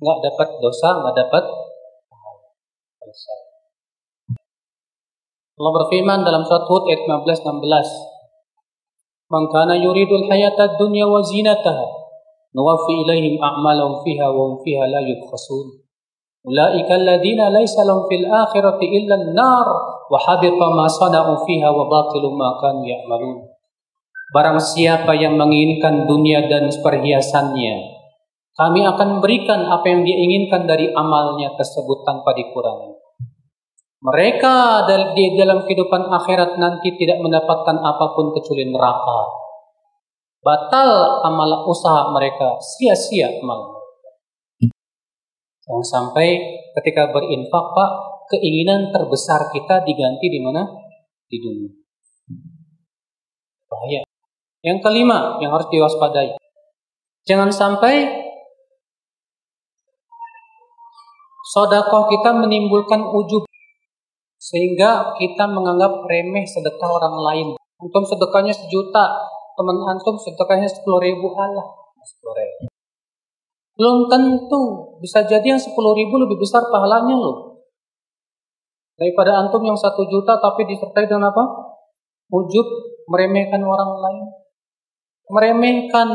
Nggak 0.00 0.18
dapat 0.32 0.48
dosa, 0.64 0.88
nggak 1.00 1.16
dapat 1.16 1.44
dosa. 3.04 3.47
Allah 5.58 5.74
berfirman 5.74 6.22
dalam 6.22 6.46
surat 6.46 6.70
Hud 6.70 6.86
ayat 6.86 7.02
15-16. 7.02 9.26
Man 9.26 9.50
kana 9.50 9.74
yuridul 9.74 10.30
hayata 10.30 10.78
dunya 10.78 11.02
wa 11.10 11.18
zinataha 11.18 11.82
nuwaffi 12.54 13.02
ilaihim 13.02 13.42
a'malahum 13.42 14.06
fiha 14.06 14.30
wa 14.30 14.54
hum 14.54 14.62
fiha 14.62 14.86
la 14.86 15.02
yubkhasun. 15.02 15.82
Ulaika 16.46 16.94
alladziina 16.94 17.50
laisa 17.50 17.82
lahum 17.82 18.06
fil 18.06 18.30
akhirati 18.30 19.02
illa 19.02 19.18
an-nar 19.18 19.66
wa 20.06 20.18
habita 20.30 20.70
ma 20.70 20.86
sana'u 20.86 21.42
fiha 21.42 21.74
wa 21.74 21.90
batilu 21.90 22.38
ma 22.38 22.54
kanu 22.62 22.86
ya'malun. 22.86 23.42
Barang 24.30 24.62
siapa 24.62 25.10
yang 25.18 25.34
menginginkan 25.40 26.06
dunia 26.06 26.46
dan 26.46 26.70
perhiasannya, 26.70 27.98
kami 28.54 28.86
akan 28.86 29.18
berikan 29.24 29.64
apa 29.66 29.90
yang 29.90 30.06
dia 30.06 30.20
inginkan 30.20 30.68
dari 30.68 30.92
amalnya 30.92 31.56
tersebut 31.56 32.04
tanpa 32.06 32.36
dikurangi. 32.36 33.07
Mereka 33.98 34.86
di 34.86 35.34
dalam 35.34 35.66
kehidupan 35.66 36.06
akhirat 36.06 36.54
nanti 36.54 36.94
tidak 36.94 37.18
mendapatkan 37.18 37.76
apa 37.82 38.06
pun 38.14 38.30
kecuali 38.30 38.70
neraka. 38.70 39.20
Batal 40.38 41.22
amal 41.26 41.66
usaha 41.66 42.14
mereka, 42.14 42.62
sia-sia 42.62 43.42
amal 43.42 43.74
Jangan 45.68 45.84
sampai 45.84 46.28
ketika 46.78 47.10
berinfak, 47.10 47.64
Pak, 47.74 47.90
keinginan 48.32 48.88
terbesar 48.94 49.50
kita 49.52 49.84
diganti 49.84 50.30
di 50.30 50.40
mana? 50.40 50.64
Di 51.28 51.36
dunia. 51.42 51.68
Bahaya. 53.68 54.00
Yang 54.64 54.78
kelima 54.80 55.36
yang 55.42 55.52
harus 55.52 55.68
diwaspadai. 55.68 56.40
Jangan 57.28 57.52
sampai 57.52 58.24
sodakoh 61.52 62.08
kita 62.08 62.32
menimbulkan 62.32 63.04
ujub 63.04 63.47
sehingga 64.38 65.18
kita 65.18 65.44
menganggap 65.50 66.06
remeh 66.06 66.46
sedekah 66.46 66.90
orang 66.90 67.16
lain. 67.18 67.48
Antum 67.78 68.02
sedekahnya 68.06 68.54
sejuta, 68.54 69.04
teman 69.58 69.76
antum 69.86 70.14
sedekahnya 70.18 70.66
sepuluh 70.66 71.02
ribu 71.02 71.34
Allah, 71.34 71.66
sepuluh. 72.02 72.70
Belum 73.78 74.10
tentu. 74.10 74.62
Bisa 74.98 75.22
jadi 75.22 75.54
yang 75.54 75.62
10 75.62 75.70
ribu 75.70 76.18
lebih 76.18 76.42
besar 76.42 76.66
pahalanya 76.66 77.14
loh. 77.14 77.62
Daripada 78.98 79.38
antum 79.38 79.62
yang 79.62 79.78
satu 79.78 80.02
juta 80.10 80.42
tapi 80.42 80.66
disertai 80.66 81.06
dengan 81.06 81.30
apa? 81.30 81.46
Ujub 82.34 82.66
meremehkan 83.06 83.62
orang 83.62 83.90
lain. 84.02 84.24
Meremehkan 85.30 86.08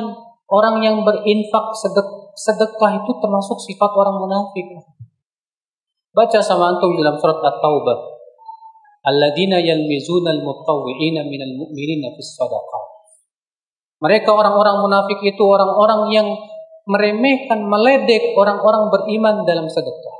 orang 0.51 0.83
yang 0.83 1.07
berinfak 1.07 1.71
sedek, 1.71 2.35
sedekah 2.35 2.99
itu 2.99 3.11
termasuk 3.23 3.55
sifat 3.63 3.91
orang 3.95 4.19
munafik. 4.19 4.83
Baca 6.11 6.39
sama 6.43 6.75
antum 6.75 6.99
dalam 6.99 7.15
surat 7.15 7.39
At-Taubah. 7.39 8.12
Alladzina 9.03 9.59
yalmizuna 9.59 10.31
minal 11.27 11.53
mu'minina. 11.59 12.07
Mereka 14.03 14.29
orang-orang 14.31 14.83
munafik 14.83 15.19
itu 15.23 15.43
orang-orang 15.43 16.01
yang 16.11 16.27
meremehkan, 16.87 17.63
meledek 17.67 18.35
orang-orang 18.35 18.91
beriman 18.91 19.47
dalam 19.47 19.67
sedekah. 19.67 20.17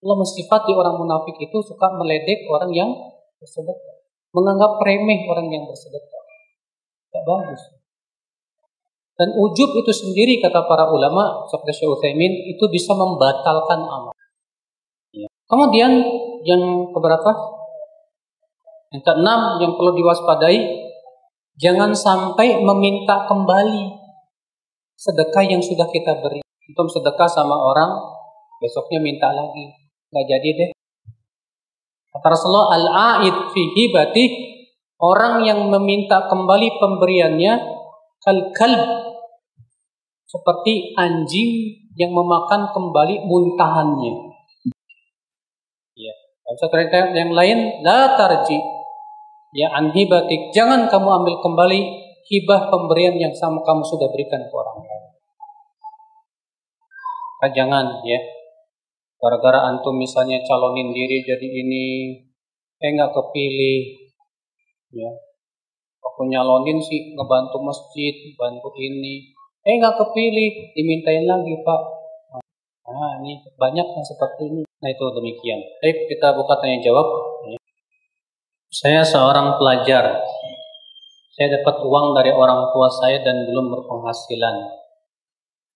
Allah 0.00 0.16
mensifati 0.16 0.72
orang 0.72 0.96
munafik 0.96 1.36
itu 1.38 1.58
suka 1.60 1.92
meledek 1.98 2.48
orang 2.48 2.70
yang 2.72 2.90
bersedekah. 3.38 3.96
Menganggap 4.30 4.78
remeh 4.80 5.26
orang 5.28 5.50
yang 5.50 5.66
bersedekah. 5.66 6.22
Tidak 7.10 7.22
bagus. 7.26 7.62
Dan 9.20 9.36
ujub 9.36 9.76
itu 9.76 9.92
sendiri 9.92 10.40
kata 10.40 10.64
para 10.64 10.88
ulama 10.88 11.44
seperti 11.44 11.84
Syekh 11.84 12.16
itu 12.56 12.64
bisa 12.72 12.96
membatalkan 12.96 13.84
amal. 13.84 14.16
Kemudian 15.44 15.92
yang 16.44 16.92
keberapa? 16.92 17.30
Yang 18.90 19.02
keenam 19.06 19.40
yang 19.62 19.72
perlu 19.78 19.92
diwaspadai 19.94 20.58
jangan 21.60 21.94
sampai 21.94 22.58
meminta 22.64 23.28
kembali 23.28 24.00
sedekah 24.96 25.44
yang 25.46 25.62
sudah 25.62 25.86
kita 25.88 26.18
beri. 26.20 26.42
Untuk 26.70 26.86
sedekah 26.92 27.26
sama 27.26 27.56
orang 27.56 27.92
besoknya 28.60 29.00
minta 29.00 29.32
lagi. 29.32 29.72
Nggak 30.12 30.26
jadi 30.26 30.48
deh. 30.54 30.70
Kata 32.10 32.26
Rasulullah 32.26 32.74
al-aid 32.74 33.54
fi 33.54 33.62
hibati 33.70 34.24
orang 34.98 35.46
yang 35.46 35.70
meminta 35.70 36.26
kembali 36.26 36.68
pemberiannya 36.82 37.52
kal 38.20 38.38
kalb 38.52 38.84
seperti 40.30 40.94
anjing 40.94 41.50
yang 41.98 42.14
memakan 42.14 42.70
kembali 42.70 43.26
muntahannya. 43.26 44.29
Satu 46.50 46.74
ayat 46.74 47.14
yang 47.14 47.30
lain, 47.30 47.84
la 47.86 48.18
tarji 48.18 48.58
ya 49.54 49.70
anhibatik. 49.70 50.50
Jangan 50.50 50.90
kamu 50.90 51.08
ambil 51.22 51.34
kembali 51.42 51.80
hibah 52.26 52.70
pemberian 52.70 53.18
yang 53.18 53.34
sama 53.34 53.62
kamu 53.62 53.82
sudah 53.86 54.10
berikan 54.10 54.42
ke 54.46 54.54
orang 54.54 54.82
lain. 54.82 55.04
Nah, 57.40 57.50
jangan 57.54 57.86
ya. 58.02 58.20
Gara-gara 59.20 59.68
antum 59.68 60.00
misalnya 60.00 60.40
calonin 60.42 60.96
diri 60.96 61.20
jadi 61.20 61.44
ini, 61.44 62.16
eh 62.80 62.90
nggak 62.96 63.12
kepilih, 63.12 63.80
ya. 64.96 65.10
Aku 66.00 66.24
nyalonin 66.24 66.80
sih 66.80 67.12
ngebantu 67.12 67.60
masjid, 67.60 68.16
bantu 68.40 68.72
ini, 68.80 69.36
Eh 69.60 69.76
nggak 69.76 69.92
kepilih, 70.00 70.72
dimintain 70.72 71.28
lagi 71.28 71.52
Pak. 71.60 71.82
Nah 72.88 73.12
ini 73.20 73.44
banyak 73.60 73.86
yang 73.92 74.04
seperti 74.08 74.48
ini. 74.48 74.69
Nah 74.80 74.88
itu 74.88 75.04
demikian. 75.12 75.60
Baik 75.84 76.08
kita 76.08 76.32
buka 76.32 76.56
tanya 76.56 76.80
jawab. 76.80 77.04
Saya 78.72 79.04
seorang 79.04 79.60
pelajar. 79.60 80.24
Saya 81.36 81.48
dapat 81.60 81.84
uang 81.84 82.16
dari 82.16 82.32
orang 82.32 82.72
tua 82.72 82.88
saya 82.88 83.20
dan 83.20 83.44
belum 83.44 83.68
berpenghasilan. 83.76 84.56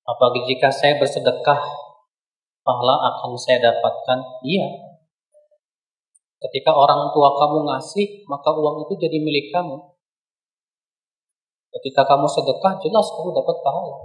Apalagi 0.05 0.49
jika 0.49 0.69
saya 0.73 0.97
bersedekah, 0.97 1.61
pahala 2.65 2.95
akan 3.13 3.37
saya 3.37 3.61
dapatkan? 3.61 4.19
Iya. 4.45 4.69
Ketika 6.41 6.73
orang 6.77 7.09
tua 7.13 7.33
kamu 7.41 7.65
ngasih, 7.65 8.25
maka 8.29 8.53
uang 8.53 8.89
itu 8.89 9.01
jadi 9.01 9.17
milik 9.21 9.53
kamu. 9.53 9.81
Ketika 11.73 12.05
kamu 12.09 12.29
sedekah, 12.29 12.77
jelas 12.81 13.07
kamu 13.17 13.33
dapat 13.33 13.57
pahala. 13.65 13.97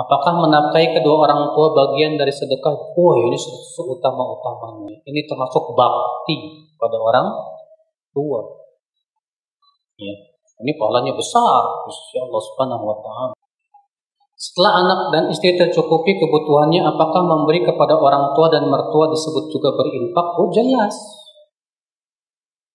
Apakah 0.00 0.32
menafkahi 0.40 0.96
kedua 0.96 1.28
orang 1.28 1.52
tua 1.52 1.76
bagian 1.76 2.16
dari 2.16 2.32
sedekah? 2.32 2.72
Oh, 2.96 3.12
ini 3.20 3.36
seutama-utamanya. 3.76 4.96
Ini 5.04 5.20
termasuk 5.28 5.76
bakti 5.76 6.64
pada 6.80 6.96
orang 6.96 7.28
tua. 8.16 8.40
Ya. 10.00 10.14
Ini 10.60 10.72
pahalanya 10.76 11.12
besar, 11.16 11.84
Allah 11.84 12.42
Subhanahu 12.44 12.84
wa 12.84 12.96
taala. 13.00 13.36
Setelah 14.40 14.72
anak 14.84 15.00
dan 15.12 15.24
istri 15.28 15.52
tercukupi 15.56 16.16
kebutuhannya, 16.16 16.80
apakah 16.80 17.20
memberi 17.20 17.60
kepada 17.60 17.92
orang 17.92 18.32
tua 18.32 18.48
dan 18.48 18.72
mertua 18.72 19.12
disebut 19.12 19.52
juga 19.52 19.76
berinfak? 19.76 20.26
Oh 20.40 20.48
jelas. 20.48 20.96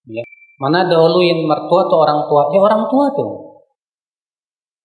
Ya. 0.06 0.22
Mana 0.62 0.86
dahuluin 0.86 1.42
mertua 1.42 1.90
atau 1.90 1.98
orang 2.06 2.30
tua? 2.30 2.54
Ya 2.54 2.62
orang 2.62 2.86
tua 2.86 3.06
tuh. 3.10 3.30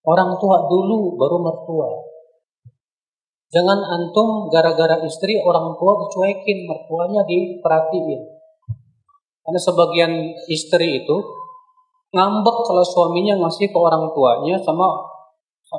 Orang 0.02 0.34
tua 0.42 0.66
dulu 0.66 1.22
baru 1.22 1.38
mertua. 1.38 2.11
Jangan 3.52 3.80
antum 3.84 4.48
gara-gara 4.48 5.04
istri 5.04 5.36
orang 5.44 5.76
tua 5.76 6.00
dicuekin, 6.00 6.72
mertuanya 6.72 7.28
diperhatiin. 7.28 8.22
Karena 9.44 9.60
sebagian 9.60 10.14
istri 10.48 11.04
itu 11.04 11.18
ngambek 12.16 12.58
kalau 12.64 12.84
suaminya 12.84 13.36
ngasih 13.44 13.72
ke 13.72 13.80
orang 13.80 14.12
tuanya 14.16 14.56
sama 14.64 14.88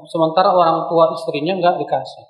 sementara 0.08 0.52
orang 0.52 0.88
tua 0.88 1.16
istrinya 1.16 1.56
nggak 1.56 1.80
dikasih. 1.80 2.24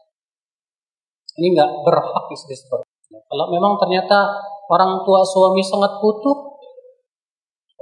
Ini 1.42 1.46
nggak 1.58 1.70
berhak 1.86 2.26
istri 2.34 2.54
seperti 2.54 2.86
itu. 2.86 3.18
Kalau 3.18 3.50
memang 3.50 3.78
ternyata 3.82 4.30
orang 4.70 5.02
tua 5.02 5.26
suami 5.26 5.62
sangat 5.64 5.98
butuh, 5.98 6.41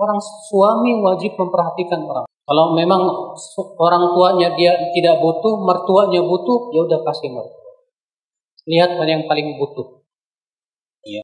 Orang 0.01 0.16
suami 0.48 0.96
wajib 1.05 1.36
memperhatikan 1.36 2.01
orang. 2.09 2.24
Kalau 2.24 2.72
memang 2.72 3.05
orang 3.76 4.05
tuanya 4.16 4.48
dia 4.57 4.72
tidak 4.96 5.20
butuh, 5.20 5.61
mertuanya 5.61 6.24
butuh, 6.24 6.72
ya 6.72 6.88
udah 6.88 7.01
kasih 7.05 7.30
mertua. 7.30 7.72
Lihat 8.64 8.96
mana 8.96 9.11
yang 9.20 9.24
paling 9.28 9.61
butuh. 9.61 10.01
Ya. 11.05 11.20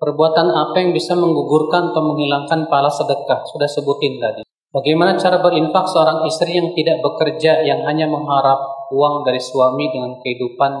Perbuatan 0.00 0.48
apa 0.48 0.76
yang 0.80 0.96
bisa 0.96 1.12
menggugurkan 1.14 1.92
atau 1.92 2.02
menghilangkan 2.02 2.66
pahala 2.66 2.90
sedekah? 2.90 3.46
Sudah 3.46 3.68
sebutin 3.68 4.18
tadi. 4.18 4.42
Bagaimana 4.72 5.20
cara 5.20 5.38
berinfak 5.44 5.84
seorang 5.84 6.24
istri 6.24 6.56
yang 6.56 6.72
tidak 6.72 7.04
bekerja, 7.04 7.60
yang 7.60 7.84
hanya 7.84 8.08
mengharap 8.08 8.88
uang 8.88 9.20
dari 9.22 9.38
suami 9.38 9.92
dengan 9.92 10.16
kehidupan 10.18 10.72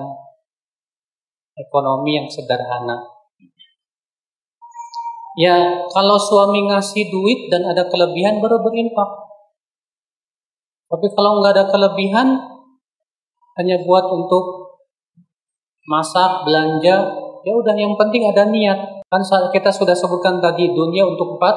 ekonomi 1.60 2.16
yang 2.16 2.26
sederhana? 2.32 3.21
Ya, 5.32 5.56
kalau 5.88 6.20
suami 6.20 6.68
ngasih 6.68 7.08
duit 7.08 7.48
dan 7.48 7.64
ada 7.64 7.88
kelebihan 7.88 8.44
baru 8.44 8.60
berinfak. 8.60 9.10
Tapi 10.92 11.06
kalau 11.16 11.40
nggak 11.40 11.56
ada 11.56 11.64
kelebihan, 11.72 12.36
hanya 13.56 13.80
buat 13.88 14.04
untuk 14.12 14.76
masak, 15.88 16.44
belanja, 16.44 16.96
ya 17.48 17.52
udah 17.56 17.72
yang 17.72 17.96
penting 17.96 18.28
ada 18.28 18.44
niat. 18.44 19.00
Kan 19.08 19.24
kita 19.52 19.72
sudah 19.72 19.96
sebutkan 19.96 20.36
tadi 20.40 20.68
dunia 20.72 21.08
untuk 21.08 21.40
empat 21.40 21.56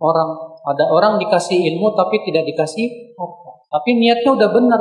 orang. 0.00 0.30
Ada 0.62 0.84
orang 0.92 1.16
dikasih 1.16 1.72
ilmu 1.72 1.96
tapi 1.96 2.20
tidak 2.28 2.44
dikasih 2.44 3.16
apa. 3.16 3.50
Tapi 3.72 3.90
niatnya 3.96 4.30
udah 4.36 4.48
benar. 4.52 4.80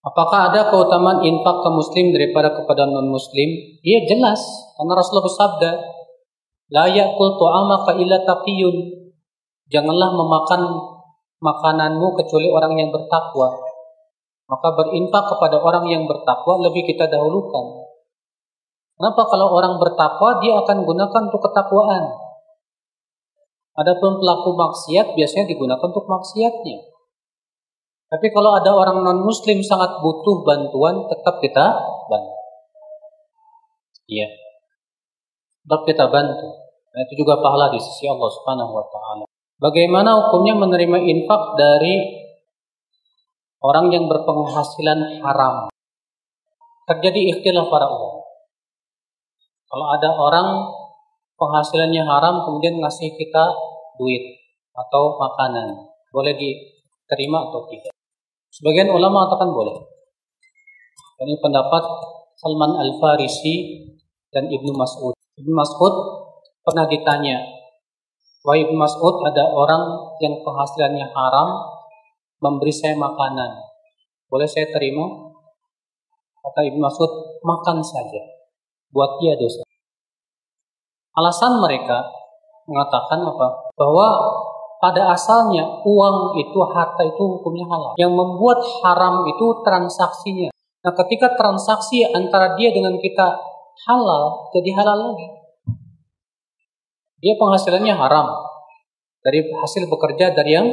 Apakah 0.00 0.48
ada 0.48 0.72
keutamaan 0.72 1.20
infak 1.20 1.60
ke 1.60 1.68
muslim 1.68 2.16
daripada 2.16 2.56
kepada 2.56 2.88
non 2.88 3.12
muslim? 3.12 3.48
Iya 3.84 4.08
jelas, 4.08 4.40
karena 4.80 4.96
Rasulullah 4.96 5.28
bersabda, 5.28 5.70
"La 6.72 6.84
ya'kul 6.88 7.36
tu'amaka 7.36 8.00
illa 8.00 8.24
taqiyun." 8.24 8.76
Janganlah 9.68 10.10
memakan 10.16 10.62
makananmu 11.44 12.16
kecuali 12.16 12.48
orang 12.48 12.80
yang 12.80 12.88
bertakwa. 12.88 13.60
Maka 14.48 14.68
berinfak 14.74 15.24
kepada 15.36 15.60
orang 15.60 15.84
yang 15.86 16.08
bertakwa 16.08 16.58
lebih 16.64 16.82
kita 16.88 17.06
dahulukan. 17.06 17.86
Kenapa 18.98 19.22
kalau 19.30 19.52
orang 19.52 19.78
bertakwa 19.78 20.42
dia 20.42 20.58
akan 20.58 20.82
gunakan 20.82 21.22
untuk 21.28 21.44
ketakwaan? 21.44 22.04
Adapun 23.78 24.18
pelaku 24.18 24.50
maksiat 24.58 25.14
biasanya 25.14 25.46
digunakan 25.48 25.86
untuk 25.86 26.04
maksiatnya. 26.04 26.89
Tapi 28.10 28.26
kalau 28.34 28.58
ada 28.58 28.74
orang 28.74 29.06
non 29.06 29.22
muslim 29.22 29.62
sangat 29.62 30.02
butuh 30.02 30.42
bantuan, 30.42 31.06
tetap 31.06 31.38
kita 31.38 31.78
bantu. 32.10 32.34
Iya. 34.10 34.26
Tetap 35.62 35.86
kita 35.86 36.10
bantu. 36.10 36.58
Nah, 36.90 37.00
itu 37.06 37.22
juga 37.22 37.38
pahala 37.38 37.70
di 37.70 37.78
sisi 37.78 38.10
Allah 38.10 38.26
Subhanahu 38.26 38.74
wa 38.74 38.82
taala. 38.90 39.24
Bagaimana 39.62 40.10
hukumnya 40.18 40.58
menerima 40.58 40.98
infak 41.06 41.54
dari 41.54 42.26
orang 43.62 43.94
yang 43.94 44.10
berpenghasilan 44.10 45.22
haram? 45.22 45.70
Terjadi 46.90 47.38
ikhtilaf 47.38 47.70
para 47.70 47.86
ulama. 47.86 48.26
Kalau 49.70 49.86
ada 49.86 50.10
orang 50.18 50.48
penghasilannya 51.38 52.02
haram 52.02 52.42
kemudian 52.42 52.82
ngasih 52.82 53.14
kita 53.14 53.54
duit 54.02 54.42
atau 54.74 55.14
makanan, 55.14 55.78
boleh 56.10 56.34
diterima 56.34 57.46
atau 57.46 57.70
tidak? 57.70 57.94
Sebagian 58.60 58.92
ulama 58.92 59.24
mengatakan 59.24 59.56
boleh. 59.56 59.72
Ini 61.24 61.40
pendapat 61.40 61.80
Salman 62.36 62.76
Al-Farisi 62.76 63.88
dan 64.28 64.52
Ibnu 64.52 64.76
Mas'ud. 64.76 65.16
Ibnu 65.16 65.56
Mas'ud 65.56 65.94
pernah 66.60 66.84
ditanya, 66.84 67.40
Wahai 68.44 68.68
Ibnu 68.68 68.76
Mas'ud, 68.76 69.24
ada 69.24 69.48
orang 69.48 70.12
yang 70.20 70.44
penghasilannya 70.44 71.08
haram 71.08 71.48
memberi 72.44 72.68
saya 72.68 73.00
makanan. 73.00 73.64
Boleh 74.28 74.44
saya 74.44 74.68
terima? 74.68 75.08
Kata 76.44 76.60
Ibnu 76.60 76.84
Mas'ud, 76.84 77.40
makan 77.40 77.80
saja. 77.80 78.20
Buat 78.92 79.24
dia 79.24 79.40
dosa. 79.40 79.64
Alasan 81.16 81.64
mereka 81.64 82.04
mengatakan 82.68 83.24
apa? 83.24 83.72
Bahwa 83.72 84.08
pada 84.80 85.12
asalnya 85.12 85.84
uang 85.84 86.40
itu 86.40 86.58
harta 86.72 87.04
itu 87.04 87.20
hukumnya 87.20 87.68
halal. 87.68 87.92
Yang 88.00 88.12
membuat 88.16 88.58
haram 88.80 89.28
itu 89.28 89.46
transaksinya. 89.60 90.48
Nah, 90.80 90.92
ketika 91.04 91.36
transaksi 91.36 92.08
antara 92.08 92.56
dia 92.56 92.72
dengan 92.72 92.96
kita 92.96 93.36
halal, 93.84 94.48
jadi 94.56 94.72
halal 94.80 95.12
lagi. 95.12 95.28
Dia 97.20 97.36
penghasilannya 97.36 97.94
haram. 97.94 98.28
dari 99.20 99.44
hasil 99.52 99.84
bekerja 99.84 100.32
dari 100.32 100.56
yang 100.56 100.64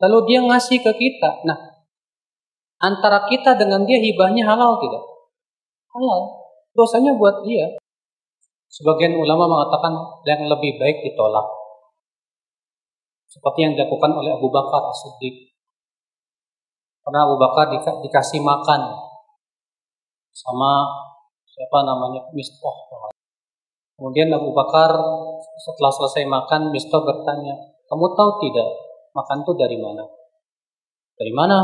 lalu 0.00 0.18
dia 0.24 0.40
ngasih 0.40 0.80
ke 0.80 0.92
kita. 0.96 1.44
Nah, 1.44 1.84
antara 2.80 3.28
kita 3.28 3.52
dengan 3.60 3.84
dia 3.84 4.00
hibahnya 4.00 4.48
halal 4.48 4.80
tidak? 4.80 5.04
Halal. 5.92 6.20
Dosanya 6.72 7.12
buat 7.20 7.44
dia. 7.44 7.68
Sebagian 8.72 9.12
ulama 9.20 9.44
mengatakan 9.44 9.92
yang 10.24 10.48
lebih 10.48 10.80
baik 10.80 11.04
ditolak. 11.04 11.63
Seperti 13.34 13.66
yang 13.66 13.74
dilakukan 13.74 14.14
oleh 14.14 14.30
Abu 14.30 14.46
Bakar 14.46 14.94
As-Siddiq. 14.94 15.50
Karena 17.02 17.26
Abu 17.26 17.34
Bakar 17.34 17.66
dikasih 17.74 18.38
makan 18.38 18.80
sama 20.30 20.86
siapa 21.42 21.82
namanya 21.82 22.30
Mistah. 22.30 22.94
Kemudian 23.98 24.30
Abu 24.30 24.54
Bakar 24.54 24.94
setelah 25.58 25.90
selesai 25.90 26.30
makan, 26.30 26.70
Mistah 26.70 27.02
bertanya, 27.02 27.58
kamu 27.90 28.06
tahu 28.14 28.30
tidak 28.46 28.68
makan 29.14 29.42
itu 29.42 29.52
dari 29.58 29.78
mana? 29.82 30.04
Dari 31.18 31.32
mana? 31.34 31.58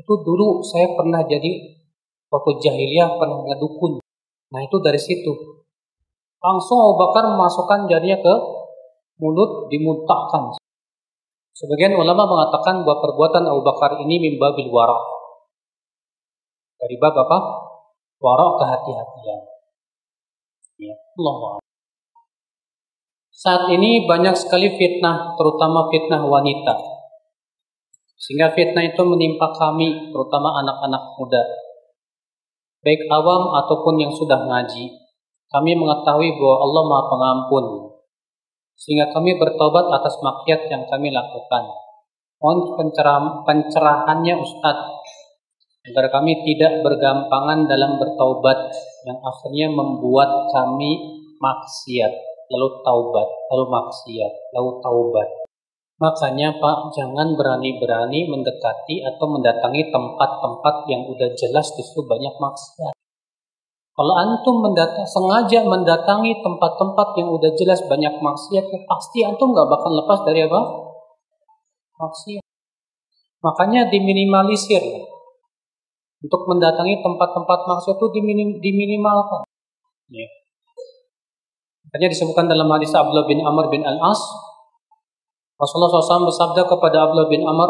Itu 0.00 0.24
dulu 0.24 0.64
saya 0.64 0.96
pernah 0.96 1.20
jadi 1.28 1.76
waktu 2.32 2.50
jahiliyah 2.56 3.20
pernah 3.20 3.44
ngedukun. 3.44 4.00
Nah 4.48 4.60
itu 4.64 4.76
dari 4.80 4.96
situ. 4.96 5.60
Langsung 6.40 6.76
Abu 6.80 6.94
Bakar 6.96 7.28
memasukkan 7.36 7.84
jadinya 7.84 8.16
ke 8.16 8.34
mulut 9.20 9.68
dimuntahkan. 9.68 10.56
Sebagian 11.52 11.92
ulama 11.92 12.24
mengatakan 12.24 12.80
bahwa 12.88 13.04
perbuatan 13.04 13.44
Abu 13.44 13.60
Bakar 13.60 14.00
ini 14.00 14.16
mimbabil 14.16 14.72
warak. 14.72 15.04
Dari 16.80 16.96
bab 16.96 17.12
apa? 17.12 17.38
Warak 18.16 18.52
kehati-hatian. 18.64 19.40
Ya, 20.80 20.96
Allah. 20.96 21.60
Saat 23.28 23.68
ini 23.72 24.08
banyak 24.08 24.32
sekali 24.32 24.72
fitnah, 24.80 25.36
terutama 25.36 25.92
fitnah 25.92 26.24
wanita. 26.24 26.76
Sehingga 28.16 28.52
fitnah 28.52 28.84
itu 28.84 29.00
menimpa 29.04 29.52
kami, 29.52 30.12
terutama 30.12 30.60
anak-anak 30.64 31.16
muda. 31.20 31.40
Baik 32.80 33.04
awam 33.12 33.52
ataupun 33.60 34.00
yang 34.00 34.12
sudah 34.12 34.40
ngaji. 34.48 34.88
Kami 35.52 35.72
mengetahui 35.76 36.36
bahwa 36.40 36.56
Allah 36.64 36.82
Maha 36.88 37.04
Pengampun. 37.12 37.64
Sehingga 38.80 39.12
kami 39.12 39.36
bertobat 39.36 39.92
atas 39.92 40.16
maksiat 40.24 40.72
yang 40.72 40.88
kami 40.88 41.12
lakukan. 41.12 41.68
Mohon 42.40 42.60
pencerahan, 42.80 43.44
pencerahannya 43.44 44.34
Ustadz 44.40 45.00
agar 45.80 46.12
kami 46.12 46.44
tidak 46.44 46.84
bergampangan 46.84 47.64
dalam 47.64 47.96
bertaubat 47.96 48.68
yang 49.08 49.18
akhirnya 49.24 49.68
membuat 49.72 50.52
kami 50.52 51.24
maksiat 51.40 52.12
lalu 52.52 52.68
taubat 52.84 53.28
lalu 53.48 53.64
maksiat 53.72 54.32
lalu 54.52 54.70
taubat 54.84 55.28
makanya 55.96 56.52
Pak 56.60 56.92
jangan 56.92 57.32
berani-berani 57.32 58.28
mendekati 58.28 59.00
atau 59.08 59.26
mendatangi 59.32 59.88
tempat-tempat 59.88 60.74
yang 60.92 61.08
udah 61.08 61.32
jelas 61.32 61.72
di 61.72 61.80
situ 61.80 62.04
banyak 62.04 62.34
maksiat 62.36 62.92
kalau 64.00 64.16
antum 64.16 64.64
mendatang, 64.64 65.04
sengaja 65.04 65.60
mendatangi 65.60 66.40
tempat-tempat 66.40 67.20
yang 67.20 67.36
udah 67.36 67.52
jelas 67.52 67.84
banyak 67.84 68.16
maksiat, 68.16 68.64
ya 68.72 68.80
pasti 68.88 69.20
antum 69.20 69.52
nggak 69.52 69.68
bakal 69.68 69.92
lepas 69.92 70.24
dari 70.24 70.40
apa? 70.40 70.56
Maksiat. 72.00 72.40
Makanya 73.44 73.92
diminimalisir. 73.92 74.80
Untuk 76.24 76.48
mendatangi 76.48 77.04
tempat-tempat 77.04 77.68
maksiat 77.68 78.00
itu 78.00 78.08
diminim, 78.16 78.56
diminimalkan. 78.64 79.44
Ya. 80.08 80.24
Makanya 81.84 82.08
disebutkan 82.08 82.48
dalam 82.48 82.72
hadis 82.72 82.96
Abdullah 82.96 83.28
bin 83.28 83.44
Amr 83.44 83.68
bin 83.68 83.84
Al-As, 83.84 84.20
Rasulullah 85.60 86.00
SAW 86.00 86.24
bersabda 86.24 86.64
kepada 86.64 87.04
Abdullah 87.04 87.28
bin 87.28 87.44
Amr, 87.44 87.68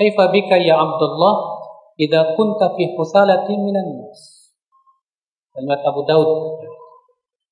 Kaifa 0.00 0.32
bika 0.32 0.56
ya 0.56 0.80
Abdullah, 0.80 1.60
idha 2.00 2.32
kunta 2.40 2.72
fi 2.72 2.96
husalatin 2.96 3.60
minan 3.60 4.00
nas. 4.00 4.41
Dan 5.52 5.68
Abu 5.68 6.02
Daud. 6.08 6.30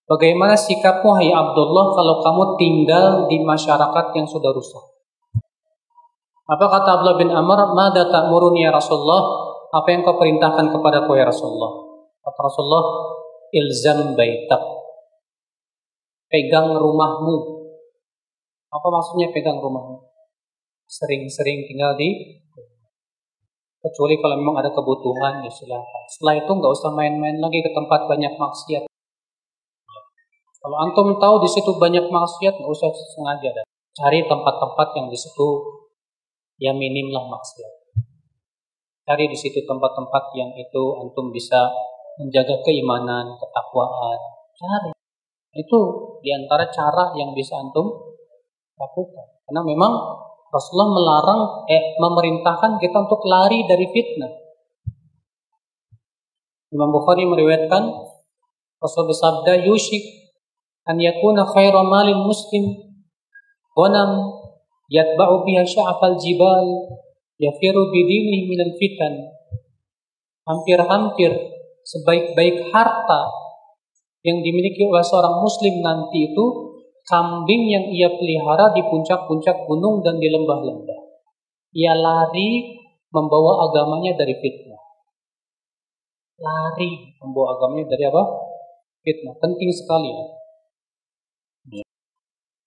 Bagaimana 0.09 0.59
sikapmu 0.59 1.15
hai 1.21 1.31
Abdullah 1.31 1.87
kalau 1.95 2.15
kamu 2.25 2.43
tinggal 2.59 3.07
di 3.31 3.39
masyarakat 3.45 4.07
yang 4.17 4.27
sudah 4.27 4.51
rusak? 4.51 4.85
Apa 6.51 6.67
kata 6.67 6.99
Abdullah 6.99 7.19
bin 7.21 7.31
Amr? 7.31 7.71
Mada 7.77 8.11
ta'muruni 8.11 8.67
ya 8.67 8.75
Rasulullah? 8.75 9.51
apa 9.71 9.87
yang 9.95 10.03
kau 10.03 10.19
perintahkan 10.19 10.75
kepada 10.75 11.07
kau 11.07 11.15
ya 11.15 11.31
Rasulullah? 11.31 11.73
Kata 12.27 12.41
Rasulullah, 12.43 12.85
ilzam 13.55 14.19
baitak. 14.19 14.63
Pegang 16.27 16.75
rumahmu. 16.75 17.37
Apa 18.71 18.87
maksudnya 18.91 19.31
pegang 19.31 19.63
rumahmu? 19.63 20.11
Sering-sering 20.91 21.71
tinggal 21.71 21.95
di 21.95 22.43
kecuali 23.81 24.21
kalau 24.21 24.37
memang 24.37 24.61
ada 24.61 24.71
kebutuhan 24.71 25.41
ya 25.41 25.51
silahkan. 25.51 26.03
Setelah 26.09 26.35
itu 26.45 26.51
nggak 26.53 26.73
usah 26.73 26.91
main-main 26.93 27.41
lagi 27.41 27.65
ke 27.65 27.71
tempat 27.73 28.05
banyak 28.05 28.33
maksiat. 28.37 28.85
Kalau 30.61 30.77
antum 30.77 31.17
tahu 31.17 31.41
di 31.41 31.49
situ 31.49 31.73
banyak 31.81 32.13
maksiat, 32.13 32.55
nggak 32.61 32.73
usah 32.73 32.93
sengaja. 32.93 33.65
Cari 33.97 34.29
tempat-tempat 34.29 34.89
yang 35.01 35.09
di 35.09 35.17
situ 35.17 35.49
ya 36.61 36.77
minim 36.77 37.09
lah 37.09 37.25
maksiat. 37.25 37.73
Cari 39.09 39.25
di 39.27 39.35
situ 39.35 39.65
tempat-tempat 39.65 40.37
yang 40.37 40.53
itu 40.53 40.83
antum 41.01 41.33
bisa 41.33 41.73
menjaga 42.21 42.61
keimanan, 42.61 43.33
ketakwaan. 43.41 44.21
Cari. 44.61 44.93
Itu 45.57 45.81
di 46.21 46.31
antara 46.31 46.69
cara 46.69 47.17
yang 47.17 47.33
bisa 47.33 47.57
antum 47.57 47.89
lakukan. 48.77 49.27
Karena 49.49 49.65
memang 49.65 49.93
Rasulullah 50.51 50.91
melarang, 50.91 51.41
eh, 51.71 51.95
memerintahkan 52.03 52.83
kita 52.83 53.07
untuk 53.07 53.23
lari 53.27 53.63
dari 53.71 53.87
fitnah. 53.87 54.33
Imam 56.71 56.91
Bukhari 56.95 57.27
meriwayatkan 57.27 57.83
Rasul 58.79 59.11
bersabda 59.11 59.67
yushik 59.67 60.31
an 60.87 61.03
yakuna 61.03 61.43
khairu 61.43 61.83
malin 61.83 62.23
muslim 62.23 62.79
ghanam 63.75 64.31
yatba'u 64.87 65.43
biha 65.43 65.67
sya'fal 65.67 66.15
jibal 66.19 66.67
yafiru 67.39 67.91
bidini 67.91 68.47
minal 68.47 68.75
fitan. 68.79 69.35
Hampir-hampir 70.47 71.31
sebaik-baik 71.83 72.71
harta 72.71 73.21
yang 74.23 74.39
dimiliki 74.45 74.87
oleh 74.87 75.03
seorang 75.03 75.43
muslim 75.43 75.83
nanti 75.83 76.31
itu 76.31 76.70
kambing 77.11 77.67
yang 77.67 77.85
ia 77.91 78.09
pelihara 78.15 78.71
di 78.71 78.87
puncak-puncak 78.87 79.67
gunung 79.67 80.07
dan 80.07 80.23
di 80.23 80.31
lembah-lembah. 80.31 81.01
Ia 81.75 81.99
lari 81.99 82.79
membawa 83.11 83.67
agamanya 83.67 84.15
dari 84.15 84.39
fitnah. 84.39 84.79
Lari 86.39 87.19
membawa 87.19 87.59
agamanya 87.59 87.91
dari 87.91 88.07
apa? 88.07 88.23
Fitnah. 89.03 89.35
Penting 89.43 89.71
sekali. 89.75 90.11
Ya. 91.75 91.83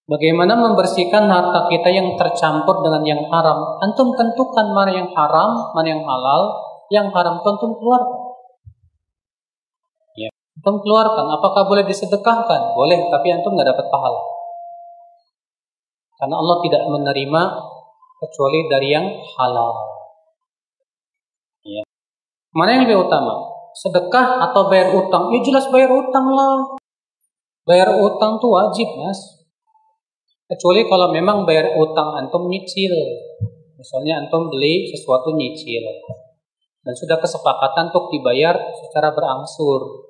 Bagaimana 0.04 0.52
membersihkan 0.60 1.24
harta 1.32 1.64
kita 1.72 1.88
yang 1.88 2.12
tercampur 2.20 2.84
dengan 2.84 3.02
yang 3.08 3.24
haram? 3.32 3.80
Antum 3.80 4.12
tentukan 4.12 4.76
mana 4.76 4.92
yang 4.92 5.08
haram, 5.16 5.72
mana 5.72 5.88
yang 5.88 6.04
halal. 6.04 6.42
Yang 6.92 7.08
haram 7.16 7.40
tentu 7.40 7.72
keluarkan. 7.80 8.23
Antum 10.64 10.80
keluarkan. 10.80 11.28
Apakah 11.28 11.68
boleh 11.68 11.84
disedekahkan? 11.84 12.72
Boleh, 12.72 13.12
tapi 13.12 13.28
antum 13.28 13.52
nggak 13.52 13.68
dapat 13.68 13.84
pahala. 13.92 14.16
Karena 16.16 16.40
Allah 16.40 16.56
tidak 16.64 16.88
menerima 16.88 17.42
kecuali 18.24 18.64
dari 18.72 18.88
yang 18.96 19.04
halal. 19.36 19.76
Ya. 21.68 21.84
Mana 22.56 22.80
yang 22.80 22.88
lebih 22.88 23.04
utama? 23.04 23.44
Sedekah 23.76 24.40
atau 24.48 24.72
bayar 24.72 24.96
utang? 24.96 25.28
Ya 25.36 25.44
jelas 25.44 25.68
bayar 25.68 25.92
utang 25.92 26.32
lah. 26.32 26.64
Bayar 27.68 28.00
utang 28.00 28.40
tuh 28.40 28.48
wajib, 28.48 28.88
mas. 29.04 29.20
Kecuali 30.48 30.88
kalau 30.88 31.12
memang 31.12 31.44
bayar 31.44 31.76
utang 31.76 32.16
antum 32.24 32.48
nyicil. 32.48 32.96
Misalnya 33.76 34.24
antum 34.24 34.48
beli 34.48 34.88
sesuatu 34.88 35.36
nyicil. 35.36 35.84
Dan 36.80 36.96
sudah 36.96 37.20
kesepakatan 37.20 37.92
untuk 37.92 38.08
dibayar 38.08 38.56
secara 38.80 39.12
berangsur. 39.12 40.08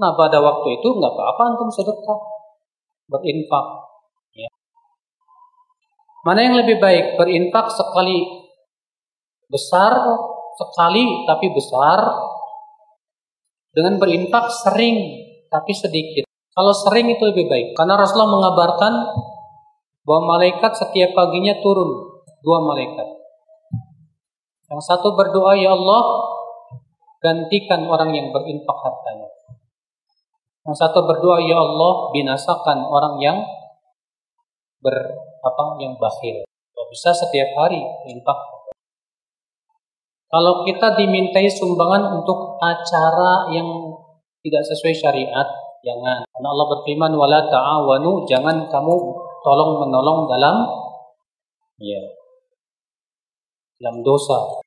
Nah 0.00 0.16
pada 0.16 0.38
waktu 0.40 0.80
itu 0.80 0.88
nggak 0.88 1.12
apa-apa 1.12 1.42
antum 1.52 1.68
sedekah. 1.68 2.20
Berinfak. 3.10 3.66
Ya. 4.32 4.48
Mana 6.24 6.40
yang 6.46 6.56
lebih 6.56 6.80
baik? 6.80 7.20
Berinfak 7.20 7.68
sekali 7.68 8.46
besar, 9.52 9.92
sekali 10.56 11.28
tapi 11.28 11.46
besar. 11.52 12.00
Dengan 13.72 13.96
berinfak 13.96 14.52
sering 14.52 14.96
tapi 15.48 15.72
sedikit. 15.72 16.24
Kalau 16.52 16.72
sering 16.76 17.08
itu 17.08 17.24
lebih 17.24 17.48
baik. 17.48 17.68
Karena 17.72 17.96
Rasulullah 17.96 18.32
mengabarkan 18.36 18.92
bahwa 20.04 20.36
malaikat 20.36 20.72
setiap 20.76 21.16
paginya 21.16 21.56
turun. 21.64 22.20
Dua 22.44 22.58
malaikat. 22.60 23.08
Yang 24.72 24.82
satu 24.88 25.16
berdoa, 25.16 25.52
Ya 25.56 25.72
Allah, 25.72 26.02
gantikan 27.20 27.86
orang 27.88 28.12
yang 28.12 28.28
berinfak 28.32 28.78
hartanya. 28.82 29.28
Yang 30.62 30.76
satu 30.78 31.02
berdoa, 31.02 31.42
Ya 31.42 31.58
Allah, 31.58 32.14
binasakan 32.14 32.78
orang 32.86 33.14
yang 33.18 33.38
ber 34.82 34.94
apa 35.42 35.64
yang 35.82 35.98
bakhil. 35.98 36.46
Kalau 36.46 36.86
bisa 36.90 37.10
setiap 37.10 37.50
hari 37.58 37.82
infak. 38.10 38.38
Kalau 40.32 40.64
kita 40.64 40.96
dimintai 40.96 41.44
sumbangan 41.50 42.22
untuk 42.22 42.56
acara 42.62 43.52
yang 43.52 43.68
tidak 44.42 44.62
sesuai 44.64 44.94
syariat, 44.96 45.48
jangan. 45.84 46.24
Karena 46.24 46.48
Allah 46.48 46.66
berfirman 46.72 47.12
wala 47.12 47.46
ta'awanu, 47.50 48.24
jangan 48.24 48.64
kamu 48.70 48.94
tolong 49.42 49.82
menolong 49.82 50.30
dalam 50.30 50.56
ya 51.82 52.00
dalam 53.82 54.00
dosa. 54.06 54.62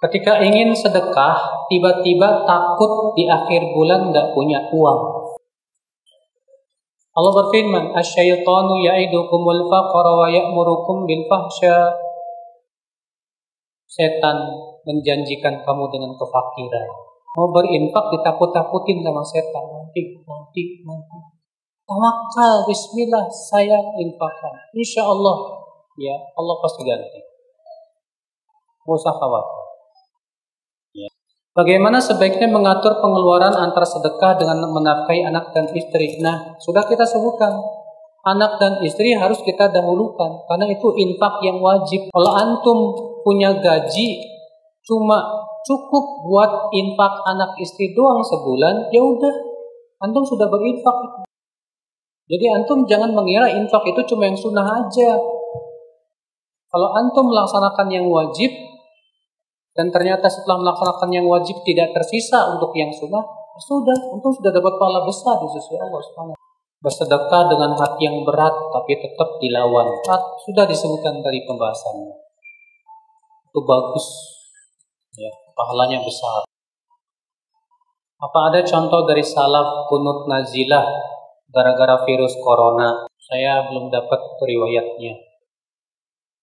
Ketika 0.00 0.40
ingin 0.40 0.72
sedekah, 0.72 1.68
tiba-tiba 1.68 2.48
takut 2.48 3.12
di 3.12 3.28
akhir 3.28 3.76
bulan 3.76 4.08
tidak 4.08 4.32
punya 4.32 4.64
uang. 4.72 5.00
Allah 7.12 7.32
berfirman, 7.36 7.92
"Asyaitanu 7.92 8.80
ya'idukumul 8.80 9.68
faqra 9.68 10.12
wa 10.24 10.28
ya'murukum 10.32 11.04
bil 11.04 11.28
fahsya." 11.28 11.92
Setan 13.84 14.40
menjanjikan 14.88 15.60
kamu 15.68 15.84
dengan 15.92 16.16
kefakiran. 16.16 16.88
Mau 17.36 17.52
berinfak 17.52 18.08
ditakut-takutin 18.16 19.04
sama 19.04 19.20
setan. 19.20 19.64
Nanti, 19.68 20.16
nanti, 20.24 20.62
nanti. 20.80 21.18
Tawakal, 21.84 22.64
bismillah, 22.64 23.28
saya 23.28 23.76
infakkan. 24.00 24.54
Insya 24.72 25.04
Allah, 25.04 25.60
ya 26.00 26.16
Allah 26.40 26.56
pasti 26.64 26.88
ganti. 26.88 27.20
Mau 28.88 28.96
usah 28.96 29.12
khawatir. 29.12 29.59
Bagaimana 31.60 32.00
sebaiknya 32.00 32.48
mengatur 32.48 33.04
pengeluaran 33.04 33.52
antara 33.52 33.84
sedekah 33.84 34.40
dengan 34.40 34.64
menafkahi 34.64 35.28
anak 35.28 35.52
dan 35.52 35.68
istri? 35.76 36.16
Nah, 36.24 36.56
sudah 36.56 36.88
kita 36.88 37.04
sebutkan. 37.04 37.52
Anak 38.24 38.56
dan 38.56 38.80
istri 38.80 39.12
harus 39.12 39.44
kita 39.44 39.68
dahulukan 39.68 40.48
karena 40.48 40.72
itu 40.72 40.88
infak 40.96 41.44
yang 41.44 41.60
wajib. 41.60 42.08
Kalau 42.16 42.32
antum 42.32 42.78
punya 43.20 43.60
gaji 43.60 44.24
cuma 44.88 45.20
cukup 45.68 46.24
buat 46.24 46.72
infak 46.72 47.28
anak 47.28 47.52
istri 47.60 47.92
doang 47.92 48.24
sebulan, 48.24 48.88
ya 48.88 49.04
udah, 49.04 49.34
antum 50.00 50.24
sudah 50.24 50.48
berinfak. 50.48 50.96
Jadi 52.24 52.44
antum 52.56 52.88
jangan 52.88 53.12
mengira 53.12 53.52
infak 53.52 53.84
itu 53.84 54.00
cuma 54.16 54.32
yang 54.32 54.36
sunnah 54.40 54.64
aja. 54.64 55.12
Kalau 56.72 56.88
antum 56.96 57.28
melaksanakan 57.28 57.88
yang 57.92 58.08
wajib, 58.08 58.48
dan 59.80 59.88
ternyata 59.88 60.28
setelah 60.28 60.60
melaksanakan 60.60 61.08
yang 61.08 61.24
wajib 61.24 61.56
tidak 61.64 61.96
tersisa 61.96 62.52
untuk 62.52 62.68
yang 62.76 62.92
sunnah, 62.92 63.24
sudah, 63.64 64.12
untung 64.12 64.28
sudah 64.28 64.52
dapat 64.52 64.76
pahala 64.76 65.08
besar 65.08 65.40
di 65.40 65.48
sisi 65.56 65.72
Allah 65.80 66.04
Subhanahu 66.04 66.36
Bersedekah 66.84 67.48
dengan 67.48 67.72
hati 67.80 68.04
yang 68.04 68.20
berat 68.28 68.52
tapi 68.76 69.00
tetap 69.00 69.40
dilawan. 69.40 69.88
Sudah 70.44 70.68
disebutkan 70.68 71.24
dari 71.24 71.40
pembahasannya. 71.48 72.12
Itu 73.48 73.64
bagus. 73.64 74.04
Ya, 75.16 75.32
pahalanya 75.56 76.04
besar. 76.04 76.44
Apa 78.20 78.52
ada 78.52 78.60
contoh 78.68 79.08
dari 79.08 79.24
salaf 79.24 79.88
kunut 79.88 80.28
nazilah 80.28 80.84
gara-gara 81.48 82.04
virus 82.04 82.36
corona? 82.44 83.08
Saya 83.16 83.64
belum 83.72 83.88
dapat 83.88 84.20
riwayatnya 84.44 85.29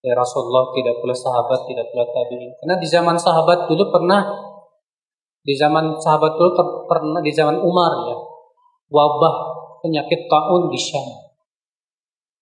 ya 0.02 0.12
Rasulullah, 0.14 0.70
tidak 0.74 1.02
pula 1.02 1.14
sahabat, 1.14 1.66
tidak 1.66 1.86
pula 1.90 2.04
tabi'in. 2.08 2.50
Karena 2.62 2.74
di 2.78 2.86
zaman 2.88 3.16
sahabat 3.18 3.66
dulu 3.70 3.88
pernah 3.90 4.22
di 5.48 5.56
zaman 5.56 5.96
sahabat 5.96 6.36
dulu 6.36 6.50
pernah 6.84 7.24
di 7.24 7.32
zaman 7.32 7.56
Umar 7.56 8.04
ya 8.04 8.16
wabah 8.92 9.34
penyakit 9.80 10.28
taun 10.28 10.68
di 10.68 10.76
Syam 10.76 11.08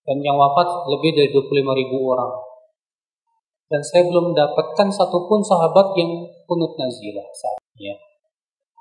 dan 0.02 0.18
yang 0.26 0.34
wafat 0.34 0.90
lebih 0.90 1.14
dari 1.14 1.30
25 1.30 1.54
ribu 1.86 1.96
orang 2.10 2.34
dan 3.70 3.78
saya 3.86 4.10
belum 4.10 4.34
dapatkan 4.34 4.90
satupun 4.90 5.38
sahabat 5.38 5.94
yang 5.94 6.26
kunut 6.50 6.74
nazilah 6.74 7.26
saat 7.30 7.62
ya. 7.78 7.94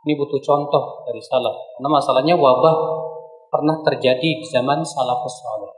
ini 0.09 0.17
butuh 0.17 0.41
contoh 0.41 1.05
dari 1.05 1.21
salaf 1.21 1.77
karena 1.77 1.89
masalahnya 1.93 2.33
wabah 2.33 2.75
pernah 3.53 3.77
terjadi 3.85 4.41
di 4.41 4.45
zaman 4.49 4.81
salafus 4.81 5.37
saleh 5.37 5.69
Ya. 5.69 5.74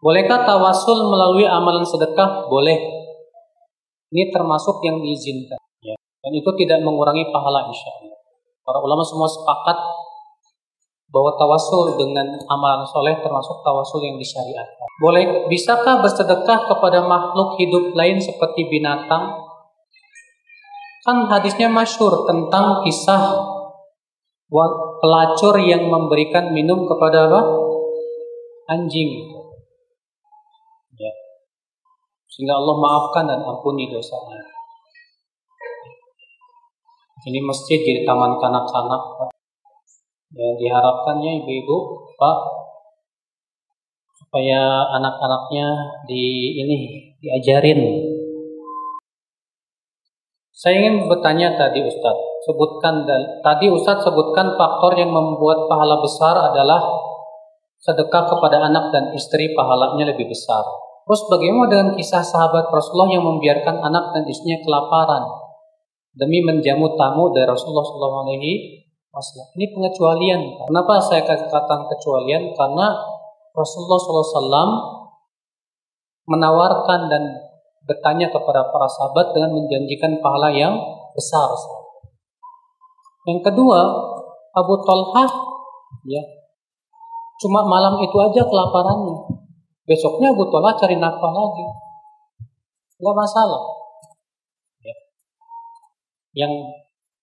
Bolehkah 0.00 0.48
tawasul 0.48 1.12
melalui 1.12 1.44
amalan 1.44 1.84
sedekah? 1.84 2.48
Boleh. 2.48 2.76
Ini 4.08 4.32
termasuk 4.32 4.80
yang 4.80 5.04
diizinkan. 5.04 5.60
Ya. 5.84 5.92
Dan 6.24 6.32
itu 6.32 6.48
tidak 6.56 6.80
mengurangi 6.80 7.28
pahala 7.28 7.68
insya 7.68 7.92
Allah. 8.00 8.16
Para 8.64 8.80
ulama 8.80 9.04
semua 9.04 9.28
sepakat 9.28 9.78
bahwa 11.12 11.30
tawasul 11.38 11.94
dengan 12.00 12.34
amalan 12.50 12.82
soleh 12.88 13.14
termasuk 13.20 13.62
tawasul 13.62 14.02
yang 14.02 14.16
disyariatkan. 14.16 14.86
Boleh, 14.98 15.46
bisakah 15.46 16.00
bersedekah 16.02 16.66
kepada 16.66 17.04
makhluk 17.04 17.60
hidup 17.60 17.92
lain 17.92 18.16
seperti 18.16 18.66
binatang? 18.66 19.44
Kan 21.04 21.30
hadisnya 21.30 21.70
masyur 21.70 22.26
tentang 22.26 22.82
kisah 22.82 23.38
pelacur 24.98 25.54
yang 25.62 25.86
memberikan 25.86 26.50
minum 26.50 26.88
kepada 26.88 27.30
apa? 27.30 27.40
Anjing. 28.72 29.35
Sehingga 32.36 32.52
Allah 32.52 32.76
maafkan 32.76 33.24
dan 33.24 33.40
ampuni 33.40 33.88
dosanya. 33.88 34.44
Ini 37.24 37.40
masjid 37.40 37.80
jadi 37.80 38.04
taman 38.04 38.36
kanak-kanak. 38.36 39.32
Ya, 40.36 40.48
diharapkannya 40.60 41.40
ibu-ibu, 41.40 41.76
Pak, 42.20 42.38
supaya 44.20 44.84
anak-anaknya 45.00 45.66
di 46.04 46.52
ini 46.60 47.08
diajarin. 47.24 47.80
Saya 50.52 50.76
ingin 50.76 51.08
bertanya 51.08 51.56
tadi 51.56 51.80
Ustadz, 51.80 52.44
sebutkan 52.44 53.08
tadi 53.40 53.72
Ustadz 53.72 54.04
sebutkan 54.04 54.52
faktor 54.60 54.92
yang 55.00 55.08
membuat 55.08 55.72
pahala 55.72 56.04
besar 56.04 56.52
adalah 56.52 56.84
sedekah 57.80 58.28
kepada 58.28 58.60
anak 58.68 58.92
dan 58.92 59.16
istri 59.16 59.56
pahalanya 59.56 60.12
lebih 60.12 60.28
besar. 60.28 60.85
Terus 61.06 61.22
bagaimana 61.30 61.70
dengan 61.70 61.88
kisah 61.94 62.18
sahabat 62.18 62.66
Rasulullah 62.74 63.14
yang 63.14 63.22
membiarkan 63.22 63.78
anak 63.78 64.10
dan 64.10 64.26
istrinya 64.26 64.58
kelaparan 64.66 65.22
demi 66.18 66.42
menjamu 66.42 66.98
tamu 66.98 67.30
dari 67.30 67.46
Rasulullah 67.46 67.86
SAW? 67.86 68.26
Ini 69.54 69.66
pengecualian. 69.70 70.66
Kenapa 70.66 70.98
saya 70.98 71.22
katakan 71.22 71.86
kecualian? 71.86 72.50
Karena 72.58 72.90
Rasulullah 73.54 74.02
SAW 74.02 74.70
menawarkan 76.26 77.06
dan 77.06 77.22
bertanya 77.86 78.26
kepada 78.34 78.66
para 78.74 78.90
sahabat 78.90 79.30
dengan 79.30 79.54
menjanjikan 79.54 80.18
pahala 80.18 80.50
yang 80.50 80.74
besar. 81.14 81.46
Yang 83.30 83.46
kedua, 83.46 83.78
Abu 84.58 84.74
Talha 84.82 85.24
ya 86.06 86.22
cuma 87.38 87.62
malam 87.62 88.02
itu 88.02 88.16
aja 88.18 88.42
kelaparannya. 88.42 89.35
Besoknya 89.86 90.34
Abu 90.34 90.50
Talha 90.50 90.74
cari 90.74 90.98
nafkah 90.98 91.30
lagi. 91.30 91.66
Enggak 92.98 93.16
masalah. 93.16 93.62
Ya. 94.82 94.96
Yang 96.34 96.52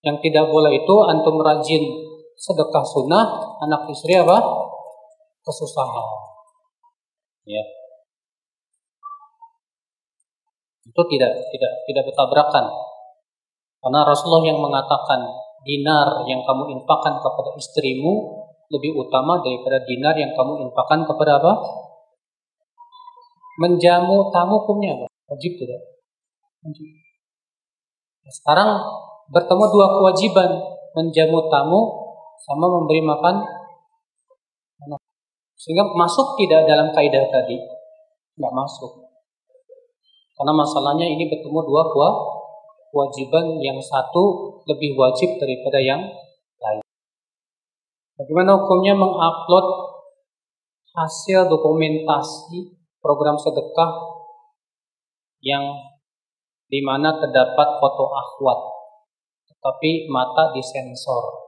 yang 0.04 0.18
tidak 0.24 0.48
boleh 0.48 0.72
itu 0.72 0.96
antum 1.12 1.44
rajin 1.44 1.84
sedekah 2.40 2.84
sunnah, 2.88 3.60
anak 3.64 3.92
istri 3.92 4.16
apa? 4.16 4.40
Kesusahan. 5.44 6.08
Ya. 7.44 7.64
Itu 10.88 11.02
tidak 11.12 11.32
tidak 11.52 11.74
tidak 11.84 12.04
bertabrakan. 12.08 12.66
Karena 13.84 14.00
Rasulullah 14.08 14.48
yang 14.48 14.64
mengatakan 14.64 15.20
dinar 15.68 16.24
yang 16.32 16.44
kamu 16.48 16.80
infakkan 16.80 17.20
kepada 17.20 17.52
istrimu 17.60 18.40
lebih 18.72 18.96
utama 18.96 19.44
daripada 19.44 19.84
dinar 19.84 20.16
yang 20.16 20.32
kamu 20.32 20.64
infakkan 20.64 21.04
kepada 21.04 21.44
apa? 21.44 21.83
Menjamu 23.60 24.34
tamu 24.34 24.64
hukumnya 24.64 24.98
apa? 24.98 25.08
Wajib 25.34 25.58
tidak? 25.58 25.82
Wajib. 26.66 26.88
Nah, 28.24 28.34
sekarang 28.34 28.70
bertemu 29.30 29.64
dua 29.72 29.88
kewajiban 30.00 30.50
menjamu 30.94 31.50
tamu 31.50 31.82
sama 32.44 32.66
memberi 32.70 33.02
makan 33.02 33.64
sehingga 35.64 35.96
masuk 35.96 36.36
tidak 36.36 36.68
dalam 36.68 36.92
kaidah 36.92 37.24
tadi 37.32 37.56
nggak 38.36 38.52
masuk 38.52 39.08
karena 40.36 40.52
masalahnya 40.52 41.08
ini 41.08 41.32
bertemu 41.32 41.60
dua 41.64 41.88
kewajiban 42.92 43.64
yang 43.64 43.80
satu 43.80 44.60
lebih 44.68 45.00
wajib 45.00 45.40
daripada 45.40 45.80
yang 45.80 46.04
lain 46.60 46.84
bagaimana 48.20 48.60
hukumnya 48.60 48.92
mengupload 48.92 49.68
hasil 50.92 51.48
dokumentasi 51.48 52.83
program 53.04 53.36
sedekah 53.36 53.92
yang 55.44 55.68
di 56.72 56.80
mana 56.80 57.20
terdapat 57.20 57.78
foto 57.84 58.08
akhwat, 58.16 58.60
tetapi 59.52 60.08
mata 60.08 60.56
disensor. 60.56 61.44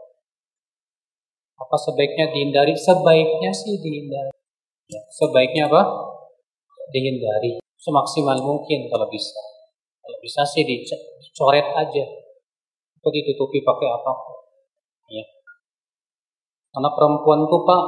Apa 1.56 1.80
sebaiknya 1.80 2.36
dihindari? 2.36 2.76
Sebaiknya 2.76 3.56
sih 3.56 3.80
dihindari. 3.80 4.36
Ya, 4.92 5.02
sebaiknya 5.08 5.72
apa? 5.72 5.82
Dihindari 6.92 7.66
semaksimal 7.86 8.42
mungkin 8.42 8.90
kalau 8.90 9.06
bisa. 9.14 9.38
Kalau 10.02 10.18
bisa 10.26 10.42
sih 10.42 10.66
dicoret 10.66 11.70
aja 11.78 12.06
atau 12.98 13.10
ditutupi 13.14 13.62
pakai 13.62 13.90
apa? 13.94 14.14
Ya. 15.14 15.26
Karena 16.74 16.90
perempuan 16.98 17.46
tuh 17.46 17.62
pak 17.62 17.84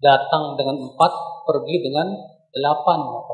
datang 0.00 0.60
dengan 0.60 0.76
empat, 0.84 1.12
pergi 1.50 1.82
dengan 1.82 2.06
delapan. 2.54 3.26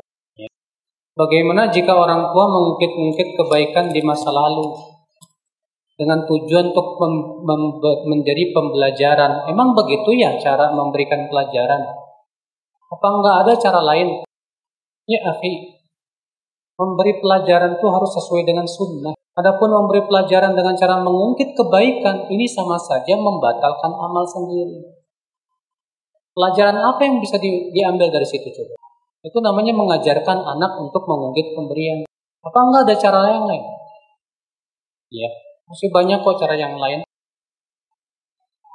Bagaimana 1.12 1.68
jika 1.68 1.92
orang 1.92 2.32
tua 2.32 2.44
mengungkit-ungkit 2.48 3.36
kebaikan 3.36 3.92
di 3.92 4.00
masa 4.00 4.32
lalu 4.32 4.72
dengan 5.96 6.24
tujuan 6.24 6.72
untuk 6.72 6.96
menjadi 8.08 8.56
pembelajaran? 8.56 9.48
Emang 9.52 9.76
begitu 9.76 10.16
ya 10.16 10.36
cara 10.40 10.72
memberikan 10.72 11.28
pelajaran? 11.28 11.84
Apa 12.88 13.06
enggak 13.12 13.36
ada 13.44 13.52
cara 13.60 13.80
lain? 13.84 14.24
Ya 15.08 15.20
akhi, 15.28 15.76
memberi 16.76 17.20
pelajaran 17.20 17.76
itu 17.76 17.86
harus 17.92 18.10
sesuai 18.16 18.42
dengan 18.44 18.64
sunnah. 18.68 19.16
Adapun 19.36 19.68
memberi 19.68 20.00
pelajaran 20.08 20.56
dengan 20.56 20.72
cara 20.80 20.96
mengungkit 21.04 21.52
kebaikan, 21.52 22.24
ini 22.32 22.48
sama 22.48 22.80
saja 22.80 23.20
membatalkan 23.20 23.92
amal 23.92 24.24
sendiri. 24.24 24.95
Pelajaran 26.36 26.76
apa 26.76 27.00
yang 27.00 27.16
bisa 27.16 27.40
di, 27.40 27.72
diambil 27.72 28.12
dari 28.12 28.28
situ 28.28 28.52
coba? 28.52 28.76
Itu 29.24 29.40
namanya 29.40 29.72
mengajarkan 29.72 30.44
anak 30.44 30.76
untuk 30.84 31.08
mengungkit 31.08 31.56
pemberian. 31.56 32.04
Apa 32.44 32.58
enggak 32.60 32.82
ada 32.84 32.94
cara 33.00 33.20
yang 33.32 33.48
lain? 33.48 33.64
Ya, 35.08 35.32
masih 35.64 35.88
banyak 35.88 36.20
kok 36.20 36.36
cara 36.36 36.60
yang 36.60 36.76
lain. 36.76 37.00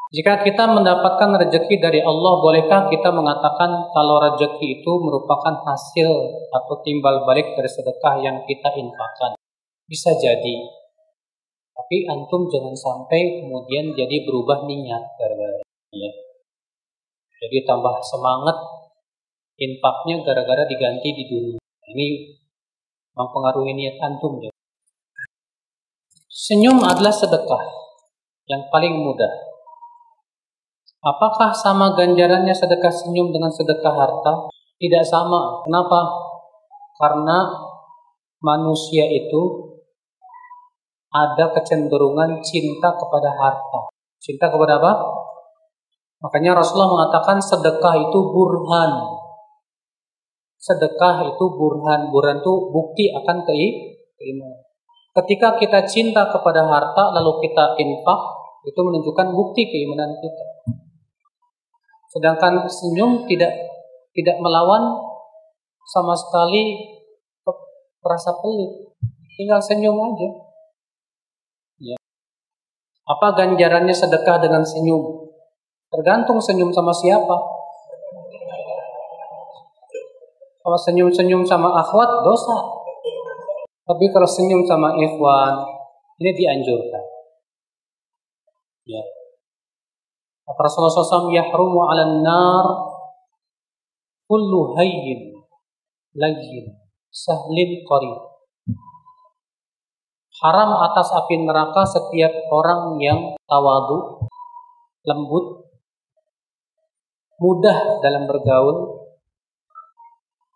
Jika 0.10 0.42
kita 0.42 0.74
mendapatkan 0.74 1.38
rezeki 1.38 1.78
dari 1.78 2.02
Allah, 2.02 2.34
bolehkah 2.42 2.90
kita 2.90 3.14
mengatakan 3.14 3.94
kalau 3.94 4.18
rezeki 4.26 4.82
itu 4.82 4.94
merupakan 4.98 5.62
hasil 5.62 6.10
atau 6.50 6.76
timbal 6.82 7.30
balik 7.30 7.54
dari 7.54 7.70
sedekah 7.70 8.26
yang 8.26 8.42
kita 8.50 8.74
infakkan? 8.74 9.38
Bisa 9.86 10.18
jadi. 10.18 10.66
Tapi 11.78 12.10
antum 12.10 12.50
jangan 12.50 12.74
sampai 12.74 13.46
kemudian 13.46 13.94
jadi 13.94 14.26
berubah 14.26 14.66
niat 14.66 15.04
ya. 15.94 16.12
Jadi 17.42 17.66
tambah 17.66 17.98
semangat 18.06 18.54
infaknya 19.58 20.22
gara-gara 20.22 20.64
diganti 20.70 21.10
di 21.12 21.24
dunia. 21.26 21.62
Ini 21.90 22.08
mempengaruhi 23.18 23.74
niat 23.74 23.98
antum 23.98 24.38
ya. 24.38 24.54
Senyum 26.30 26.80
adalah 26.86 27.12
sedekah 27.12 27.64
yang 28.46 28.70
paling 28.70 28.94
mudah 28.94 29.52
Apakah 31.02 31.50
sama 31.50 31.98
ganjarannya 31.98 32.54
sedekah 32.54 32.94
senyum 32.94 33.34
dengan 33.34 33.50
sedekah 33.50 33.90
harta? 33.90 34.54
Tidak 34.78 35.02
sama. 35.02 35.66
Kenapa? 35.66 35.98
Karena 37.02 37.50
manusia 38.38 39.10
itu 39.10 39.74
ada 41.10 41.58
kecenderungan 41.58 42.38
cinta 42.46 42.94
kepada 42.94 43.34
harta. 43.34 43.90
Cinta 44.22 44.54
kepada 44.54 44.78
apa? 44.78 44.94
Makanya 46.22 46.62
Rasulullah 46.62 46.94
mengatakan 46.94 47.42
sedekah 47.42 47.98
itu 47.98 48.20
burhan. 48.30 48.92
Sedekah 50.62 51.34
itu 51.34 51.46
burhan. 51.58 52.14
Burhan 52.14 52.46
itu 52.46 52.54
bukti 52.70 53.10
akan 53.10 53.42
keimanan. 53.42 54.62
Ketika 55.12 55.58
kita 55.58 55.84
cinta 55.90 56.30
kepada 56.30 56.64
harta 56.70 57.12
lalu 57.18 57.42
kita 57.42 57.74
infak, 57.82 58.22
itu 58.70 58.78
menunjukkan 58.78 59.28
bukti 59.34 59.66
keimanan 59.66 60.14
kita. 60.22 60.46
Sedangkan 62.14 62.70
senyum 62.70 63.26
tidak 63.26 63.50
tidak 64.14 64.38
melawan 64.38 65.02
sama 65.90 66.14
sekali 66.14 66.94
rasa 68.06 68.38
pelit. 68.38 68.94
Tinggal 69.38 69.58
senyum 69.58 69.98
aja. 69.98 70.30
Ya. 71.82 71.98
Apa 73.10 73.34
ganjarannya 73.34 73.96
sedekah 73.96 74.38
dengan 74.38 74.62
senyum? 74.62 75.21
Tergantung 75.92 76.40
senyum 76.40 76.72
sama 76.72 76.96
siapa. 76.96 77.36
Kalau 80.62 80.80
senyum-senyum 80.80 81.44
sama 81.44 81.68
akhwat 81.84 82.24
dosa. 82.24 82.58
Tapi 83.84 84.08
kalau 84.14 84.30
senyum 84.30 84.64
sama 84.64 84.96
ikhwan 84.96 85.68
ini 86.22 86.32
dianjurkan. 86.38 87.04
Ya. 88.88 89.04
Rasulullah 90.48 90.94
SAW, 90.94 91.34
yahrumu 91.34 91.82
ala 91.90 92.22
nar 92.22 92.66
kullu 94.30 94.78
hayyin 94.78 95.34
layyin 96.16 96.78
sahlin 97.10 97.84
qarib. 97.84 98.20
Haram 100.42 100.72
atas 100.88 101.12
api 101.12 101.42
neraka 101.42 101.84
setiap 101.84 102.32
orang 102.50 102.98
yang 103.02 103.20
tawadu, 103.46 104.26
lembut, 105.06 105.71
mudah 107.42 108.00
dalam 108.06 108.30
bergaul, 108.30 109.02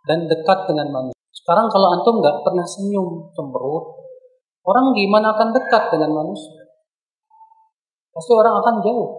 dan 0.06 0.30
dekat 0.30 0.70
dengan 0.70 0.88
manusia. 0.94 1.18
Sekarang 1.34 1.68
kalau 1.68 1.98
antum 1.98 2.22
nggak 2.22 2.46
pernah 2.46 2.66
senyum, 2.66 3.34
cemberut, 3.34 3.86
orang 4.66 4.94
gimana 4.94 5.34
akan 5.34 5.50
dekat 5.52 5.90
dengan 5.90 6.14
manusia? 6.14 6.62
Pasti 8.14 8.32
orang 8.32 8.56
akan 8.62 8.76
jauh. 8.86 9.10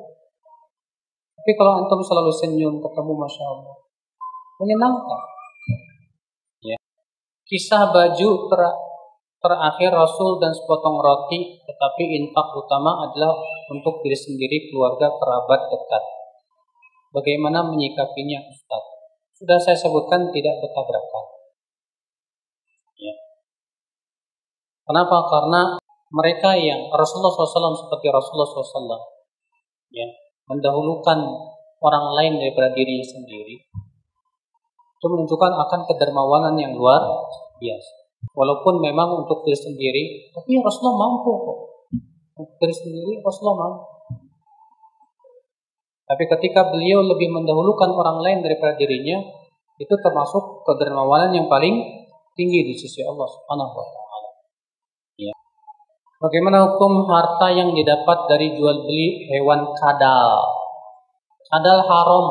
Tapi 1.37 1.53
kalau 1.59 1.85
antum 1.85 2.01
selalu 2.01 2.33
senyum 2.33 2.79
ketemu 2.81 3.13
Masya 3.19 3.45
Allah, 3.45 3.77
menyenangkan. 4.63 5.23
Ya. 6.65 6.79
Kisah 7.47 7.93
baju 7.93 8.29
ter 8.51 8.61
terakhir 9.37 9.91
Rasul 9.95 10.43
dan 10.43 10.51
sepotong 10.51 10.99
roti, 10.99 11.63
tetapi 11.63 12.03
infak 12.19 12.51
utama 12.57 13.07
adalah 13.07 13.31
untuk 13.71 14.03
diri 14.03 14.19
sendiri, 14.19 14.73
keluarga, 14.73 15.07
kerabat 15.07 15.71
dekat. 15.71 16.03
Bagaimana 17.17 17.65
menyikapinya 17.65 18.45
Ustaz? 18.53 18.85
Sudah 19.41 19.57
saya 19.57 19.73
sebutkan 19.73 20.29
tidak 20.29 20.61
bertabrakan. 20.61 21.25
Ya. 23.01 23.17
Kenapa? 24.85 25.25
Karena 25.25 25.81
mereka 26.13 26.53
yang 26.61 26.93
Rasulullah 26.93 27.33
SAW 27.33 27.89
seperti 27.89 28.13
Rasulullah 28.13 28.49
SAW, 28.53 29.01
ya, 29.97 30.05
mendahulukan 30.53 31.19
orang 31.81 32.07
lain 32.21 32.33
daripada 32.37 32.77
dirinya 32.77 33.05
sendiri 33.05 33.65
itu 34.97 35.07
menunjukkan 35.13 35.53
akan 35.53 35.81
kedermawanan 35.87 36.57
yang 36.57 36.73
luar 36.73 36.99
biasa. 37.61 37.93
Walaupun 38.33 38.81
memang 38.81 39.25
untuk 39.25 39.45
diri 39.45 39.55
sendiri, 39.55 40.03
tapi 40.33 40.57
Rasulullah 40.59 40.99
mampu 41.05 41.31
kok. 41.31 41.59
Untuk 42.37 42.57
diri 42.59 42.75
sendiri 42.75 43.13
Rasulullah 43.21 43.57
mampu. 43.71 43.96
Tapi 46.07 46.25
ketika 46.31 46.71
beliau 46.71 47.03
lebih 47.03 47.35
mendahulukan 47.35 47.91
orang 47.91 48.23
lain 48.23 48.39
daripada 48.47 48.79
dirinya, 48.79 49.19
itu 49.77 49.95
termasuk 49.99 50.63
kedermawanan 50.63 51.35
yang 51.35 51.51
paling 51.51 51.83
tinggi 52.39 52.63
di 52.63 52.75
sisi 52.79 53.03
Allah 53.03 53.27
Subhanahu 53.27 53.75
wa 53.75 53.87
taala. 53.91 54.31
Ya. 55.19 55.35
Bagaimana 56.23 56.63
hukum 56.71 57.11
harta 57.11 57.51
yang 57.51 57.75
didapat 57.75 58.31
dari 58.31 58.55
jual 58.55 58.87
beli 58.87 59.27
hewan 59.35 59.67
kadal? 59.75 60.47
Kadal 61.51 61.83
haram. 61.83 62.27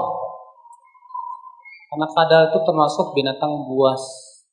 Karena 1.91 2.07
kadal 2.15 2.41
itu 2.56 2.60
termasuk 2.64 3.11
binatang 3.11 3.68
buas 3.68 4.02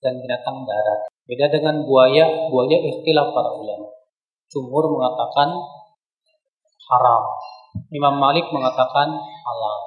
dan 0.02 0.18
binatang 0.18 0.66
darat. 0.66 1.06
Beda 1.30 1.46
dengan 1.46 1.86
buaya, 1.86 2.50
buaya 2.50 2.78
istilah 2.90 3.30
para 3.30 3.54
ulama. 3.54 3.86
Jumhur 4.50 4.84
mengatakan 4.90 5.48
haram. 6.90 7.24
Imam 7.92 8.14
Malik 8.20 8.48
mengatakan 8.52 9.08
halal. 9.16 9.80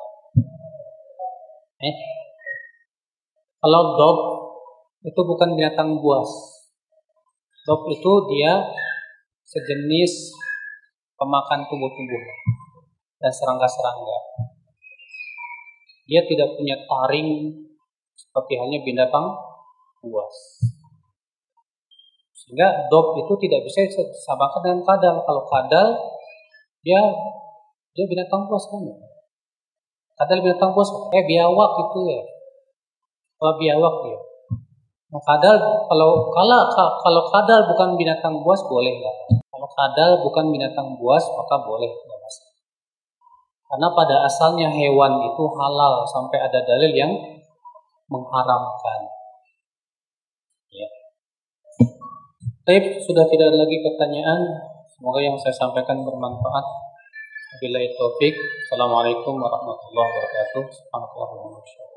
Eh, 1.82 1.96
kalau 3.62 3.98
dog 3.98 4.20
itu 5.06 5.22
bukan 5.22 5.54
binatang 5.54 6.02
buas. 6.02 6.30
Dog 7.66 7.90
itu 7.90 8.12
dia 8.34 8.62
sejenis 9.46 10.34
pemakan 11.18 11.66
tubuh-tubuh 11.70 12.24
dan 13.22 13.32
serangga-serangga. 13.34 14.20
Dia 16.06 16.22
tidak 16.30 16.58
punya 16.58 16.78
taring 16.86 17.54
seperti 18.14 18.54
halnya 18.62 18.80
binatang 18.86 19.34
buas. 20.06 20.36
Sehingga 22.34 22.86
dog 22.94 23.18
itu 23.18 23.34
tidak 23.50 23.66
bisa 23.66 23.90
disamakan 23.90 24.62
dengan 24.62 24.82
kadal. 24.86 25.16
Kalau 25.26 25.44
kadal 25.50 25.88
dia 26.86 27.02
dia 27.96 28.06
binatang 28.06 28.44
buas 28.52 28.64
kan? 28.68 28.84
Kadal 30.16 30.44
binatang 30.44 30.72
buas, 30.76 30.92
eh 31.16 31.24
biawak 31.24 31.72
itu 31.88 32.00
ya. 32.12 32.24
Kalau 33.40 33.54
biawak 33.56 33.96
ya. 34.12 34.20
Nah, 35.16 35.22
kadal 35.24 35.56
kalau 35.88 36.28
kalau 36.36 36.60
kalau 36.76 37.22
kadal 37.32 37.60
bukan 37.72 37.96
binatang 37.96 38.44
buas 38.44 38.60
boleh 38.68 39.00
nggak? 39.00 39.40
Kalau 39.48 39.68
kadal 39.72 40.12
bukan 40.20 40.52
binatang 40.52 41.00
buas 41.00 41.24
maka 41.34 41.56
boleh 41.64 41.88
Karena 43.66 43.92
pada 43.92 44.24
asalnya 44.24 44.70
hewan 44.70 45.26
itu 45.26 45.44
halal 45.58 46.06
sampai 46.06 46.38
ada 46.38 46.62
dalil 46.64 46.94
yang 46.94 47.12
mengharamkan. 48.08 49.10
Ya. 50.70 50.88
Baik, 52.62 53.02
sudah 53.02 53.26
tidak 53.26 53.52
ada 53.52 53.66
lagi 53.66 53.82
pertanyaan. 53.82 54.40
Semoga 54.86 55.20
yang 55.20 55.36
saya 55.36 55.52
sampaikan 55.52 56.06
bermanfaat. 56.06 56.85
Bila 57.66 57.82
taufik. 57.98 58.38
Assalamualaikum 58.62 59.42
warahmatullahi 59.42 60.10
wabarakatuh. 60.14 60.70
Subhanallah 60.70 61.95